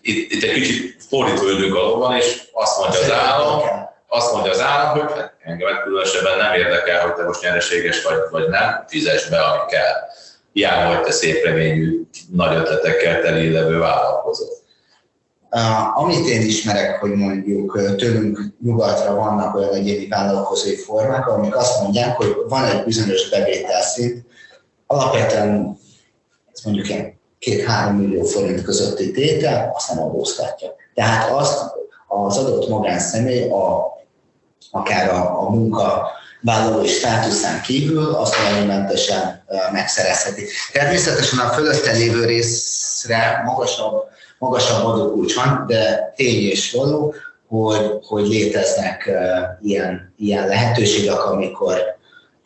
itt, 0.00 0.32
itt 0.32 0.42
egy 0.42 0.52
kicsit 0.52 1.02
fordító 1.08 1.42
ülünk 1.42 1.74
a 1.74 2.16
és 2.16 2.42
azt 2.52 2.78
mondja 2.78 3.00
az 3.00 3.10
állam, 3.10 3.62
azt 4.08 4.32
mondja 4.32 4.50
az 4.50 4.60
állam, 4.60 4.98
hogy 4.98 5.12
hát 5.12 5.34
engem 5.42 5.82
különösebben 5.82 6.38
nem 6.38 6.54
érdekel, 6.54 7.00
hogy 7.00 7.14
te 7.14 7.24
most 7.24 7.42
nyereséges 7.42 8.02
vagy, 8.02 8.16
vagy 8.30 8.48
nem, 8.48 8.84
fizes 8.88 9.28
be, 9.28 9.40
ami 9.40 9.70
kell. 9.70 9.94
Hiába 10.52 10.94
vagy 10.94 11.04
te 11.04 11.10
szép 11.10 11.44
reményű, 11.44 12.02
nagy 12.32 12.56
ötletekkel 12.56 13.22
teli 13.22 13.50
levő 13.50 13.78
vállalkozó. 13.78 14.44
Amit 15.94 16.26
én 16.26 16.40
ismerek, 16.40 17.00
hogy 17.00 17.14
mondjuk 17.14 17.96
tőlünk 17.96 18.40
nyugatra 18.62 19.14
vannak 19.14 19.54
olyan 19.54 19.74
egyéni 19.74 20.08
vállalkozói 20.08 20.76
formák, 20.76 21.28
amik 21.28 21.56
azt 21.56 21.82
mondják, 21.82 22.16
hogy 22.16 22.36
van 22.48 22.64
egy 22.64 22.84
bizonyos 22.84 23.28
bevételszint, 23.28 24.24
alapvetően 24.86 25.78
ez 26.52 26.60
mondjuk 26.64 26.88
ilyen 26.88 27.18
két-három 27.38 27.96
millió 27.96 28.22
forint 28.22 28.62
közötti 28.62 29.10
tétel, 29.10 29.72
azt 29.74 29.94
nem 29.94 30.02
adóztatja. 30.02 30.68
Tehát 30.94 31.30
azt 31.30 31.62
az 32.08 32.36
adott 32.36 32.68
magánszemély 32.68 33.48
a, 33.48 33.92
akár 34.70 35.14
a, 35.14 35.40
a 35.40 35.50
munka 35.50 36.08
vállalói 36.40 36.86
státuszán 36.86 37.62
kívül 37.62 38.14
azt 38.14 38.36
mentesen 38.66 39.44
megszerezheti. 39.72 40.46
Természetesen 40.72 41.38
a 41.38 41.48
fölötte 41.48 41.92
lévő 41.92 42.24
részre 42.24 43.42
magasabb, 43.44 44.08
magasabb 44.38 44.84
adókulcs 44.84 45.34
van, 45.34 45.64
de 45.66 46.12
tény 46.16 46.50
és 46.50 46.72
való, 46.72 47.14
hogy, 47.48 47.98
hogy 48.02 48.26
léteznek 48.26 49.10
ilyen, 49.62 50.14
ilyen 50.18 50.46
lehetőségek, 50.46 51.24
amikor 51.24 51.98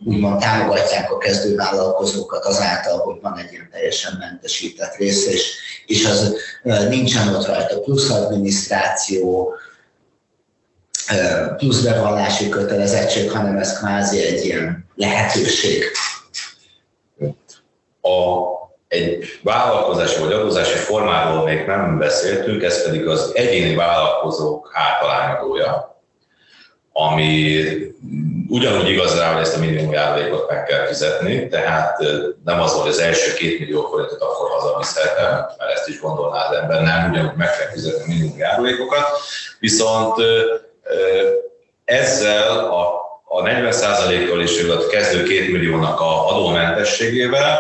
úgymond 0.07 0.41
támogatják 0.41 1.13
a 1.13 1.19
kezdővállalkozókat 1.19 2.45
azáltal, 2.45 2.99
hogy 2.99 3.17
van 3.23 3.39
egy 3.39 3.53
ilyen 3.53 3.69
teljesen 3.73 4.17
mentesített 4.19 4.97
rész, 4.97 5.27
és, 5.27 5.53
és 5.87 6.05
az 6.05 6.37
nincsen 6.89 7.35
ott 7.35 7.47
rajta 7.47 7.81
plusz 7.81 8.11
adminisztráció, 8.11 9.55
plusz 11.57 11.81
bevallási 11.81 12.49
kötelezettség, 12.49 13.31
hanem 13.31 13.57
ez 13.57 13.79
kvázi 13.79 14.25
egy 14.25 14.45
ilyen 14.45 14.89
lehetőség. 14.95 15.85
A, 18.01 18.53
egy 18.89 19.41
vállalkozási 19.43 20.21
vagy 20.21 20.33
adózási 20.33 20.77
formáról 20.77 21.45
még 21.45 21.67
nem 21.67 21.99
beszéltünk, 21.99 22.63
ez 22.63 22.85
pedig 22.85 23.07
az 23.07 23.31
egyéni 23.35 23.75
vállalkozók 23.75 24.71
általányadója, 24.73 26.03
ami 26.93 27.65
ugyanúgy 28.49 28.89
igaz 28.89 29.19
rá, 29.19 29.33
hogy 29.33 29.43
ezt 29.43 29.57
a 29.57 29.59
minimum 29.59 29.93
járulékot 29.93 30.51
meg 30.51 30.65
kell 30.65 30.87
fizetni, 30.87 31.49
tehát 31.49 31.99
nem 32.45 32.61
az, 32.61 32.73
hogy 32.73 32.89
az 32.89 32.99
első 32.99 33.35
két 33.35 33.59
millió 33.59 33.83
forintot 33.83 34.21
akkor 34.21 34.51
hazaviszhetem, 34.51 35.33
mert 35.59 35.73
ezt 35.73 35.89
is 35.89 36.01
gondolná 36.01 36.49
az 36.49 36.57
ember, 36.57 36.83
nem, 36.83 37.11
ugyanúgy 37.11 37.37
meg 37.37 37.57
kell 37.59 37.71
fizetni 37.73 38.03
a 38.03 38.07
minimum 38.07 38.39
járulékokat, 38.39 39.07
viszont 39.59 40.15
ezzel 41.85 42.59
a, 42.59 43.03
a 43.25 43.43
40%-kal 43.43 44.41
is 44.41 44.63
a 44.63 44.87
kezdő 44.87 45.23
két 45.23 45.53
milliónak 45.53 46.01
a 46.01 46.29
adómentességével 46.29 47.59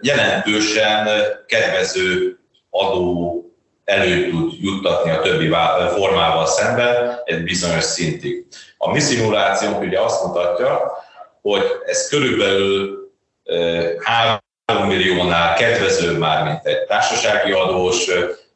jelentősen 0.00 1.08
kedvező 1.46 2.38
adó 2.70 3.42
elő 3.84 4.30
tud 4.30 4.52
juttatni 4.60 5.10
a 5.10 5.20
többi 5.20 5.48
formával 5.94 6.46
szemben 6.46 7.18
egy 7.24 7.42
bizonyos 7.42 7.84
szintig. 7.84 8.46
A 8.78 8.90
mi 8.90 9.00
szimulációnk 9.00 9.80
ugye 9.80 10.00
azt 10.00 10.24
mutatja, 10.24 10.92
hogy 11.42 11.62
ez 11.86 12.08
körülbelül 12.08 12.98
3 14.66 14.88
milliónál 14.88 15.54
kedvezőbb 15.54 16.18
már, 16.18 16.44
mint 16.44 16.66
egy 16.66 16.84
társasági 16.84 17.52
adós, 17.52 18.10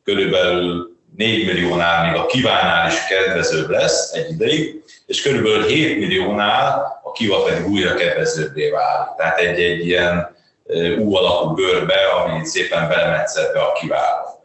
körülbelül 0.05 0.92
4 1.17 1.47
milliónál 1.47 2.11
még 2.11 2.21
a 2.21 2.27
kívánál 2.27 2.89
is 2.89 3.07
kedvezőbb 3.07 3.71
lesz 3.71 4.13
egy 4.13 4.31
ideig, 4.31 4.83
és 5.07 5.23
körülbelül 5.23 5.67
7 5.67 5.99
milliónál 5.99 7.01
a 7.03 7.13
kiva 7.13 7.43
pedig 7.43 7.67
újra 7.67 7.95
kedvezőbbé 7.95 8.71
válik. 8.71 9.15
Tehát 9.17 9.39
egy, 9.39 9.61
egy 9.61 9.87
ilyen 9.87 10.37
U 10.99 11.15
alakú 11.15 11.55
görbe, 11.55 11.95
ami 11.95 12.45
szépen 12.45 12.89
belemetszett 12.89 13.53
be 13.53 13.61
a 13.61 13.73
kiváló. 13.73 14.45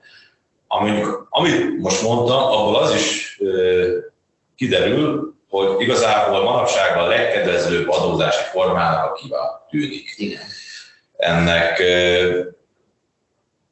Mondjuk, 0.68 1.28
amit 1.30 1.80
most 1.80 2.01
mondtam, 2.01 2.43
abból 2.43 2.76
az 2.76 2.93
is 2.93 3.39
kiderül, 4.55 5.36
hogy 5.49 5.82
igazából 5.82 6.43
manapság 6.43 6.97
a 6.97 7.07
legkedvezőbb 7.07 7.89
adózási 7.89 8.43
formának 8.51 9.11
a 9.11 9.13
kiváló 9.13 9.51
tűnik. 9.70 10.13
Igen. 10.18 10.41
Ennek 11.18 11.78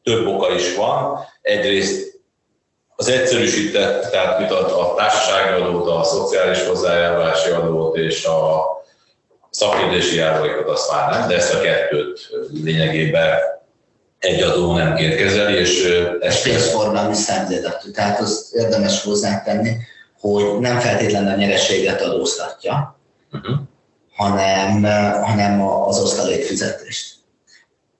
több 0.04 0.28
oka 0.28 0.54
is 0.54 0.76
van. 0.76 1.20
Egyrészt 1.42 2.15
az 2.96 3.08
egyszerűsített, 3.08 4.10
tehát 4.10 4.40
mit 4.40 4.52
a, 4.52 4.94
társasági 4.98 5.62
adót, 5.62 5.90
a 5.90 6.04
szociális 6.04 6.68
hozzájárulási 6.68 7.50
adót 7.50 7.98
és 7.98 8.26
a 8.26 8.64
szakképzési 9.50 10.16
járulékot 10.16 10.70
azt 10.70 10.92
már 10.92 11.10
nem, 11.10 11.28
de 11.28 11.36
ezt 11.36 11.54
a 11.54 11.62
kettőt 11.62 12.30
lényegében 12.64 13.38
egy 14.20 14.42
adó 14.42 14.74
nem 14.74 14.96
két 14.96 15.16
kezeli, 15.16 15.54
és 15.54 16.04
ezt... 16.20 16.44
Pénzforgalmi 16.44 17.14
szemléletű, 17.14 17.92
tehát 17.92 18.20
az 18.20 18.50
érdemes 18.54 19.04
hozzátenni, 19.04 19.78
hogy 20.20 20.60
nem 20.60 20.80
feltétlenül 20.80 21.34
a 21.34 21.36
nyereséget 21.36 22.02
adóztatja, 22.02 23.00
uh-huh. 23.32 23.56
hanem, 24.16 24.84
hanem 25.24 25.68
az 25.68 26.00
osztalékfizetést. 26.00 27.15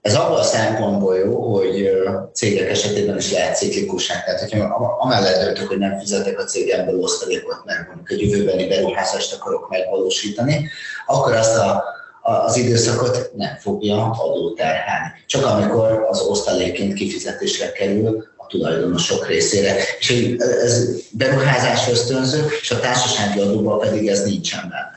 Ez 0.06 0.16
abban 0.16 0.40
a 0.40 0.44
szempontból 0.44 1.18
jó, 1.18 1.56
hogy 1.56 1.90
cégek 2.34 2.70
esetében 2.70 3.18
is 3.18 3.32
lehet 3.32 3.58
ciklikusság. 3.58 4.24
Tehát, 4.24 4.40
hogyha 4.40 4.98
amellett 5.00 5.44
döntök, 5.44 5.68
hogy 5.68 5.78
nem 5.78 6.00
fizetek 6.00 6.40
a 6.40 6.44
cégemből 6.44 7.00
osztalékot, 7.00 7.62
mert 7.66 7.88
mondjuk 7.88 8.12
egy 8.12 8.22
jövőbeni 8.22 8.68
beruházást 8.68 9.34
akarok 9.34 9.70
megvalósítani, 9.70 10.70
akkor 11.06 11.34
azt 11.34 11.58
a, 11.58 11.84
az 12.22 12.58
időszakot 12.58 13.32
nem 13.36 13.56
fogja 13.60 14.12
adóterhelni. 14.12 15.10
Csak 15.26 15.46
amikor 15.46 16.06
az 16.10 16.22
osztalékként 16.22 16.94
kifizetésre 16.94 17.72
kerül 17.72 18.28
a 18.38 18.46
tulajdonosok 18.48 19.28
részére. 19.28 19.76
És 20.00 20.36
ez 20.64 20.88
beruházás 21.12 21.90
ösztönző, 21.90 22.46
és 22.62 22.72
a 22.72 22.80
társasági 22.80 23.40
adóban 23.40 23.80
pedig 23.80 24.08
ez 24.08 24.24
nincsen 24.24 24.62
benne. 24.62 24.95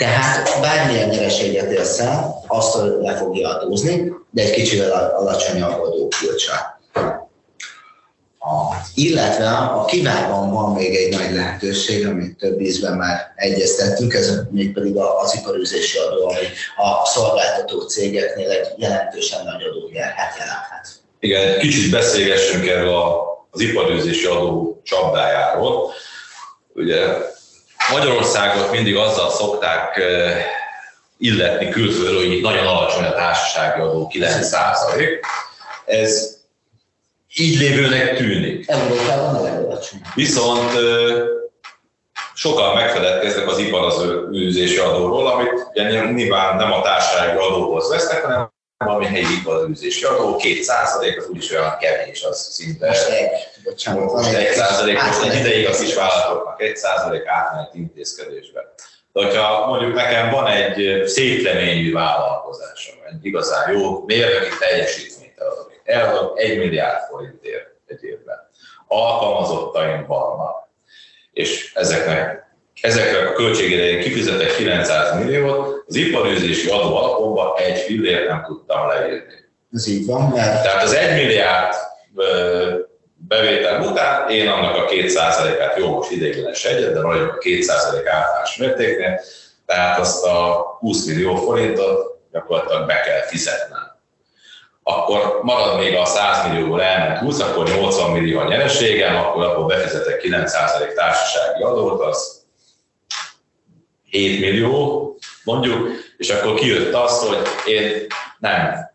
Tehát 0.00 0.60
bármilyen 0.60 1.08
nyereséget 1.08 1.70
élsz 1.70 1.98
el, 1.98 2.44
azt 2.46 2.76
le 3.00 3.16
fogja 3.16 3.48
adózni, 3.48 4.12
de 4.30 4.42
egy 4.42 4.50
kicsivel 4.50 5.14
alacsonyabb 5.16 5.80
adókulcsal. 5.80 6.80
Illetve 8.94 9.48
a 9.48 9.84
kiválban 9.84 10.50
van 10.50 10.72
még 10.72 10.94
egy 10.94 11.16
nagy 11.18 11.32
lehetőség, 11.32 12.06
amit 12.06 12.36
több 12.38 12.60
ízben 12.60 12.96
már 12.96 13.32
egyeztettünk, 13.36 14.14
ez 14.14 14.40
mégpedig 14.50 14.96
az 14.96 15.34
iparűzési 15.34 15.98
adó, 15.98 16.28
ami 16.28 16.46
a 16.76 17.06
szolgáltató 17.06 17.80
cégeknél 17.80 18.50
egy 18.50 18.68
jelentősen 18.76 19.44
nagy 19.44 19.62
adógerhet 19.62 20.36
jelenthet. 20.38 20.88
Igen, 21.18 21.58
kicsit 21.58 21.90
beszélgessünk 21.90 22.66
erről 22.66 23.02
az 23.50 23.60
iparűzési 23.60 24.26
adó 24.26 24.80
csapdájáról. 24.84 25.92
Ugye 26.74 26.98
Magyarországot 27.92 28.70
mindig 28.70 28.96
azzal 28.96 29.30
szokták 29.30 30.00
illetni 31.18 31.68
külföldről, 31.68 32.18
hogy 32.18 32.32
itt 32.32 32.42
nagyon 32.42 32.66
alacsony 32.66 33.04
a 33.04 33.14
társasági 33.14 33.80
adó, 33.80 34.06
9 34.06 34.52
Ez 35.84 36.38
így 37.36 37.58
lévőnek 37.58 38.16
tűnik. 38.16 38.68
Európában 38.68 39.34
a 39.34 39.42
legalacsonyabb. 39.42 40.04
Viszont 40.14 40.70
sokan 42.34 42.74
megfeledkeznek 42.74 43.48
az 43.48 43.58
iparazőzési 43.58 44.76
adóról, 44.76 45.26
amit 45.26 45.68
ugye 45.72 46.10
nyilván 46.12 46.56
nem 46.56 46.72
a 46.72 46.82
társasági 46.82 47.38
adóhoz 47.38 47.88
vesznek, 47.88 48.22
hanem 48.22 48.52
valami 48.84 49.06
helyi 49.06 49.38
iparűzési 49.40 50.04
adó, 50.04 50.36
2 50.36 50.62
százalék, 50.62 51.18
az 51.18 51.26
úgyis 51.26 51.50
olyan 51.50 51.76
kevés, 51.78 52.22
az 52.22 52.38
szinte... 52.38 52.86
Most 52.86 53.08
egy, 53.08 53.30
bocsánat, 53.64 54.12
most 54.12 54.32
egy 54.32 54.52
százalék, 54.52 55.02
most 55.02 55.22
egy 55.22 55.40
ideig 55.40 55.66
a 55.66 55.70
kis 55.70 55.94
vállalatoknak 55.94 56.62
egy 56.62 56.76
százalék 56.76 57.26
átmenet 57.26 57.74
intézkedésbe. 57.74 58.74
De 59.12 59.24
hogyha 59.24 59.66
mondjuk 59.66 59.94
nekem 59.94 60.30
van 60.30 60.46
egy 60.46 61.06
szép 61.06 61.44
reményű 61.44 61.92
vállalkozásom, 61.92 62.94
egy 63.10 63.24
igazán 63.24 63.72
jó 63.72 64.04
mérnöki 64.04 64.56
teljesítményt 64.58 65.38
eladok, 65.38 65.72
eladok 65.84 66.38
egy 66.38 66.58
milliárd 66.58 67.08
forintért 67.10 67.66
egy 67.86 68.04
évben, 68.04 68.48
alkalmazottaim 68.86 70.06
vannak, 70.06 70.68
és 71.32 71.72
ezeknek 71.74 72.49
ezekre 72.80 73.28
a 73.28 73.32
költségére 73.32 73.84
én 73.84 74.00
kifizetek 74.00 74.56
900 74.56 75.24
milliót, 75.24 75.84
az 75.86 75.94
iparűzési 75.94 76.68
adó 76.68 76.96
alapomban 76.96 77.52
egy 77.56 77.78
fillért 77.78 78.28
nem 78.28 78.44
tudtam 78.46 78.88
leírni. 78.88 79.48
Ez 79.72 79.88
így 79.88 80.06
van, 80.06 80.28
mert... 80.28 80.62
Tehát 80.62 80.82
az 80.82 80.92
1 80.92 81.22
milliárd 81.22 81.74
bevétel 83.28 83.82
után 83.82 84.30
én 84.30 84.48
annak 84.48 84.76
a 84.76 84.88
2%-át, 84.88 85.76
jó, 85.78 85.88
most 85.94 86.10
ideiglenes 86.10 86.64
egyet, 86.64 86.92
de 86.92 87.02
vagyok 87.02 87.32
a 87.32 87.38
2% 87.38 88.06
általános 88.06 88.56
mértéknél, 88.56 89.20
tehát 89.66 89.98
azt 89.98 90.24
a 90.24 90.66
20 90.78 91.04
millió 91.04 91.34
forintot 91.34 92.20
gyakorlatilag 92.32 92.86
be 92.86 93.00
kell 93.00 93.20
fizetnem. 93.20 93.98
Akkor 94.82 95.40
marad 95.42 95.78
még 95.78 95.94
a 95.94 96.04
100 96.04 96.48
millióból 96.48 96.82
elment 96.82 97.18
20, 97.18 97.40
akkor 97.40 97.68
80 97.68 98.10
millió 98.10 98.38
a 98.38 98.48
nyereségem, 98.48 99.16
akkor 99.16 99.44
abból 99.44 99.66
befizetek 99.66 100.22
9% 100.24 100.94
társasági 100.94 101.62
adót, 101.62 102.00
az 102.00 102.39
7 104.10 104.40
millió, 104.40 105.16
mondjuk, 105.44 105.88
és 106.16 106.30
akkor 106.30 106.54
kijött 106.54 106.94
az, 106.94 107.18
hogy 107.18 107.38
én 107.66 108.06
nem 108.38 108.90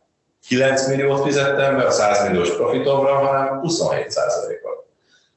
9 0.47 0.87
milliót 0.87 1.23
fizettem 1.23 1.77
be 1.77 1.83
a 1.83 1.91
100 1.91 2.27
milliós 2.27 2.49
profitomra, 2.55 3.15
hanem 3.15 3.59
27 3.59 4.05
ot 4.63 4.85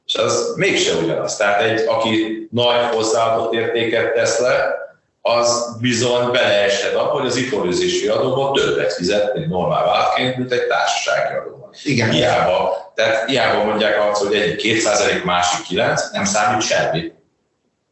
És 0.07 0.14
az 0.14 0.53
mégse 0.57 0.95
ugyanaz. 0.95 1.37
Tehát 1.37 1.62
egy, 1.62 1.85
aki 1.87 2.49
nagy 2.51 2.95
hozzáadott 2.95 3.53
értéket 3.53 4.14
tesz 4.14 4.41
le, 4.41 4.76
az 5.22 5.76
bizony 5.81 6.31
beleeshet 6.31 6.95
abba, 6.95 7.11
hogy 7.11 7.26
az 7.26 7.37
iparűzési 7.37 8.07
adóban 8.07 8.53
többet 8.53 8.93
fizet, 8.93 9.35
mint 9.35 9.49
normál 9.49 9.85
vállalatként, 9.85 10.37
mint 10.37 10.53
egy 10.53 10.66
társasági 10.66 11.35
adóban. 11.35 11.70
Igen. 11.85 12.11
Hiába, 12.11 12.93
tehát 12.95 13.29
hiába 13.29 13.64
mondják 13.64 14.11
azt, 14.11 14.22
hogy 14.22 14.35
egyik 14.35 14.83
2%, 14.85 15.24
másik 15.24 15.66
9, 15.66 16.11
nem 16.12 16.24
számít 16.24 16.62
semmi. 16.62 17.12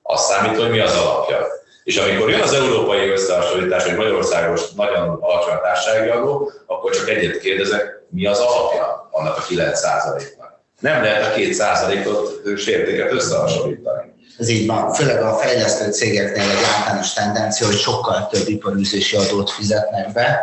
Az 0.02 0.20
számít, 0.20 0.58
hogy 0.58 0.70
mi 0.70 0.80
az 0.80 0.96
alapja. 0.96 1.46
És 1.86 1.96
amikor 1.96 2.30
jön 2.30 2.40
az 2.40 2.52
európai 2.52 3.08
összehasonlítás, 3.08 3.84
hogy 3.84 3.96
Magyarországos 3.96 4.72
nagyon 4.76 5.18
alacsony 5.20 5.54
a 5.54 5.60
társasági 5.60 6.08
adó, 6.08 6.52
akkor 6.66 6.94
csak 6.94 7.08
egyet 7.08 7.38
kérdezek, 7.38 8.02
mi 8.08 8.26
az 8.26 8.38
alapja 8.38 9.08
annak 9.10 9.36
a 9.36 9.42
9%-nak. 9.50 10.60
Nem 10.80 11.02
lehet 11.02 11.34
a 11.34 11.38
2%-ot 11.38 12.58
sértéket 12.58 13.12
összehasonlítani. 13.12 14.14
Ez 14.38 14.48
így 14.48 14.66
van. 14.66 14.92
Főleg 14.92 15.22
a 15.22 15.34
fejlesztő 15.34 15.92
cégeknél 15.92 16.50
egy 16.50 16.64
általános 16.76 17.12
tendencia, 17.12 17.66
hogy 17.66 17.78
sokkal 17.78 18.28
több 18.32 18.48
iparűzési 18.48 19.16
adót 19.16 19.50
fizetnek 19.50 20.12
be, 20.12 20.40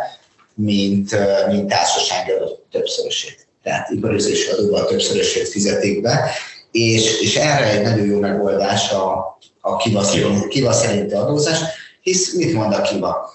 mint, 0.54 1.16
mint 1.46 1.68
társasági 1.68 2.30
adót 2.30 2.60
többszörösét. 2.70 3.46
Tehát 3.62 3.90
iparűzési 3.90 4.50
adóval 4.50 4.86
többszörösét 4.86 5.48
fizetik 5.48 6.02
be, 6.02 6.30
és, 6.70 7.20
és 7.20 7.36
erre 7.36 7.70
egy 7.70 7.82
nagyon 7.82 8.06
jó 8.06 8.18
megoldás 8.18 8.90
a, 8.90 9.38
a 9.66 9.76
kiva, 9.76 10.02
szerint, 10.02 10.48
kiva 10.48 10.72
szerinti 10.72 11.14
adózás, 11.14 11.58
hisz 12.00 12.34
mit 12.34 12.54
mond 12.54 12.72
a 12.72 12.82
kiva? 12.82 13.34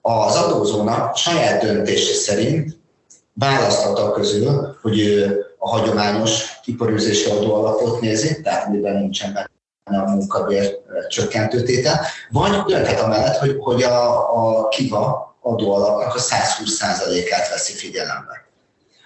Az 0.00 0.36
adózónak 0.36 1.16
saját 1.16 1.62
döntése 1.62 2.14
szerint 2.14 2.78
választhat 3.32 4.12
közül, 4.12 4.76
hogy 4.82 5.00
ő 5.00 5.44
a 5.58 5.68
hagyományos 5.68 6.60
iparűzési 6.64 7.30
adóalapot 7.30 8.00
nézi, 8.00 8.40
tehát 8.40 8.68
miben 8.68 8.96
nincsen 8.96 9.32
benne 9.32 10.02
a 10.02 10.10
munkabér 10.10 10.78
csökkentőtétel, 11.08 12.00
vagy 12.30 12.62
dönthet 12.66 13.00
amellett, 13.00 13.36
hogy, 13.36 13.56
hogy 13.58 13.82
a, 13.82 14.34
a 14.34 14.68
kiva 14.68 15.36
adóalapnak 15.42 16.14
a 16.14 16.20
120%-át 16.20 17.48
veszi 17.48 17.72
figyelembe. 17.72 18.48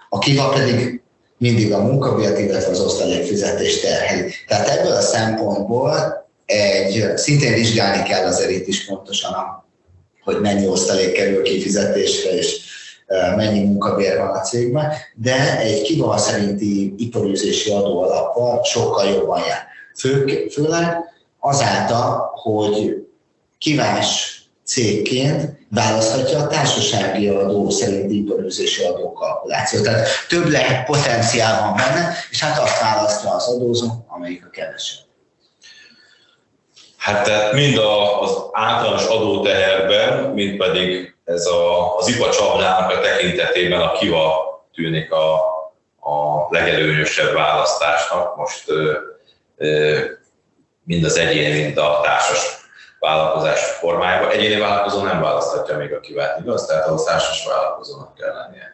A 0.09 0.19
kiva 0.19 0.49
pedig 0.49 1.03
mindig 1.39 1.73
a 1.73 1.83
munkabért, 1.83 2.39
illetve 2.39 2.71
az 2.71 2.81
osztalékfizetést 2.81 3.83
terheli. 3.83 4.33
Tehát 4.47 4.69
ebből 4.69 4.93
a 4.93 5.01
szempontból 5.01 6.24
egy, 6.47 7.17
szintén 7.17 7.55
vizsgálni 7.55 8.03
kell 8.03 8.25
azért 8.27 8.51
itt 8.51 8.67
is 8.67 8.87
pontosan, 8.87 9.65
hogy 10.23 10.41
mennyi 10.41 10.67
osztalék 10.67 11.13
kerül 11.13 11.43
kifizetésre, 11.43 12.31
és 12.31 12.61
mennyi 13.37 13.65
munkabér 13.65 14.19
van 14.19 14.37
a 14.37 14.41
cégben, 14.41 14.93
de 15.15 15.59
egy 15.59 15.83
kival 15.83 16.19
szerinti 16.19 16.95
iparűzési 16.97 17.71
adó 17.71 18.03
alappal 18.03 18.63
sokkal 18.63 19.09
jobban 19.09 19.41
jár. 19.49 19.67
Fő, 19.99 20.47
főleg 20.53 20.97
azáltal, 21.39 22.33
hogy 22.35 23.07
kivás 23.59 24.39
cégként 24.65 25.67
választhatja 25.71 26.39
a 26.39 26.47
társasági 26.47 27.29
adó 27.29 27.71
szerinti 27.71 28.17
iparűzési 28.17 28.85
adókalkulációt. 28.85 29.83
Tehát 29.83 30.09
több 30.29 30.49
lehet 30.49 30.87
potenciál 30.87 31.61
van 31.61 31.77
benne, 31.77 32.15
és 32.31 32.41
hát 32.43 32.59
azt 32.59 32.81
választja 32.81 33.35
az 33.35 33.47
adózó, 33.47 33.87
amelyik 34.07 34.47
a 34.47 34.51
kevesebb. 34.51 35.04
Hát 37.05 37.25
tehát 37.25 37.53
mind 37.53 37.79
a, 37.79 38.23
az 38.23 38.37
általános 38.53 39.07
adóteherben, 39.07 40.25
mind 40.25 40.57
pedig 40.57 41.15
ez 41.25 41.47
a, 41.47 41.97
az 41.97 42.09
IPA 42.09 42.31
csapdának 42.31 42.91
a 42.91 43.01
tekintetében 43.01 43.81
a 43.81 43.93
kiva 43.93 44.55
tűnik 44.75 45.13
a, 45.13 45.35
a 46.01 46.47
legelőnyösebb 46.51 47.35
választásnak. 47.35 48.37
Most 48.37 48.71
ö, 48.71 48.93
ö, 49.57 49.99
mind 50.85 51.05
az 51.05 51.17
egyéni, 51.17 51.63
mind 51.63 51.79
a 51.79 52.01
társas 52.03 52.57
vállalkozás 52.99 53.61
formájában. 53.61 54.31
Egyéni 54.31 54.61
vállalkozó 54.61 55.03
nem 55.03 55.21
választhatja 55.21 55.77
még 55.77 55.93
a 55.93 56.01
kivát, 56.01 56.41
igaz? 56.41 56.67
Tehát 56.67 56.87
a 56.87 57.05
társas 57.05 57.47
vállalkozónak 57.47 58.15
kell 58.15 58.35
lennie. 58.35 58.74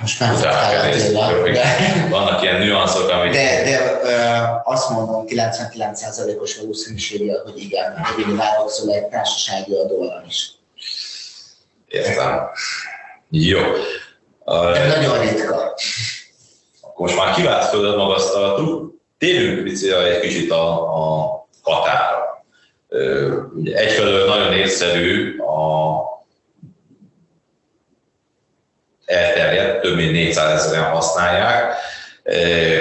Most 0.00 0.20
már 0.20 0.34
tényleg, 0.34 1.52
de... 1.52 2.06
Vannak 2.10 2.42
ilyen 2.42 2.58
nüanszok, 2.60 3.08
amik... 3.08 3.32
De, 3.32 3.62
de 3.64 4.00
uh, 4.02 4.72
azt 4.72 4.90
mondom 4.90 5.24
99%-os 5.28 6.56
valószínűséggel, 6.56 7.42
hogy 7.44 7.58
igen, 7.62 7.98
hogy 7.98 8.36
vállalkozó 8.36 8.92
egy 8.92 9.04
társasági 9.04 9.72
adóval 9.72 10.24
is. 10.28 10.50
Értem. 11.86 12.48
Jó. 13.30 13.60
De 14.44 14.52
uh, 14.52 14.96
nagyon 14.96 15.20
ritka. 15.20 15.74
Akkor 16.80 17.06
most 17.06 17.16
már 17.16 17.34
kivált 17.34 17.64
földön 17.64 17.96
magasztaltuk. 17.96 18.94
Térjünk 19.18 19.68
egy 19.68 20.20
kicsit 20.20 20.50
a, 20.50 20.94
a 20.94 21.46
határa. 21.62 22.44
Egyfelől 23.64 24.28
nagyon 24.28 24.52
észszerű 24.52 25.38
a 25.38 26.15
elterjedt, 29.06 29.80
több 29.80 29.96
mint 29.96 30.12
400 30.12 30.64
ezeren 30.64 30.90
használják, 30.90 31.74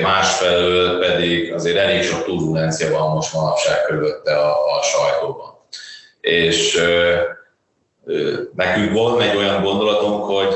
másfelől 0.02 1.00
pedig 1.00 1.54
azért 1.54 1.78
elég 1.78 2.04
sok 2.04 2.24
turbulencia 2.24 2.98
van 2.98 3.14
most 3.14 3.34
manapság 3.34 3.82
körülötte 3.82 4.36
a, 4.36 4.78
a 4.78 4.82
sajtóban. 4.82 5.54
És 6.22 6.84
nekünk 8.56 8.94
volt 8.94 9.22
egy 9.22 9.36
olyan 9.36 9.64
gondolatunk, 9.64 10.24
hogy 10.24 10.56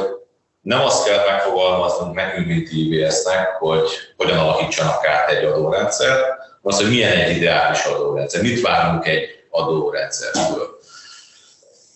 nem 0.61 0.81
azt 0.81 1.07
kell 1.07 1.25
megfogalmaznunk 1.25 2.15
nekünk, 2.15 2.47
mint 2.47 2.71
IBS-nek, 2.71 3.47
hogy 3.59 3.89
hogyan 4.17 4.37
alakítsanak 4.37 5.05
át 5.05 5.29
egy 5.29 5.43
adórendszer, 5.43 6.37
az, 6.61 6.77
hogy 6.77 6.89
milyen 6.89 7.17
egy 7.17 7.35
ideális 7.35 7.83
adórendszer, 7.83 8.41
mit 8.41 8.61
várunk 8.61 9.07
egy 9.07 9.45
adórendszerből. 9.49 10.78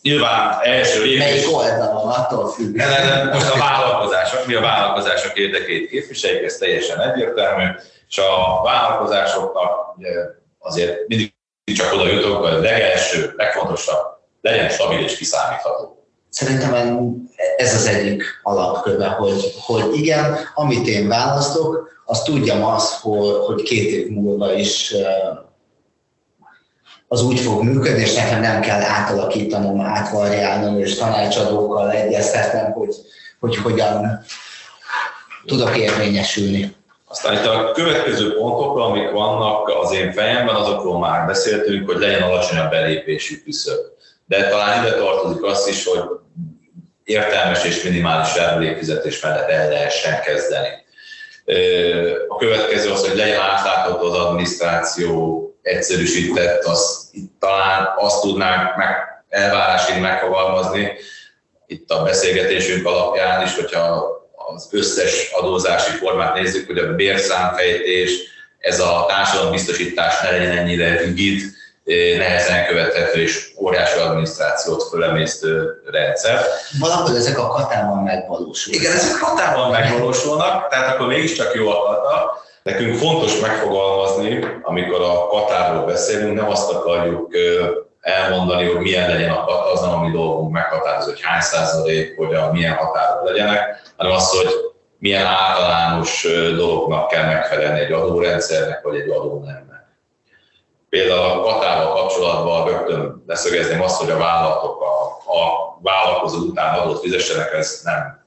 Nyilván 0.03 0.59
első 0.61 1.03
lépés... 1.03 1.17
Melyik 1.17 1.55
oldalon, 1.55 2.09
attól 2.09 2.47
függ. 2.47 2.75
Nem, 2.75 2.89
nem, 2.89 3.17
nem, 3.17 3.27
most 3.27 3.53
a 3.53 3.57
vállalkozások, 3.57 4.47
mi 4.47 4.53
a 4.53 4.61
vállalkozások 4.61 5.37
érdekét 5.37 5.89
képviseljük, 5.89 6.43
ez 6.43 6.57
teljesen 6.57 6.99
egyértelmű, 7.01 7.63
és 8.09 8.17
a 8.17 8.61
vállalkozásoknak 8.63 9.95
azért 10.59 11.07
mindig 11.07 11.33
csak 11.75 11.93
oda 11.93 12.07
jutok, 12.07 12.43
hogy 12.43 12.53
a 12.53 12.59
legelső, 12.59 13.33
legfontosabb, 13.37 14.05
legyen 14.41 14.69
stabil 14.69 15.03
és 15.03 15.17
kiszámítható. 15.17 16.07
Szerintem 16.29 16.73
ez 17.57 17.75
az 17.75 17.85
egyik 17.85 18.23
alapköve, 18.43 19.07
hogy, 19.07 19.53
hogy 19.59 19.95
igen, 19.97 20.37
amit 20.55 20.87
én 20.87 21.07
választok, 21.07 21.89
azt 22.05 22.25
tudjam 22.25 22.63
azt, 22.63 23.01
hogy, 23.01 23.35
hogy 23.45 23.63
két 23.63 23.91
év 23.91 24.07
múlva 24.07 24.53
is 24.53 24.95
az 27.13 27.23
úgy 27.23 27.39
fog 27.39 27.63
működni, 27.63 28.01
és 28.01 28.13
nekem 28.13 28.41
nem 28.41 28.61
kell 28.61 28.81
átalakítanom, 28.81 29.81
átvariálnom, 29.81 30.79
és 30.79 30.95
tanácsadókkal 30.95 31.91
egyeztetnem, 31.91 32.71
hogy, 32.71 32.95
hogy 33.39 33.55
hogyan 33.55 34.23
tudok 35.45 35.77
érvényesülni. 35.77 36.75
Aztán 37.07 37.33
itt 37.33 37.45
a 37.45 37.71
következő 37.71 38.33
pontok, 38.33 38.77
amik 38.77 39.11
vannak 39.11 39.67
az 39.81 39.93
én 39.93 40.11
fejemben, 40.11 40.55
azokról 40.55 40.99
már 40.99 41.25
beszéltünk, 41.25 41.89
hogy 41.89 41.99
legyen 41.99 42.21
alacsonyabb 42.21 42.69
belépési 42.69 43.43
küszöb. 43.43 43.79
De 44.25 44.49
talán 44.49 44.83
ide 44.83 44.95
tartozik 44.95 45.43
az 45.43 45.67
is, 45.67 45.85
hogy 45.85 46.03
értelmes 47.03 47.65
és 47.65 47.83
minimális 47.83 48.35
járulékfizetés 48.35 49.21
mellett 49.21 49.49
el 49.49 49.69
lehessen 49.69 50.21
kezdeni. 50.21 50.69
A 52.27 52.37
következő 52.37 52.91
az, 52.91 53.07
hogy 53.07 53.17
legyen 53.17 53.39
átlátható 53.39 54.05
az 54.05 54.17
adminisztráció, 54.17 55.47
egyszerűsített, 55.63 56.63
az, 56.63 57.09
itt 57.11 57.31
talán 57.39 57.93
azt 57.97 58.21
tudnánk 58.21 58.75
meg, 58.75 58.95
elvárásként 59.29 60.01
megfogalmazni, 60.01 60.91
itt 61.67 61.89
a 61.89 62.03
beszélgetésünk 62.03 62.85
alapján 62.85 63.43
is, 63.43 63.55
hogyha 63.55 64.05
az 64.53 64.67
összes 64.71 65.31
adózási 65.31 65.91
formát 65.91 66.33
nézzük, 66.33 66.67
hogy 66.67 66.77
a 66.77 66.93
bérszámfejtés, 66.93 68.11
ez 68.59 68.79
a 68.79 69.05
társadalombiztosítás 69.07 70.21
ne 70.21 70.31
legyen 70.31 70.57
ennyire 70.57 70.97
rigid, 70.97 71.41
nehezen 72.17 72.65
követhető 72.65 73.21
és 73.21 73.51
óriási 73.57 73.99
adminisztrációt 73.99 74.83
fölemésztő 74.83 75.81
rendszer. 75.91 76.45
Valahol 76.79 77.15
ezek 77.15 77.39
a 77.39 77.47
katában 77.47 78.03
megvalósulnak. 78.03 78.81
Igen, 78.81 78.95
ezek 78.95 79.19
katában 79.19 79.71
megvalósulnak, 79.71 80.69
tehát 80.69 80.93
akkor 80.93 81.07
mégiscsak 81.07 81.55
jó 81.55 81.69
a 81.69 81.83
kata. 81.83 82.41
Nekünk 82.63 82.95
fontos 82.95 83.39
megfogalmazni, 83.39 84.45
amikor 84.61 85.01
a 85.01 85.27
katáról 85.27 85.85
beszélünk, 85.85 86.35
nem 86.35 86.49
azt 86.49 86.71
akarjuk 86.71 87.31
elmondani, 87.99 88.65
hogy 88.71 88.81
milyen 88.81 89.09
legyen 89.09 89.31
a 89.31 89.45
kata, 89.45 89.71
az 89.71 89.81
nem 89.81 89.93
a 89.93 90.03
mi 90.03 90.11
dolgunk 90.11 90.51
meghatározni, 90.51 91.11
hogy 91.11 91.21
hány 91.21 91.41
százalék, 91.41 92.17
hogy 92.17 92.33
a 92.33 92.51
milyen 92.51 92.73
határok 92.73 93.29
legyenek, 93.29 93.81
hanem 93.97 94.13
az, 94.13 94.29
hogy 94.29 94.47
milyen 94.97 95.25
általános 95.25 96.27
dolognak 96.55 97.07
kell 97.07 97.25
megfelelni 97.25 97.79
egy 97.79 97.91
adórendszernek, 97.91 98.81
vagy 98.83 98.95
egy 98.95 99.09
adónemnek. 99.09 99.83
Például 100.89 101.39
a 101.39 101.41
katával 101.41 101.93
kapcsolatban 101.93 102.67
rögtön 102.67 103.23
leszögezném 103.27 103.81
azt, 103.81 104.01
hogy 104.01 104.09
a 104.09 104.17
vállalatok 104.17 104.81
a, 104.81 104.93
a 105.33 105.77
vállalkozó 105.81 106.37
után 106.37 106.79
adót 106.79 106.99
fizessenek, 106.99 107.53
ez 107.53 107.81
nem, 107.83 108.22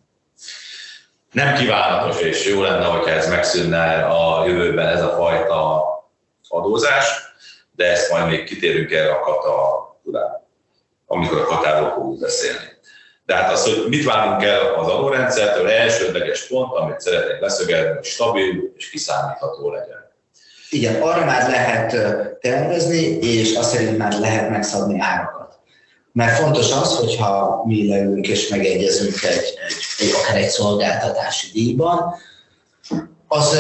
nem 1.37 1.55
kívánatos, 1.55 2.21
és 2.21 2.47
jó 2.47 2.63
lenne, 2.63 2.85
hogyha 2.85 3.11
ez 3.11 3.29
megszűnne 3.29 4.05
a 4.05 4.47
jövőben 4.47 4.87
ez 4.87 5.03
a 5.03 5.15
fajta 5.17 5.85
adózás, 6.49 7.05
de 7.77 7.91
ezt 7.91 8.11
majd 8.11 8.27
még 8.27 8.45
kitérünk 8.45 8.91
erre 8.91 9.13
a 9.13 9.21
kata 9.21 9.85
amikor 11.07 11.41
a 11.41 11.45
katáról 11.45 11.91
fogunk 11.91 12.21
beszélni. 12.21 12.65
De 13.27 13.35
hát 13.35 13.53
az, 13.53 13.65
hogy 13.65 13.89
mit 13.89 14.05
várunk 14.05 14.43
el 14.43 14.75
az 14.75 14.89
adórendszertől, 14.89 15.71
elsődleges 15.71 16.47
pont, 16.47 16.75
amit 16.75 17.01
szeretnék 17.01 17.41
leszögezni, 17.41 17.95
hogy 17.95 18.05
stabil 18.05 18.73
és 18.77 18.91
kiszámítható 18.91 19.71
legyen. 19.71 20.13
Igen, 20.71 21.03
arra 21.03 21.25
már 21.25 21.51
lehet 21.51 21.91
tervezni, 22.41 23.03
és 23.19 23.57
azt 23.57 23.71
szerint 23.71 23.99
már 23.99 24.13
lehet 24.13 24.51
megszabni 24.51 25.01
árakat. 25.01 25.46
Mert 26.17 26.39
fontos 26.39 26.73
az, 26.73 26.97
hogyha 26.97 27.63
mi 27.67 27.89
leülünk 27.89 28.29
és 28.29 28.49
megegyezünk 28.49 29.23
egy, 29.23 29.55
egy, 29.69 29.77
egy 29.99 30.13
akár 30.23 30.37
egy 30.37 30.49
szolgáltatási 30.49 31.51
díjban, 31.53 32.15
az 33.29 33.57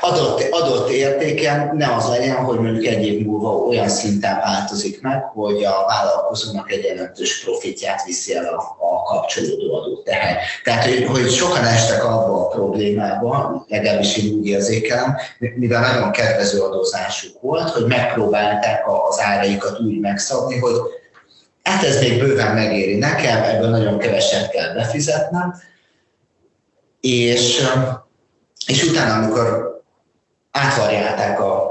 adott, 0.00 0.46
adott 0.50 0.90
értéken 0.90 1.76
ne 1.76 1.94
az 1.94 2.08
legyen, 2.08 2.36
hogy 2.36 2.58
mondjuk 2.58 2.84
egy 2.84 3.06
év 3.06 3.26
múlva 3.26 3.48
olyan 3.48 3.88
szinten 3.88 4.36
változik 4.36 5.00
meg, 5.02 5.22
hogy 5.22 5.64
a 5.64 5.84
vállalkozónak 5.86 6.72
egy 6.72 6.84
jelentős 6.84 7.44
profitját 7.44 8.04
viszi 8.04 8.34
el 8.34 8.44
a, 8.44 8.76
a 8.78 9.02
kapcsolódó 9.02 9.74
adó 9.74 10.02
teher. 10.02 10.36
Tehát, 10.64 10.84
hogy, 10.84 11.04
hogy 11.04 11.30
sokan 11.30 11.64
estek 11.64 12.04
abba 12.04 12.44
a 12.44 12.48
problémába, 12.48 13.64
legalábbis 13.68 14.16
én 14.16 14.38
úgy 14.38 14.46
érzékelem, 14.46 15.16
mivel 15.54 15.80
nagyon 15.80 16.10
kedvező 16.10 16.60
adózásuk 16.60 17.40
volt, 17.40 17.70
hogy 17.70 17.86
megpróbálták 17.86 18.82
az 19.08 19.20
áraikat 19.20 19.80
úgy 19.80 20.00
megszabni, 20.00 20.58
hogy 20.58 20.74
hát 21.62 21.84
ez 21.84 22.00
még 22.00 22.18
bőven 22.18 22.54
megéri 22.54 22.96
nekem, 22.96 23.42
ebből 23.42 23.68
nagyon 23.68 23.98
keveset 23.98 24.50
kell 24.50 24.74
befizetnem, 24.74 25.54
és, 27.00 27.62
és 28.66 28.82
utána, 28.82 29.14
amikor 29.14 29.80
átvarjálták 30.50 31.40
a 31.40 31.70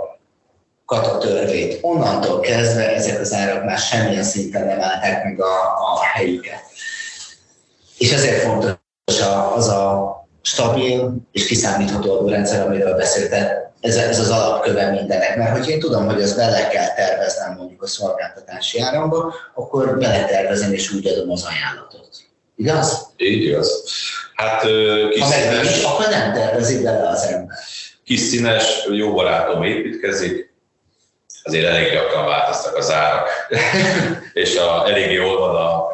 kata 0.85 1.17
törvényt. 1.17 1.77
Onnantól 1.81 2.39
kezdve 2.39 2.95
ezek 2.95 3.19
az 3.19 3.33
árak 3.33 3.63
már 3.63 3.77
semmilyen 3.77 4.23
szinten 4.23 4.65
nem 4.65 4.81
állták 4.81 5.23
meg 5.23 5.41
a, 5.41 5.61
a 5.93 6.03
helyüket. 6.13 6.61
És 7.97 8.11
ezért 8.11 8.41
fontos 8.41 8.75
az 9.55 9.67
a 9.67 10.13
stabil 10.41 11.15
és 11.31 11.45
kiszámítható 11.45 12.17
adórendszer, 12.17 12.65
amiről 12.65 12.95
beszéltem, 12.95 13.47
ez, 13.81 13.95
ez 13.95 14.19
az 14.19 14.29
alapköve 14.29 14.89
mindenek. 14.91 15.37
Mert 15.37 15.57
hogyha 15.57 15.71
én 15.71 15.79
tudom, 15.79 16.05
hogy 16.05 16.21
ezt 16.21 16.35
bele 16.35 16.67
kell 16.67 16.93
terveznem 16.93 17.55
mondjuk 17.57 17.83
a 17.83 17.87
szolgáltatási 17.87 18.79
áramba, 18.79 19.33
akkor 19.53 19.97
beletervezem 19.97 20.73
és 20.73 20.91
úgy 20.91 21.07
adom 21.07 21.31
az 21.31 21.43
ajánlatot. 21.43 22.09
Igaz? 22.55 23.07
Így 23.17 23.43
igaz. 23.43 23.83
Hát, 24.35 24.61
ha 25.19 25.27
meg 25.29 25.61
nincs, 25.61 25.83
akkor 25.83 26.07
nem 26.09 26.33
tervezik 26.33 26.83
bele 26.83 27.09
az 27.09 27.23
ember 27.23 27.57
kis 28.09 28.19
színes, 28.19 28.87
jó 28.91 29.13
barátom 29.13 29.63
építkezik, 29.63 30.53
azért 31.43 31.65
elég 31.65 31.91
gyakran 31.91 32.25
változtak 32.25 32.75
az 32.75 32.91
árak, 32.91 33.29
és 34.33 34.57
a, 34.57 34.89
elég 34.89 35.11
jól 35.11 35.39
van 35.39 35.55
a, 35.55 35.87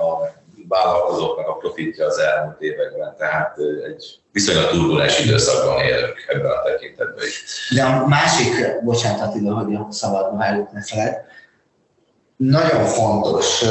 a 0.69 0.75
vállalkozóknak 0.75 1.47
a 1.47 1.53
profitja 1.55 2.05
az 2.05 2.17
elmúlt 2.17 2.61
években, 2.61 3.15
tehát 3.17 3.57
egy 3.87 4.19
viszonylag 4.31 4.69
turbulens 4.69 5.25
időszakban 5.25 5.81
élünk 5.81 6.25
ebben 6.27 6.51
a 6.51 6.61
tekintetben 6.63 7.25
is. 7.25 7.69
De 7.75 7.83
a 7.83 8.07
másik, 8.07 8.83
bocsánat 8.83 9.21
Attila, 9.21 9.53
hogy 9.53 9.75
a 9.75 9.87
szabad 9.89 10.41
előtt 10.41 10.71
ne 10.71 10.81
feled, 10.81 11.15
nagyon 12.35 12.85
fontos, 12.85 13.63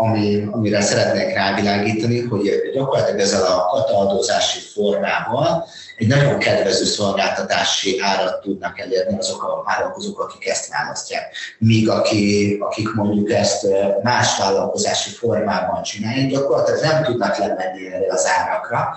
ami, 0.00 0.48
amire 0.50 0.80
szeretnék 0.80 1.34
rávilágítani, 1.34 2.20
hogy 2.20 2.50
gyakorlatilag 2.74 3.20
ezzel 3.20 3.42
a 3.42 3.66
kataadózási 3.66 4.58
formával 4.58 5.66
egy 5.96 6.06
nagyon 6.06 6.38
kedvező 6.38 6.84
szolgáltatási 6.84 8.00
árat 8.00 8.40
tudnak 8.40 8.80
elérni 8.80 9.18
azok 9.18 9.42
a 9.42 9.62
vállalkozók, 9.66 10.20
akik 10.20 10.48
ezt 10.48 10.68
választják. 10.68 11.34
Míg 11.58 11.88
aki, 11.88 12.56
akik 12.60 12.94
mondjuk 12.94 13.30
ezt 13.30 13.66
más 14.02 14.38
vállalkozási 14.38 15.10
formában 15.10 15.82
csinálják, 15.82 16.30
gyakorlatilag 16.30 16.80
nem 16.80 17.02
tudnak 17.02 17.38
lemenni 17.38 17.86
erre 17.92 18.12
az 18.12 18.26
árakra, 18.26 18.94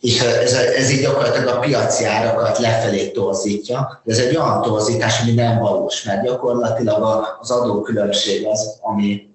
és 0.00 0.20
ez, 0.20 0.52
ez 0.52 0.90
így 0.90 1.00
gyakorlatilag 1.00 1.56
a 1.56 1.58
piaci 1.58 2.04
árakat 2.04 2.58
lefelé 2.58 3.10
torzítja, 3.10 4.02
de 4.04 4.12
ez 4.12 4.18
egy 4.18 4.36
olyan 4.36 4.62
torzítás, 4.62 5.20
ami 5.20 5.32
nem 5.32 5.58
valós, 5.58 6.02
mert 6.02 6.22
gyakorlatilag 6.22 7.26
az 7.40 7.50
adókülönbség 7.50 8.46
az, 8.46 8.78
ami, 8.80 9.31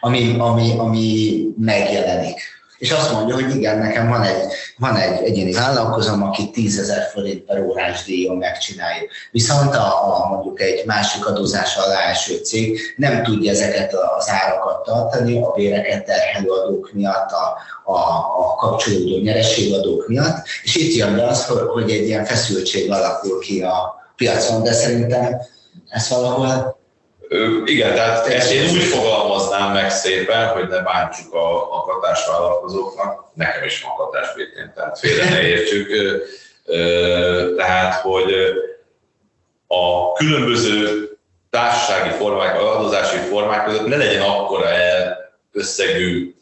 ami, 0.00 0.36
ami, 0.38 0.74
ami 0.78 1.40
megjelenik 1.58 2.56
és 2.78 2.90
azt 2.90 3.12
mondja, 3.12 3.34
hogy 3.34 3.56
igen, 3.56 3.78
nekem 3.78 4.08
van 4.08 4.22
egy, 4.22 4.42
van 4.76 4.96
egy 4.96 5.24
egyéni 5.24 5.52
vállalkozom, 5.52 6.22
aki 6.22 6.50
10 6.50 6.78
ezer 6.78 7.08
forint 7.12 7.44
per 7.44 7.60
órás 7.60 8.04
díjon 8.04 8.36
megcsinálja. 8.36 9.08
Viszont 9.30 9.74
a, 9.74 10.14
a, 10.14 10.28
mondjuk 10.28 10.60
egy 10.60 10.82
másik 10.86 11.26
adózás 11.26 11.76
alá 11.76 12.10
eső 12.10 12.36
cég 12.36 12.80
nem 12.96 13.22
tudja 13.22 13.50
ezeket 13.50 13.94
az 14.18 14.28
árakat 14.28 14.84
tartani, 14.84 15.42
a 15.42 15.52
béreket 15.56 16.04
terhelő 16.04 16.50
adók 16.50 16.90
miatt, 16.92 17.30
a, 17.30 17.56
a, 17.92 17.98
a 18.38 18.54
kapcsolódó 18.54 19.18
nyerességadók 19.22 20.08
miatt, 20.08 20.46
és 20.62 20.76
itt 20.76 20.94
jön 20.94 21.16
be 21.16 21.26
az, 21.26 21.46
hogy 21.46 21.90
egy 21.90 22.06
ilyen 22.06 22.24
feszültség 22.24 22.90
alakul 22.90 23.40
ki 23.40 23.62
a 23.62 23.94
piacon, 24.16 24.62
de 24.62 24.72
szerintem 24.72 25.40
ez 25.88 26.08
valahol 26.08 26.77
igen, 27.64 27.94
tehát 27.94 28.26
ezt 28.26 28.52
én 28.52 28.62
úgy 28.62 28.82
fogalmaznám 28.82 29.72
meg 29.72 29.90
szépen, 29.90 30.48
hogy 30.48 30.68
ne 30.68 30.82
bántsuk 30.82 31.34
a, 31.34 31.76
a 31.76 31.80
katásvállalkozóknak, 31.80 33.24
nekem 33.34 33.64
is 33.64 33.82
van 33.82 33.94
katásvétén, 33.96 34.72
tehát 34.74 34.98
félre 34.98 35.28
ne 35.28 35.40
értsük. 35.40 35.88
Tehát, 37.56 37.94
hogy 37.94 38.34
a 39.66 40.12
különböző 40.12 41.08
társasági 41.50 42.10
formák, 42.10 42.56
vagy 42.56 42.66
adózási 42.66 43.16
formák 43.16 43.64
között 43.64 43.86
ne 43.86 43.96
legyen 43.96 44.22
akkora 44.22 44.68
összegű 45.52 46.34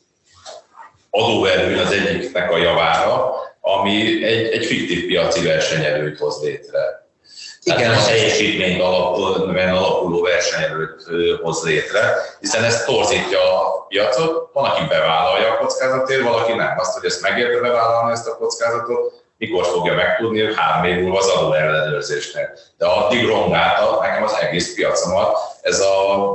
adóverő 1.10 1.78
az 1.78 1.92
egyiknek 1.92 2.50
a 2.52 2.56
javára, 2.56 3.34
ami 3.60 4.24
egy, 4.24 4.46
egy 4.46 4.64
fiktív 4.64 5.06
piaci 5.06 5.42
versenyelőt 5.42 6.18
hoz 6.18 6.42
létre 6.42 7.05
igen, 7.74 7.90
a 7.90 8.04
teljesítményt 8.04 8.82
alapuló 8.82 10.22
versenyerőt 10.22 11.02
hoz 11.42 11.64
létre, 11.64 12.14
hiszen 12.40 12.64
ez 12.64 12.84
torzítja 12.84 13.38
a 13.38 13.86
piacot, 13.88 14.50
van, 14.52 14.64
aki 14.64 14.84
bevállalja 14.88 15.52
a 15.52 15.56
kockázatért, 15.56 16.22
valaki 16.22 16.52
nem. 16.52 16.78
Azt, 16.78 16.94
hogy 16.94 17.04
ezt 17.04 17.22
megérte 17.22 17.60
bevállalni 17.60 18.12
ezt 18.12 18.28
a 18.28 18.36
kockázatot, 18.36 19.24
mikor 19.38 19.64
fogja 19.64 19.94
megtudni, 19.94 20.44
hogy 20.44 20.54
három 20.56 20.84
év 20.84 21.02
múlva 21.02 21.18
az 21.18 21.28
adó 21.28 21.52
ellenőrzésnél. 21.52 22.48
De 22.78 22.86
addig 22.86 23.26
rongálta 23.26 23.98
nekem 24.00 24.22
az 24.22 24.36
egész 24.40 24.74
piacomat 24.74 25.38
ez 25.62 25.80
a 25.80 26.26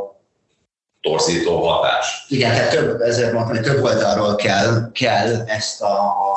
torzító 1.01 1.67
hatás. 1.67 2.25
Igen, 2.27 2.51
tehát 2.51 2.69
több, 2.69 3.01
ezért 3.01 3.32
mondtam, 3.34 3.55
hogy 3.55 3.65
több 3.65 3.84
oldalról 3.84 4.36
kell, 4.36 4.91
kell 4.93 5.43
ezt 5.47 5.82
a, 5.82 5.93
a 6.01 6.30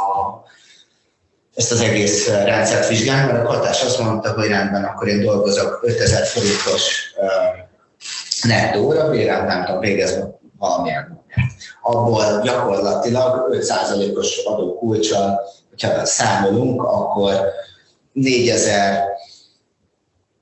ezt 1.54 1.72
az 1.72 1.80
egész 1.80 2.28
rendszert 2.28 2.88
vizsgálni, 2.88 3.32
mert 3.32 3.44
a 3.44 3.48
katás 3.48 3.82
azt 3.82 3.98
mondta, 3.98 4.32
hogy 4.32 4.48
rendben, 4.48 4.84
akkor 4.84 5.08
én 5.08 5.22
dolgozok 5.22 5.80
5000 5.82 6.26
forintos 6.26 7.12
uh, 7.16 8.48
nettóra, 8.48 9.10
bérem, 9.10 9.46
nem 9.46 9.64
tudom, 9.64 9.80
végezve 9.80 10.38
valamilyen 10.58 11.06
munkát. 11.08 11.52
abból 11.82 12.40
gyakorlatilag 12.42 13.48
5%-os 13.52 14.36
adókulcsal, 14.44 15.40
hogyha 15.68 16.04
számolunk, 16.04 16.82
akkor 16.82 17.34
4000 18.12 19.04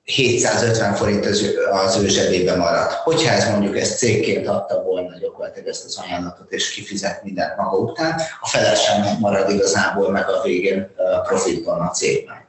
750 0.05 0.95
forint 0.95 1.27
az, 1.27 1.55
az 1.71 1.97
ő 1.97 2.09
zsebébe 2.09 2.57
maradt. 2.57 2.93
Hogyha 2.93 3.33
ez 3.33 3.49
mondjuk 3.49 3.79
ezt 3.79 3.99
cégként 3.99 4.49
adta 4.49 4.83
volna 4.83 5.19
gyakorlatilag 5.19 5.69
ezt 5.69 5.85
az 5.85 6.01
ajánlatot, 6.05 6.53
és 6.53 6.71
kifizet 6.71 7.23
mindent 7.25 7.57
maga 7.57 7.77
után, 7.77 8.21
a 8.41 8.49
felesem 8.49 9.17
marad 9.21 9.51
igazából 9.51 10.11
meg 10.11 10.29
a 10.29 10.43
végén 10.43 10.91
profitban 11.27 11.81
a 11.81 11.91
cégben. 11.91 12.47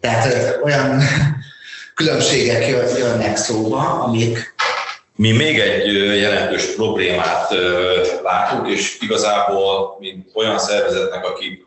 Tehát 0.00 0.58
olyan 0.62 1.02
különbségek 1.94 2.66
jönnek 2.98 3.36
szóba, 3.36 3.78
amik 3.78 4.54
mi 5.16 5.32
még 5.32 5.58
egy 5.58 5.86
jelentős 6.20 6.74
problémát 6.74 7.50
látunk, 8.22 8.68
és 8.68 8.98
igazából, 9.00 9.96
mint 10.00 10.30
olyan 10.34 10.58
szervezetnek, 10.58 11.26
akik 11.26 11.66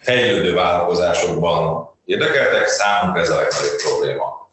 fejlődő 0.00 0.54
vállalkozásokban 0.54 1.88
érdekeltek, 2.04 2.66
számunkra 2.66 3.20
ez 3.20 3.30
a 3.30 3.34
legnagyobb 3.34 3.76
probléma 3.82 4.45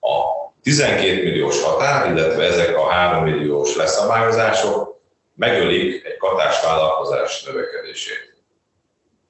a 0.00 0.38
12 0.62 1.22
milliós 1.22 1.62
határ, 1.62 2.10
illetve 2.10 2.42
ezek 2.42 2.76
a 2.76 2.88
3 2.88 3.24
milliós 3.24 3.76
leszabályozások 3.76 5.00
megölik 5.34 6.04
egy 6.04 6.16
vállalkozás 6.62 7.44
növekedését. 7.44 8.36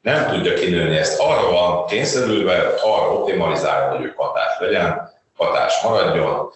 Nem 0.02 0.26
tudja 0.26 0.54
kinőni 0.54 0.96
ezt. 0.96 1.20
Arra 1.20 1.50
van 1.50 1.86
kényszerülve, 1.86 2.74
arra 2.82 3.12
optimalizálni, 3.12 3.96
hogy 3.96 4.06
ő 4.06 4.12
hatás 4.16 4.58
legyen, 4.58 5.10
hatás 5.36 5.82
maradjon, 5.82 6.52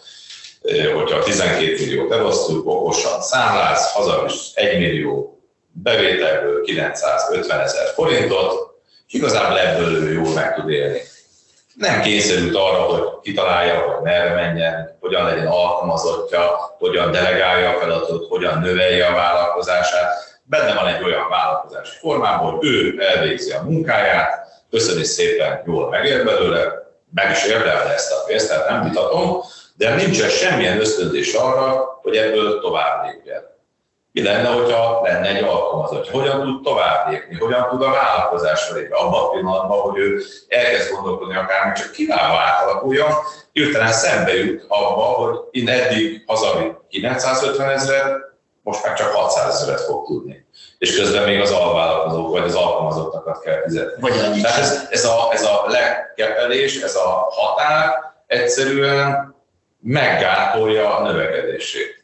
hogyha 0.95 1.23
12 1.23 1.75
milliót 1.79 2.11
elosztjuk, 2.11 2.67
okosan 2.67 3.21
számláz, 3.21 3.91
hazavisz 3.91 4.51
1 4.53 4.79
millió 4.79 5.39
bevételből 5.71 6.61
950 6.61 7.59
ezer 7.59 7.87
forintot, 7.87 8.81
és 9.07 9.13
igazából 9.13 9.59
ebből 9.59 9.95
ő 9.95 10.13
jól 10.13 10.33
meg 10.33 10.55
tud 10.55 10.69
élni 10.69 11.01
nem 11.75 12.01
kényszerült 12.01 12.55
arra, 12.55 12.81
hogy 12.81 13.01
kitalálja, 13.21 13.79
hogy 13.79 14.03
merre 14.03 14.33
menjen, 14.33 14.97
hogyan 14.99 15.25
legyen 15.25 15.47
alkalmazottja, 15.47 16.75
hogyan 16.77 17.11
delegálja 17.11 17.69
a 17.69 17.79
feladatot, 17.79 18.27
hogyan 18.27 18.59
növelje 18.59 19.05
a 19.05 19.13
vállalkozását. 19.13 20.39
Benne 20.43 20.73
van 20.73 20.87
egy 20.87 21.03
olyan 21.03 21.29
vállalkozási 21.29 21.97
formában, 21.99 22.53
hogy 22.53 22.67
ő 22.67 22.95
elvégzi 22.99 23.51
a 23.51 23.63
munkáját, 23.63 24.47
köszöni 24.69 25.03
szépen, 25.03 25.63
jól 25.65 25.89
megér 25.89 26.23
belőle, 26.23 26.83
meg 27.13 27.31
is 27.31 27.45
érdemelne 27.45 27.93
ezt 27.93 28.11
a 28.11 28.23
pénzt, 28.27 28.47
tehát 28.47 28.69
nem 28.69 28.83
vitatom, 28.83 29.41
de 29.75 29.95
nincsen 29.95 30.29
semmilyen 30.29 30.79
ösztönzés 30.79 31.33
arra, 31.33 31.99
hogy 32.01 32.15
ebből 32.15 32.59
tovább 32.59 33.05
lépjen. 33.05 33.52
Mi 34.13 34.23
lenne, 34.23 34.47
hogyha 34.47 35.01
lenne 35.03 35.27
egy 35.27 35.43
alkalmazott? 35.43 36.09
Hogyan 36.09 36.41
tud 36.41 36.63
tovább 36.63 37.11
lépni? 37.11 37.35
Hogyan 37.35 37.67
tud 37.69 37.81
a 37.81 37.91
vállalkozásra 37.91 38.75
lépni? 38.75 38.95
Abban 38.95 39.23
a 39.23 39.29
pillanatban, 39.29 39.79
hogy 39.79 39.97
ő 39.97 40.21
elkezd 40.47 40.91
gondolkodni 40.91 41.35
akár 41.35 41.73
csak 41.73 41.91
kiválva 41.91 42.37
átalakuljon, 42.39 43.09
hirtelen 43.51 43.91
szembe 43.91 44.33
jut 44.33 44.65
abba, 44.67 45.01
hogy 45.01 45.39
én 45.51 45.69
eddig 45.69 46.23
hazavitt 46.27 46.75
950 46.89 47.69
ezeret, 47.69 48.17
most 48.61 48.85
már 48.85 48.93
csak 48.93 49.13
600 49.13 49.61
ezeret 49.61 49.81
fog 49.81 50.05
tudni. 50.05 50.45
És 50.77 50.95
közben 50.95 51.23
még 51.23 51.41
az 51.41 51.51
alvállalkozók 51.51 52.31
vagy 52.31 52.43
az 52.43 52.55
alkalmazottakat 52.55 53.41
kell 53.41 53.61
fizetni. 53.61 54.01
Vagy 54.01 54.13
Tehát 54.41 54.59
ez, 54.59 54.87
ez, 54.89 55.05
a, 55.05 55.29
ez 55.31 55.43
a 55.43 55.65
lekepelés, 55.67 56.81
ez 56.81 56.95
a 56.95 57.27
határ 57.29 57.93
egyszerűen 58.27 59.35
meggátolja 59.79 60.97
a 60.97 61.01
növekedését 61.01 62.02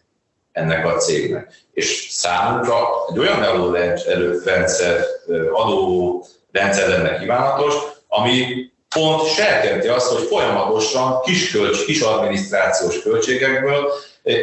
ennek 0.52 0.86
a 0.86 0.97
cégnek. 0.97 1.52
És 1.74 2.08
számunkra 2.10 2.88
egy 3.10 3.20
olyan 3.20 3.43
adórendszer, 3.43 5.06
adó 5.52 6.26
rendszer 6.52 6.88
lenne 6.88 7.20
kívánatos, 7.20 7.76
ami 8.08 8.70
pont 8.95 9.28
serkenti 9.28 9.88
azt, 9.88 10.12
hogy 10.12 10.28
folyamatosan 10.28 11.22
kis, 11.22 11.52
kölcs, 11.52 11.86
kis 11.86 12.02
adminisztrációs 12.02 13.02
költségekből 13.02 13.91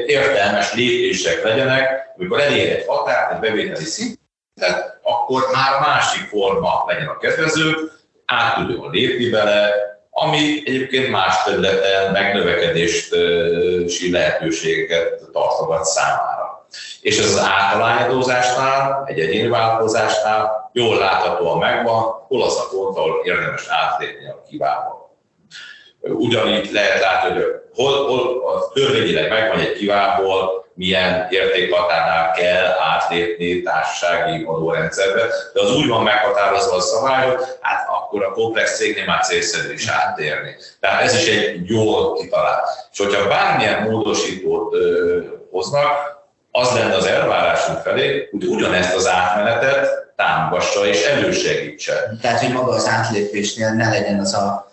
értelmes 0.07 0.75
lépések 0.75 1.43
legyenek, 1.43 2.13
amikor 2.17 2.41
elér 2.41 2.73
egy 2.73 2.85
határt, 2.87 3.33
egy 3.33 3.39
bevételi 3.39 3.85
szintet, 3.85 4.99
akkor 5.03 5.43
már 5.53 5.81
másik 5.81 6.29
forma 6.29 6.85
legyen 6.87 7.07
a 7.07 7.19
kedvező, 7.19 7.91
át 8.27 8.55
tudjon 8.55 8.91
lépni 8.91 9.31
vele, 9.31 9.75
ami 10.19 10.63
egyébként 10.65 11.11
más 11.11 11.43
területen 11.45 12.13
megnövekedési 12.13 14.11
lehetőségeket 14.11 15.23
tartogat 15.33 15.85
számára. 15.85 16.67
És 17.01 17.19
ez 17.19 17.25
az 17.25 17.39
általányadózásnál, 17.39 19.05
egy 19.07 19.21
egyéni 19.21 19.49
vállalkozásnál 19.49 20.71
jól 20.73 20.99
láthatóan 20.99 21.59
megvan, 21.59 22.03
hol 22.03 22.43
az 22.43 22.57
a 22.57 22.69
pont, 22.71 22.97
ahol 22.97 23.21
érdemes 23.25 23.67
átlépni 23.69 24.29
a 24.29 24.43
kívánba. 24.49 25.17
Ugyanígy 26.01 26.73
lehet 26.73 27.01
látni, 27.01 27.35
hogy 27.35 27.45
hol, 27.75 28.07
hol 28.07 28.55
a 28.55 28.73
törvényileg 28.73 29.29
megvan 29.29 29.59
egy 29.59 29.73
kivából, 29.73 30.66
milyen 30.77 31.27
értékhatárnál 31.31 32.33
kell 32.33 32.65
átlépni 32.81 33.63
társasági 33.63 34.45
adórendszerbe, 34.45 35.23
de 35.53 35.61
az 35.61 35.77
úgy 35.77 35.89
van 35.89 36.03
meghatározva 36.03 36.77
a 36.77 36.81
szabály, 36.81 37.29
hogy 37.29 37.39
hát 37.61 37.89
akkor 37.89 38.25
a 38.25 38.33
komplex 38.33 38.77
cégnél 38.77 39.05
már 39.05 39.25
célszerű 39.25 39.73
is 39.73 39.89
áttérni. 39.89 40.57
Tehát 40.81 41.03
ez 41.03 41.15
is 41.15 41.29
egy 41.29 41.69
jól 41.69 42.15
kitalált. 42.15 42.67
És 42.93 42.99
hogyha 42.99 43.29
bármilyen 43.29 43.83
módosítót 43.83 44.75
ö, 44.75 45.21
hoznak, 45.51 46.15
az 46.51 46.73
lenne 46.73 46.95
az 46.95 47.07
elvárásunk 47.07 47.79
felé, 47.79 48.29
hogy 48.31 48.45
ugyanezt 48.45 48.95
az 48.95 49.09
átmenetet 49.09 49.89
támogassa 50.17 50.87
és 50.87 51.05
elősegítse. 51.05 52.17
Tehát, 52.21 52.41
hogy 52.41 52.53
maga 52.53 52.73
az 52.73 52.87
átlépésnél 52.87 53.71
ne 53.71 53.89
legyen 53.89 54.21
az 54.21 54.35
a 54.35 54.71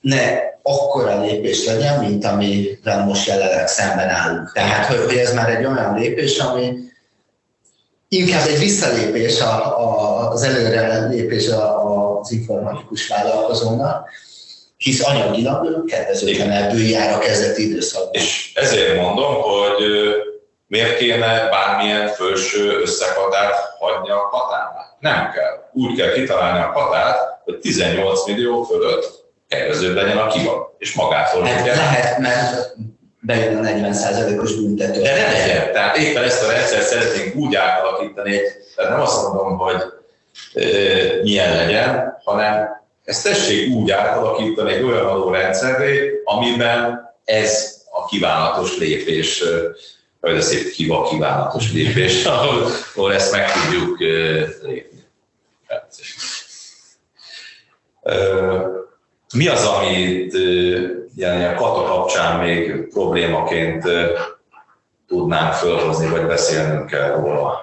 ne 0.00 0.54
akkora 0.68 1.20
lépés 1.20 1.66
legyen, 1.66 1.98
mint 1.98 2.24
amivel 2.24 3.04
most 3.04 3.26
jelenleg 3.26 3.68
szemben 3.68 4.08
állunk. 4.08 4.52
Tehát, 4.52 4.86
hogy, 4.86 5.16
ez 5.16 5.34
már 5.34 5.48
egy 5.50 5.64
olyan 5.64 5.94
lépés, 5.98 6.38
ami 6.38 6.72
inkább 8.08 8.46
egy 8.46 8.58
visszalépés 8.58 9.40
a, 9.40 9.80
a, 9.80 10.30
az 10.30 10.42
előre 10.42 11.06
lépés 11.06 11.48
a, 11.48 12.18
az 12.20 12.32
informatikus 12.32 13.08
vállalkozónak, 13.08 14.08
hisz 14.76 15.06
anyagilag 15.06 15.66
ő 15.66 15.84
kedvezőtlenebbül 15.84 16.80
jár 16.80 17.14
a 17.14 17.18
kezdeti 17.18 17.70
időszakban. 17.70 18.12
És 18.12 18.52
ezért 18.54 19.00
mondom, 19.00 19.34
hogy 19.34 19.82
miért 20.66 20.98
kéne 20.98 21.48
bármilyen 21.48 22.08
felső 22.08 22.80
összehatárt 22.80 23.58
hagyni 23.78 24.10
a 24.10 24.28
határnál? 24.30 24.96
Nem 25.00 25.30
kell. 25.30 25.70
Úgy 25.72 25.96
kell 25.96 26.12
kitalálni 26.12 26.58
a 26.58 26.78
határt, 26.78 27.18
hogy 27.44 27.58
18 27.58 28.26
millió 28.26 28.62
fölött 28.62 29.25
kedvezőbb 29.48 29.94
legyen 29.94 30.18
a 30.18 30.26
kiva, 30.26 30.74
és 30.78 30.94
magától 30.94 31.42
hát. 31.42 31.66
Lehet, 31.66 32.18
mert 32.18 32.74
bejön 33.20 33.56
a 33.56 33.68
40%-os 33.68 34.54
büntető. 34.54 35.02
De 35.02 35.14
ne 35.16 35.32
legyen. 35.32 35.72
Tehát 35.72 35.96
éppen 35.96 36.22
ezt 36.22 36.42
a 36.42 36.50
rendszer 36.50 36.82
szeretnénk 36.82 37.34
úgy 37.34 37.54
átalakítani, 37.54 38.40
tehát 38.76 38.90
nem 38.90 39.00
azt 39.00 39.22
mondom, 39.22 39.58
hogy 39.58 39.82
e, 40.54 40.66
milyen 41.22 41.56
legyen, 41.56 42.18
hanem 42.24 42.84
ezt 43.04 43.24
tessék 43.24 43.74
úgy 43.74 43.90
átalakítani 43.90 44.72
egy 44.72 44.82
olyan 44.82 45.06
adórendszerré, 45.06 46.20
amiben 46.24 47.14
ez 47.24 47.74
a 47.90 48.04
kívánatos 48.04 48.78
lépés, 48.78 49.42
vagy 50.20 50.36
a 50.36 50.40
szép 50.40 50.70
kiva 50.70 51.08
kívánatos 51.08 51.72
lépés, 51.72 52.24
ahol, 52.26 52.66
ahol 52.94 53.14
ezt 53.14 53.32
meg 53.32 53.52
tudjuk 53.52 53.98
lépni. 54.62 55.04
Mi 59.34 59.48
az, 59.48 59.64
amit 59.64 60.34
ilyen, 61.16 61.56
kata 61.56 61.84
kapcsán 61.84 62.38
még 62.38 62.88
problémaként 62.88 63.84
tudnánk 65.08 65.52
fölhozni, 65.52 66.08
vagy 66.08 66.26
beszélnünk 66.26 66.86
kell 66.86 67.10
róla? 67.10 67.60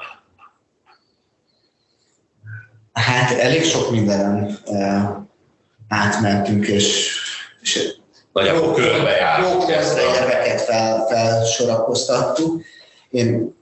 Hát 2.94 3.32
elég 3.32 3.64
sok 3.64 3.92
mindenen 3.92 4.60
átmentünk, 5.88 6.68
és, 6.68 7.18
és 7.62 7.94
Nagyjából 8.34 8.74
körbe 8.74 9.10
járt. 9.10 9.42
Jó 9.42 9.70
érveket 9.70 10.62
fel, 10.62 11.06
felsorakoztattuk. 11.08 12.62
Én 13.10 13.56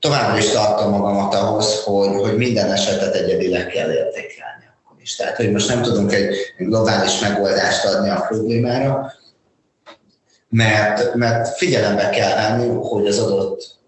továbbra 0.00 0.38
is 0.38 0.50
tartom 0.50 0.90
magamat 0.90 1.34
ahhoz, 1.34 1.82
hogy, 1.84 2.14
hogy 2.20 2.36
minden 2.36 2.72
esetet 2.72 3.14
egyedileg 3.14 3.66
kell 3.66 3.92
értékelni 3.92 4.45
is. 5.06 5.16
Tehát, 5.16 5.36
hogy 5.36 5.52
most 5.52 5.68
nem 5.68 5.82
tudunk 5.82 6.12
egy 6.12 6.36
globális 6.58 7.18
megoldást 7.18 7.84
adni 7.84 8.08
a 8.08 8.24
problémára, 8.28 9.12
mert, 10.48 11.14
mert 11.14 11.56
figyelembe 11.56 12.10
kell 12.10 12.34
venni, 12.34 12.68
hogy 12.68 13.06
az 13.06 13.18
adott 13.18 13.78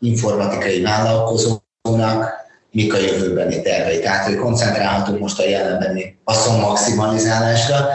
informatikai 0.00 0.82
vállalkozónak 0.82 2.34
mik 2.70 2.94
a 2.94 2.98
jövőbeni 2.98 3.62
tervei. 3.62 4.00
Tehát, 4.00 4.26
hogy 4.26 4.36
koncentrálhatunk 4.36 5.20
most 5.20 5.40
a 5.40 5.48
jelenbeni 5.48 6.18
haszon 6.24 6.60
maximalizálásra 6.60 7.88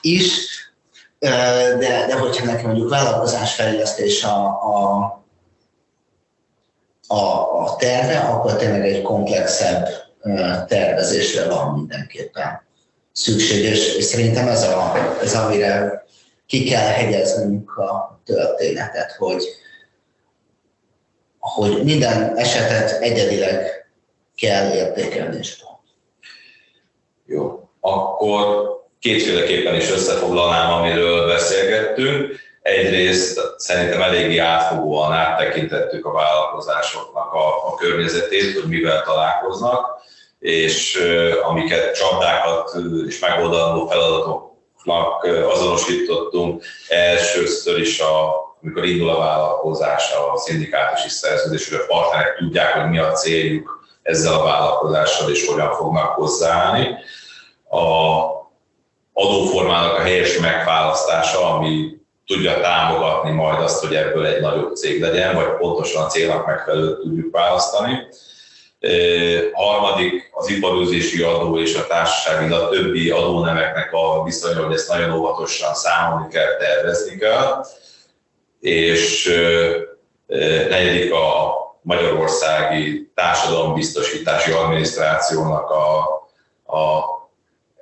is, 0.00 0.46
de, 1.18 2.04
de 2.08 2.18
hogyha 2.18 2.44
nekem 2.44 2.66
mondjuk 2.66 2.90
vállalkozásfejlesztés 2.90 4.24
a, 4.24 4.46
a 4.46 5.16
a, 7.10 7.22
a 7.62 7.76
terve, 7.78 8.18
akkor 8.18 8.56
tényleg 8.56 8.86
egy 8.86 9.02
komplexebb 9.02 10.07
tervezésre 10.66 11.48
van 11.48 11.74
mindenképpen 11.74 12.62
szükség, 13.12 13.64
és, 13.64 13.96
és 13.96 14.04
szerintem 14.04 14.48
ez, 14.48 14.62
a, 14.62 14.92
ez 15.22 15.34
amire 15.34 16.06
ki 16.46 16.64
kell 16.64 16.86
hegyeznünk 16.86 17.76
a 17.76 18.20
történetet, 18.24 19.12
hogy, 19.12 19.44
hogy 21.38 21.84
minden 21.84 22.36
esetet 22.36 23.02
egyedileg 23.02 23.90
kell 24.36 24.72
értékelni 24.74 25.38
is. 25.38 25.62
Jó, 27.26 27.68
akkor 27.80 28.68
kétféleképpen 28.98 29.74
is 29.74 29.90
összefoglalnám, 29.90 30.72
amiről 30.72 31.26
beszélgettünk. 31.26 32.36
Egyrészt 32.68 33.40
szerintem 33.56 34.02
eléggé 34.02 34.38
átfogóan 34.38 35.12
áttekintettük 35.12 36.06
a 36.06 36.12
vállalkozásoknak 36.12 37.32
a, 37.32 37.66
a 37.66 37.74
környezetét, 37.74 38.60
hogy 38.60 38.68
mivel 38.68 39.02
találkoznak, 39.02 40.00
és 40.38 41.02
amiket 41.42 41.94
csapdákat 41.94 42.76
és 43.06 43.18
megoldandó 43.18 43.86
feladatoknak 43.86 45.24
azonosítottunk, 45.24 46.64
elsőször 46.88 47.78
is 47.78 48.00
a 48.00 48.46
amikor 48.62 48.84
indul 48.84 49.08
a 49.08 49.18
vállalkozás, 49.18 50.12
a 50.12 50.36
szindikátusi 50.36 51.08
szerződés, 51.08 51.68
hogy 51.68 51.78
a 51.78 51.86
partnerek 51.94 52.36
tudják, 52.36 52.72
hogy 52.72 52.90
mi 52.90 52.98
a 52.98 53.12
céljuk 53.12 53.88
ezzel 54.02 54.32
a 54.34 54.42
vállalkozással, 54.42 55.30
és 55.30 55.46
hogyan 55.46 55.72
fognak 55.72 56.14
hozzáállni. 56.14 56.88
A 57.70 58.22
adóformának 59.12 59.98
a 59.98 60.00
helyes 60.00 60.38
megválasztása, 60.38 61.54
ami 61.54 61.97
tudja 62.28 62.60
támogatni 62.60 63.30
majd 63.30 63.60
azt, 63.60 63.84
hogy 63.84 63.94
ebből 63.94 64.26
egy 64.26 64.40
nagyobb 64.40 64.76
cég 64.76 65.00
legyen, 65.00 65.34
vagy 65.34 65.56
pontosan 65.56 66.04
a 66.04 66.06
célnak 66.06 66.46
megfelelően 66.46 67.00
tudjuk 67.00 67.32
választani. 67.32 68.06
A 69.52 69.62
harmadik 69.62 70.30
az 70.34 70.48
iparőzési 70.48 71.22
adó 71.22 71.58
és 71.58 71.74
a 71.74 71.86
társasági, 71.86 72.52
a 72.52 72.68
többi 72.68 73.10
adónemeknek 73.10 73.92
a 73.92 74.22
viszonya, 74.22 74.64
hogy 74.64 74.74
ezt 74.74 74.88
nagyon 74.88 75.12
óvatosan 75.12 75.74
számolni 75.74 76.28
kell, 76.28 76.56
tervezni 76.56 77.16
kell. 77.16 77.64
És 78.60 79.34
negyedik 80.68 81.12
a 81.12 81.56
Magyarországi 81.82 83.10
Társadalombiztosítási 83.14 84.50
Adminisztrációnak 84.50 85.70
a, 85.70 85.98
a 86.76 87.17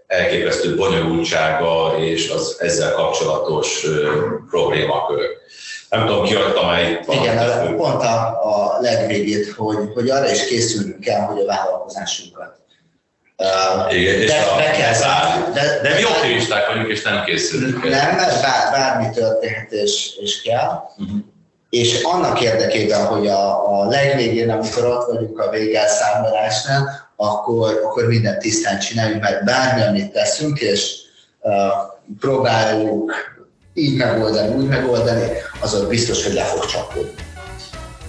elképesztő 0.06 0.76
bonyolultsága 0.76 1.94
és 1.98 2.30
az 2.30 2.56
ezzel 2.58 2.92
kapcsolatos 2.92 3.86
problémakörök. 4.50 5.40
Nem 5.90 6.06
tudom, 6.06 6.24
kiadtam 6.24 6.70
egy 6.70 6.98
Igen, 7.08 7.76
pont 7.76 8.02
a, 8.02 8.40
a 8.42 8.80
legvégét, 8.80 9.54
hogy, 9.56 9.76
hogy 9.94 10.10
arra 10.10 10.30
is 10.30 10.46
készülnünk 10.46 11.00
kell, 11.00 11.20
hogy 11.20 11.40
a 11.40 11.46
vállalkozásunkat 11.46 12.56
igen, 13.90 14.14
és 14.14 14.30
de, 14.30 14.40
a, 14.40 14.56
be 14.56 14.70
kell 14.70 14.92
zárni. 14.92 15.52
De, 15.52 15.80
de 15.82 15.94
mi 15.94 16.04
optimisták 16.04 16.66
vagyunk, 16.66 16.88
és 16.88 17.02
nem 17.02 17.24
készülünk. 17.24 17.82
Nem, 17.82 18.16
mert 18.16 18.42
bár, 18.42 18.72
bármi 18.72 19.10
történhet, 19.14 19.72
és, 19.72 20.16
és 20.20 20.42
kell. 20.42 20.82
Uh-huh. 20.98 21.16
És 21.70 22.02
annak 22.02 22.40
érdekében, 22.40 23.06
hogy 23.06 23.26
a, 23.26 23.78
a 23.80 23.86
legvégén, 23.88 24.50
amikor 24.50 24.84
ott 24.84 25.12
vagyunk 25.12 25.38
a 25.38 25.50
végelszámolásnál, 25.50 27.05
akkor, 27.16 27.80
akkor 27.84 28.06
mindent 28.06 28.38
tisztán 28.38 28.78
csináljuk, 28.78 29.20
mert 29.20 29.44
bármi, 29.44 29.82
amit 29.82 30.12
teszünk, 30.12 30.60
és 30.60 30.94
uh, 31.40 31.52
próbáljuk 32.20 33.12
így 33.74 33.96
megoldani, 33.96 34.54
úgy 34.54 34.68
megoldani, 34.68 35.26
azon 35.60 35.88
biztos, 35.88 36.24
hogy 36.24 36.34
le 36.34 36.44
fog 36.44 36.64
csapódni. 36.64 37.24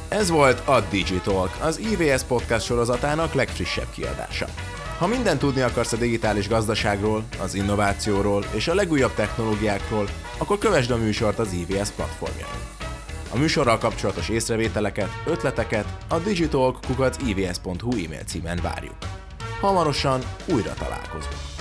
Ez 0.09 0.29
volt 0.29 0.67
a 0.67 0.83
Digitalk, 0.89 1.49
az 1.61 1.79
IVS 1.79 2.21
podcast 2.27 2.65
sorozatának 2.65 3.33
legfrissebb 3.33 3.89
kiadása. 3.95 4.45
Ha 4.97 5.07
mindent 5.07 5.39
tudni 5.39 5.61
akarsz 5.61 5.91
a 5.91 5.97
digitális 5.97 6.47
gazdaságról, 6.47 7.23
az 7.43 7.55
innovációról 7.55 8.45
és 8.51 8.67
a 8.67 8.73
legújabb 8.73 9.13
technológiákról, 9.13 10.09
akkor 10.37 10.57
kövesd 10.57 10.91
a 10.91 10.97
műsort 10.97 11.39
az 11.39 11.51
IVS 11.51 11.89
platformjain. 11.89 12.76
A 13.33 13.37
műsorral 13.37 13.77
kapcsolatos 13.77 14.29
észrevételeket, 14.29 15.09
ötleteket 15.25 15.97
a 16.09 16.17
digitalk.ivs.hu 16.19 17.91
e-mail 17.91 18.23
címen 18.25 18.59
várjuk. 18.61 18.97
Hamarosan 19.59 20.21
újra 20.45 20.73
találkozunk. 20.73 21.56